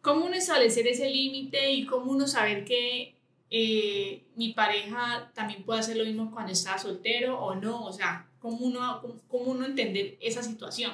¿Cómo 0.01 0.25
uno 0.25 0.33
establecer 0.33 0.87
ese 0.87 1.09
límite 1.09 1.71
y 1.71 1.85
cómo 1.85 2.11
uno 2.11 2.27
saber 2.27 2.65
que 2.65 3.15
eh, 3.51 4.23
mi 4.35 4.53
pareja 4.53 5.31
también 5.35 5.63
puede 5.63 5.81
hacer 5.81 5.97
lo 5.97 6.05
mismo 6.05 6.31
cuando 6.31 6.51
está 6.51 6.77
soltero 6.77 7.39
o 7.39 7.53
no, 7.53 7.85
o 7.85 7.93
sea, 7.93 8.27
¿cómo 8.39 8.65
uno, 8.65 9.01
cómo 9.27 9.51
uno 9.51 9.65
entender 9.65 10.17
esa 10.21 10.41
situación? 10.41 10.93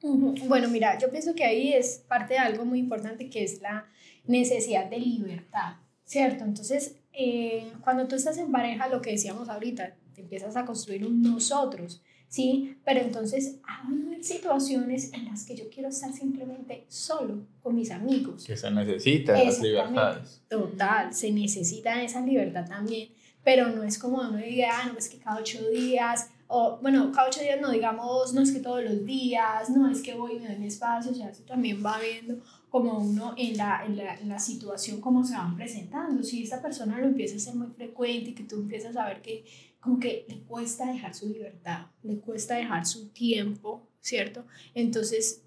Bueno, 0.00 0.68
mira, 0.68 0.98
yo 0.98 1.10
pienso 1.10 1.34
que 1.34 1.44
ahí 1.44 1.72
es 1.72 2.04
parte 2.08 2.34
de 2.34 2.40
algo 2.40 2.64
muy 2.64 2.78
importante 2.78 3.28
que 3.28 3.44
es 3.44 3.60
la 3.60 3.86
necesidad 4.26 4.86
de 4.88 4.98
libertad, 4.98 5.74
¿cierto? 6.04 6.44
Entonces, 6.44 6.96
eh, 7.12 7.72
cuando 7.82 8.06
tú 8.06 8.16
estás 8.16 8.38
en 8.38 8.50
pareja, 8.50 8.88
lo 8.88 9.02
que 9.02 9.12
decíamos 9.12 9.48
ahorita, 9.48 9.94
te 10.14 10.20
empiezas 10.20 10.56
a 10.56 10.64
construir 10.64 11.06
un 11.06 11.22
nosotros. 11.22 12.02
¿sí? 12.32 12.78
Pero 12.84 13.00
entonces 13.00 13.58
hay 13.62 14.22
situaciones 14.22 15.12
en 15.12 15.26
las 15.26 15.44
que 15.44 15.54
yo 15.54 15.64
quiero 15.68 15.90
estar 15.90 16.12
simplemente 16.12 16.86
solo 16.88 17.46
con 17.62 17.74
mis 17.74 17.90
amigos. 17.90 18.44
Que 18.46 18.56
se 18.56 18.70
necesitan 18.70 19.44
las 19.44 19.60
libertades. 19.60 20.40
Total, 20.48 21.12
se 21.12 21.30
necesita 21.30 22.02
esa 22.02 22.22
libertad 22.22 22.66
también, 22.66 23.10
pero 23.44 23.68
no 23.68 23.82
es 23.82 23.98
como 23.98 24.20
uno 24.20 24.38
diga, 24.38 24.68
ah, 24.72 24.90
no, 24.90 24.98
es 24.98 25.10
que 25.10 25.18
cada 25.18 25.40
ocho 25.40 25.68
días, 25.68 26.30
o 26.46 26.78
bueno, 26.80 27.12
cada 27.12 27.28
ocho 27.28 27.40
días 27.40 27.60
no 27.60 27.70
digamos, 27.70 28.32
no 28.32 28.40
es 28.40 28.50
que 28.52 28.60
todos 28.60 28.82
los 28.82 29.04
días, 29.04 29.68
no 29.68 29.90
es 29.90 30.00
que 30.00 30.14
voy 30.14 30.36
y 30.36 30.40
me 30.40 30.48
doy 30.48 30.58
mi 30.58 30.68
espacio, 30.68 31.12
o 31.12 31.14
sea, 31.14 31.28
eso 31.28 31.42
también 31.42 31.84
va 31.84 31.98
viendo 31.98 32.42
como 32.72 33.00
uno 33.00 33.34
en 33.36 33.58
la, 33.58 33.84
en 33.84 33.98
la, 33.98 34.14
en 34.14 34.30
la 34.30 34.38
situación, 34.38 35.02
cómo 35.02 35.22
se 35.24 35.34
van 35.34 35.54
presentando. 35.56 36.22
Si 36.22 36.42
esta 36.42 36.62
persona 36.62 36.98
lo 36.98 37.06
empieza 37.06 37.36
a 37.36 37.38
ser 37.38 37.54
muy 37.54 37.66
frecuente 37.66 38.30
y 38.30 38.34
que 38.34 38.44
tú 38.44 38.56
empiezas 38.56 38.96
a 38.96 39.06
ver 39.06 39.20
que 39.20 39.44
como 39.78 40.00
que 40.00 40.24
le 40.26 40.40
cuesta 40.44 40.90
dejar 40.90 41.14
su 41.14 41.28
libertad, 41.28 41.88
le 42.02 42.16
cuesta 42.20 42.54
dejar 42.54 42.86
su 42.86 43.10
tiempo, 43.10 43.86
¿cierto? 44.00 44.46
Entonces, 44.72 45.42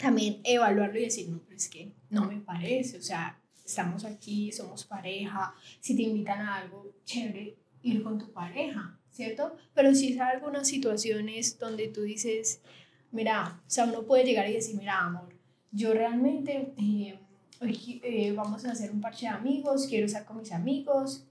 también 0.00 0.40
evaluarlo 0.42 0.98
y 0.98 1.04
decir, 1.04 1.28
no, 1.28 1.38
pero 1.38 1.56
es 1.56 1.68
que 1.68 1.92
no 2.08 2.24
me 2.24 2.40
parece, 2.40 2.98
o 2.98 3.02
sea, 3.02 3.40
estamos 3.64 4.04
aquí, 4.04 4.50
somos 4.50 4.84
pareja, 4.84 5.54
si 5.78 5.94
te 5.94 6.02
invitan 6.02 6.40
a 6.40 6.56
algo 6.56 6.96
chévere, 7.04 7.56
ir 7.82 8.02
con 8.02 8.18
tu 8.18 8.32
pareja, 8.32 8.98
¿cierto? 9.12 9.56
Pero 9.72 9.94
si 9.94 10.14
es 10.14 10.20
algunas 10.20 10.66
situaciones 10.66 11.60
donde 11.60 11.86
tú 11.86 12.02
dices, 12.02 12.60
mira, 13.12 13.62
o 13.64 13.70
sea, 13.70 13.84
uno 13.84 14.02
puede 14.04 14.24
llegar 14.24 14.50
y 14.50 14.54
decir, 14.54 14.74
mira, 14.74 14.98
amor, 14.98 15.39
yo 15.72 15.92
realmente 15.92 16.72
eh, 16.76 17.18
hoy, 17.60 18.00
eh, 18.04 18.32
vamos 18.32 18.64
a 18.64 18.72
hacer 18.72 18.90
un 18.90 19.00
parche 19.00 19.26
de 19.26 19.32
amigos, 19.32 19.86
quiero 19.88 20.06
estar 20.06 20.24
con 20.24 20.38
mis 20.38 20.52
amigos, 20.52 21.24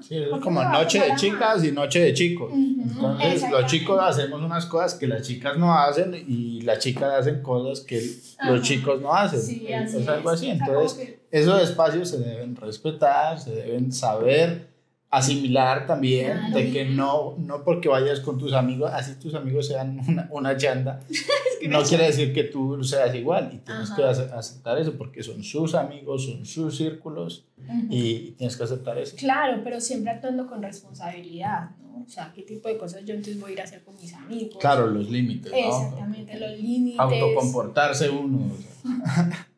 Sí, 0.00 0.16
es 0.18 0.28
como 0.42 0.62
noche 0.62 1.00
de 1.00 1.16
chicas 1.16 1.64
y 1.64 1.72
noche 1.72 2.00
de 2.00 2.12
chicos. 2.12 2.52
Entonces, 2.52 3.50
los 3.50 3.64
chicos 3.64 3.98
hacemos 4.02 4.42
unas 4.42 4.66
cosas 4.66 4.94
que 4.94 5.06
las 5.06 5.22
chicas 5.22 5.56
no 5.56 5.72
hacen 5.72 6.14
y 6.14 6.60
las 6.60 6.78
chicas 6.78 7.10
hacen 7.20 7.42
cosas 7.42 7.82
que 7.84 8.02
los 8.46 8.60
chicos 8.60 9.00
no 9.00 9.14
hacen. 9.14 9.40
Sí, 9.40 9.66
es 9.66 10.06
algo 10.08 10.28
así. 10.28 10.50
Entonces, 10.50 11.14
esos 11.30 11.62
espacios 11.62 12.10
se 12.10 12.18
deben 12.18 12.54
respetar, 12.54 13.40
se 13.40 13.54
deben 13.54 13.92
saber 13.92 14.75
asimilar 15.16 15.86
también 15.86 16.52
de 16.52 16.70
que 16.70 16.84
no, 16.84 17.36
no 17.38 17.64
porque 17.64 17.88
vayas 17.88 18.20
con 18.20 18.36
tus 18.36 18.52
amigos, 18.52 18.90
así 18.92 19.14
tus 19.14 19.34
amigos 19.34 19.66
sean 19.66 19.98
una, 20.06 20.28
una 20.30 20.56
chanda, 20.58 21.00
no 21.68 21.82
quiere 21.84 22.04
decir 22.04 22.34
que 22.34 22.44
tú 22.44 22.84
seas 22.84 23.14
igual 23.14 23.50
y 23.54 23.58
tienes 23.58 23.90
que 23.92 24.02
aceptar 24.04 24.78
eso 24.78 24.92
porque 24.98 25.22
son 25.22 25.42
sus 25.42 25.74
amigos, 25.74 26.26
son 26.26 26.44
sus 26.44 26.76
círculos 26.76 27.46
y 27.88 28.32
tienes 28.32 28.58
que 28.58 28.64
aceptar 28.64 28.98
eso. 28.98 29.16
Claro, 29.16 29.62
pero 29.64 29.80
siempre 29.80 30.12
actuando 30.12 30.46
con 30.46 30.62
responsabilidad, 30.62 31.70
¿no? 31.80 32.04
O 32.04 32.08
sea, 32.08 32.30
¿qué 32.34 32.42
tipo 32.42 32.68
de 32.68 32.76
cosas 32.76 33.02
yo 33.06 33.14
entonces 33.14 33.40
voy 33.40 33.52
a 33.52 33.54
ir 33.54 33.60
a 33.62 33.64
hacer 33.64 33.82
con 33.84 33.96
mis 33.96 34.12
amigos? 34.12 34.58
Claro, 34.60 34.86
los 34.86 35.10
límites, 35.10 35.50
¿no? 35.50 35.56
Exactamente, 35.56 36.38
los 36.38 36.60
límites. 36.60 37.00
Autocomportarse 37.00 38.10
uno. 38.10 38.52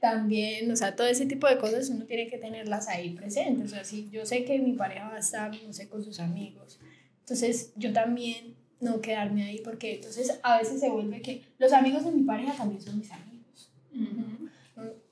también, 0.00 0.70
o 0.70 0.76
sea, 0.76 0.96
todo 0.96 1.06
ese 1.06 1.26
tipo 1.26 1.46
de 1.46 1.58
cosas 1.58 1.90
uno 1.90 2.06
tiene 2.06 2.28
que 2.28 2.38
tenerlas 2.38 2.88
ahí 2.88 3.10
presentes. 3.10 3.70
O 3.70 3.74
sea, 3.74 3.84
si 3.84 4.08
yo 4.10 4.24
sé 4.24 4.44
que 4.44 4.58
mi 4.58 4.72
pareja 4.72 5.08
va 5.08 5.16
a 5.16 5.20
estar, 5.20 5.50
no 5.62 5.72
sé, 5.72 5.88
con 5.88 6.02
sus 6.02 6.20
amigos, 6.20 6.80
entonces 7.20 7.72
yo 7.76 7.92
también 7.92 8.56
no 8.80 9.00
quedarme 9.00 9.44
ahí 9.44 9.60
porque 9.62 9.96
entonces 9.96 10.40
a 10.42 10.58
veces 10.58 10.80
se 10.80 10.88
vuelve 10.88 11.20
que 11.20 11.42
los 11.58 11.72
amigos 11.72 12.04
de 12.04 12.12
mi 12.12 12.22
pareja 12.22 12.54
también 12.54 12.80
son 12.80 12.98
mis 12.98 13.10
amigos. 13.12 13.70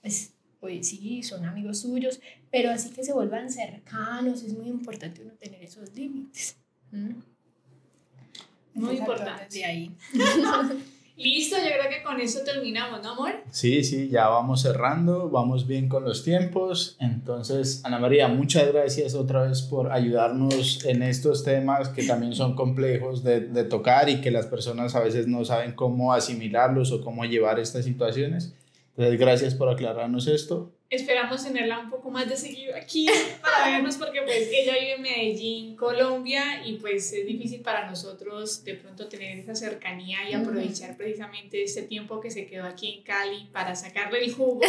pues, 0.00 0.32
pues 0.58 0.88
sí, 0.88 1.22
son 1.22 1.44
amigos 1.44 1.80
suyos, 1.80 2.20
pero 2.50 2.70
así 2.70 2.90
que 2.90 3.04
se 3.04 3.12
vuelvan 3.12 3.50
cercanos, 3.50 4.42
es 4.42 4.56
muy 4.56 4.68
importante 4.68 5.22
uno 5.22 5.34
tener 5.34 5.62
esos 5.62 5.94
límites. 5.94 6.56
Muy 8.72 8.96
importante. 8.96 9.46
De 9.50 9.64
ahí. 9.64 9.96
Listo, 11.18 11.56
yo 11.56 11.64
creo 11.64 11.90
que 11.90 12.02
con 12.04 12.20
eso 12.20 12.40
terminamos, 12.44 13.02
¿no, 13.02 13.10
amor? 13.10 13.32
Sí, 13.50 13.82
sí, 13.82 14.08
ya 14.08 14.28
vamos 14.28 14.62
cerrando, 14.62 15.28
vamos 15.28 15.66
bien 15.66 15.88
con 15.88 16.04
los 16.04 16.22
tiempos. 16.22 16.96
Entonces, 17.00 17.84
Ana 17.84 17.98
María, 17.98 18.28
muchas 18.28 18.72
gracias 18.72 19.16
otra 19.16 19.42
vez 19.42 19.62
por 19.62 19.90
ayudarnos 19.90 20.84
en 20.84 21.02
estos 21.02 21.42
temas 21.42 21.88
que 21.88 22.04
también 22.04 22.34
son 22.34 22.54
complejos 22.54 23.24
de, 23.24 23.40
de 23.40 23.64
tocar 23.64 24.08
y 24.08 24.20
que 24.20 24.30
las 24.30 24.46
personas 24.46 24.94
a 24.94 25.00
veces 25.00 25.26
no 25.26 25.44
saben 25.44 25.72
cómo 25.72 26.12
asimilarlos 26.12 26.92
o 26.92 27.02
cómo 27.02 27.24
llevar 27.24 27.58
estas 27.58 27.84
situaciones. 27.84 28.54
Entonces, 28.90 29.18
gracias 29.18 29.54
por 29.56 29.68
aclararnos 29.68 30.28
esto 30.28 30.72
esperamos 30.90 31.44
tenerla 31.44 31.78
un 31.78 31.90
poco 31.90 32.10
más 32.10 32.28
de 32.28 32.36
seguido 32.36 32.74
aquí 32.74 33.06
para 33.42 33.70
vernos 33.70 33.96
porque 33.96 34.22
pues 34.22 34.48
ella 34.50 34.74
vive 34.74 34.94
en 34.94 35.02
Medellín, 35.02 35.76
Colombia 35.76 36.66
y 36.66 36.74
pues 36.74 37.12
es 37.12 37.26
difícil 37.26 37.60
para 37.60 37.88
nosotros 37.88 38.64
de 38.64 38.74
pronto 38.74 39.06
tener 39.08 39.38
esa 39.38 39.54
cercanía 39.54 40.28
y 40.28 40.32
aprovechar 40.32 40.96
precisamente 40.96 41.62
este 41.62 41.82
tiempo 41.82 42.20
que 42.20 42.30
se 42.30 42.46
quedó 42.46 42.64
aquí 42.64 42.94
en 42.94 43.02
Cali 43.02 43.48
para 43.52 43.76
sacarle 43.76 44.24
el 44.24 44.32
jugo 44.32 44.60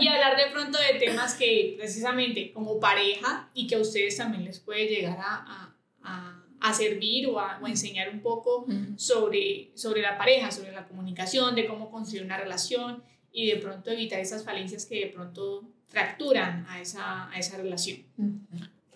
y 0.00 0.08
hablar 0.08 0.36
de 0.36 0.50
pronto 0.50 0.78
de 0.78 0.98
temas 0.98 1.34
que 1.34 1.74
precisamente 1.78 2.52
como 2.52 2.80
pareja 2.80 3.48
y 3.54 3.66
que 3.66 3.76
a 3.76 3.78
ustedes 3.78 4.16
también 4.16 4.44
les 4.44 4.58
puede 4.58 4.86
llegar 4.86 5.18
a, 5.20 5.74
a, 6.02 6.44
a 6.60 6.74
servir 6.74 7.28
o 7.28 7.38
a, 7.38 7.60
o 7.62 7.66
enseñar 7.66 8.10
un 8.10 8.20
poco 8.20 8.66
sobre, 8.96 9.70
sobre 9.74 10.02
la 10.02 10.18
pareja, 10.18 10.50
sobre 10.50 10.72
la 10.72 10.86
comunicación, 10.86 11.54
de 11.54 11.66
cómo 11.66 11.90
construir 11.90 12.24
una 12.24 12.38
relación 12.38 13.02
y 13.32 13.46
de 13.46 13.56
pronto 13.56 13.90
evitar 13.90 14.20
esas 14.20 14.44
falencias 14.44 14.86
que 14.86 15.00
de 15.00 15.06
pronto 15.06 15.64
fracturan 15.88 16.66
a 16.68 16.80
esa, 16.80 17.30
a 17.30 17.38
esa 17.38 17.56
relación. 17.56 17.98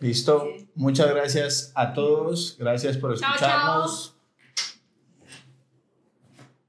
Listo. 0.00 0.48
Muchas 0.74 1.08
gracias 1.10 1.72
a 1.74 1.92
todos. 1.92 2.56
Gracias 2.58 2.96
por 2.96 3.14
escucharnos. 3.14 4.13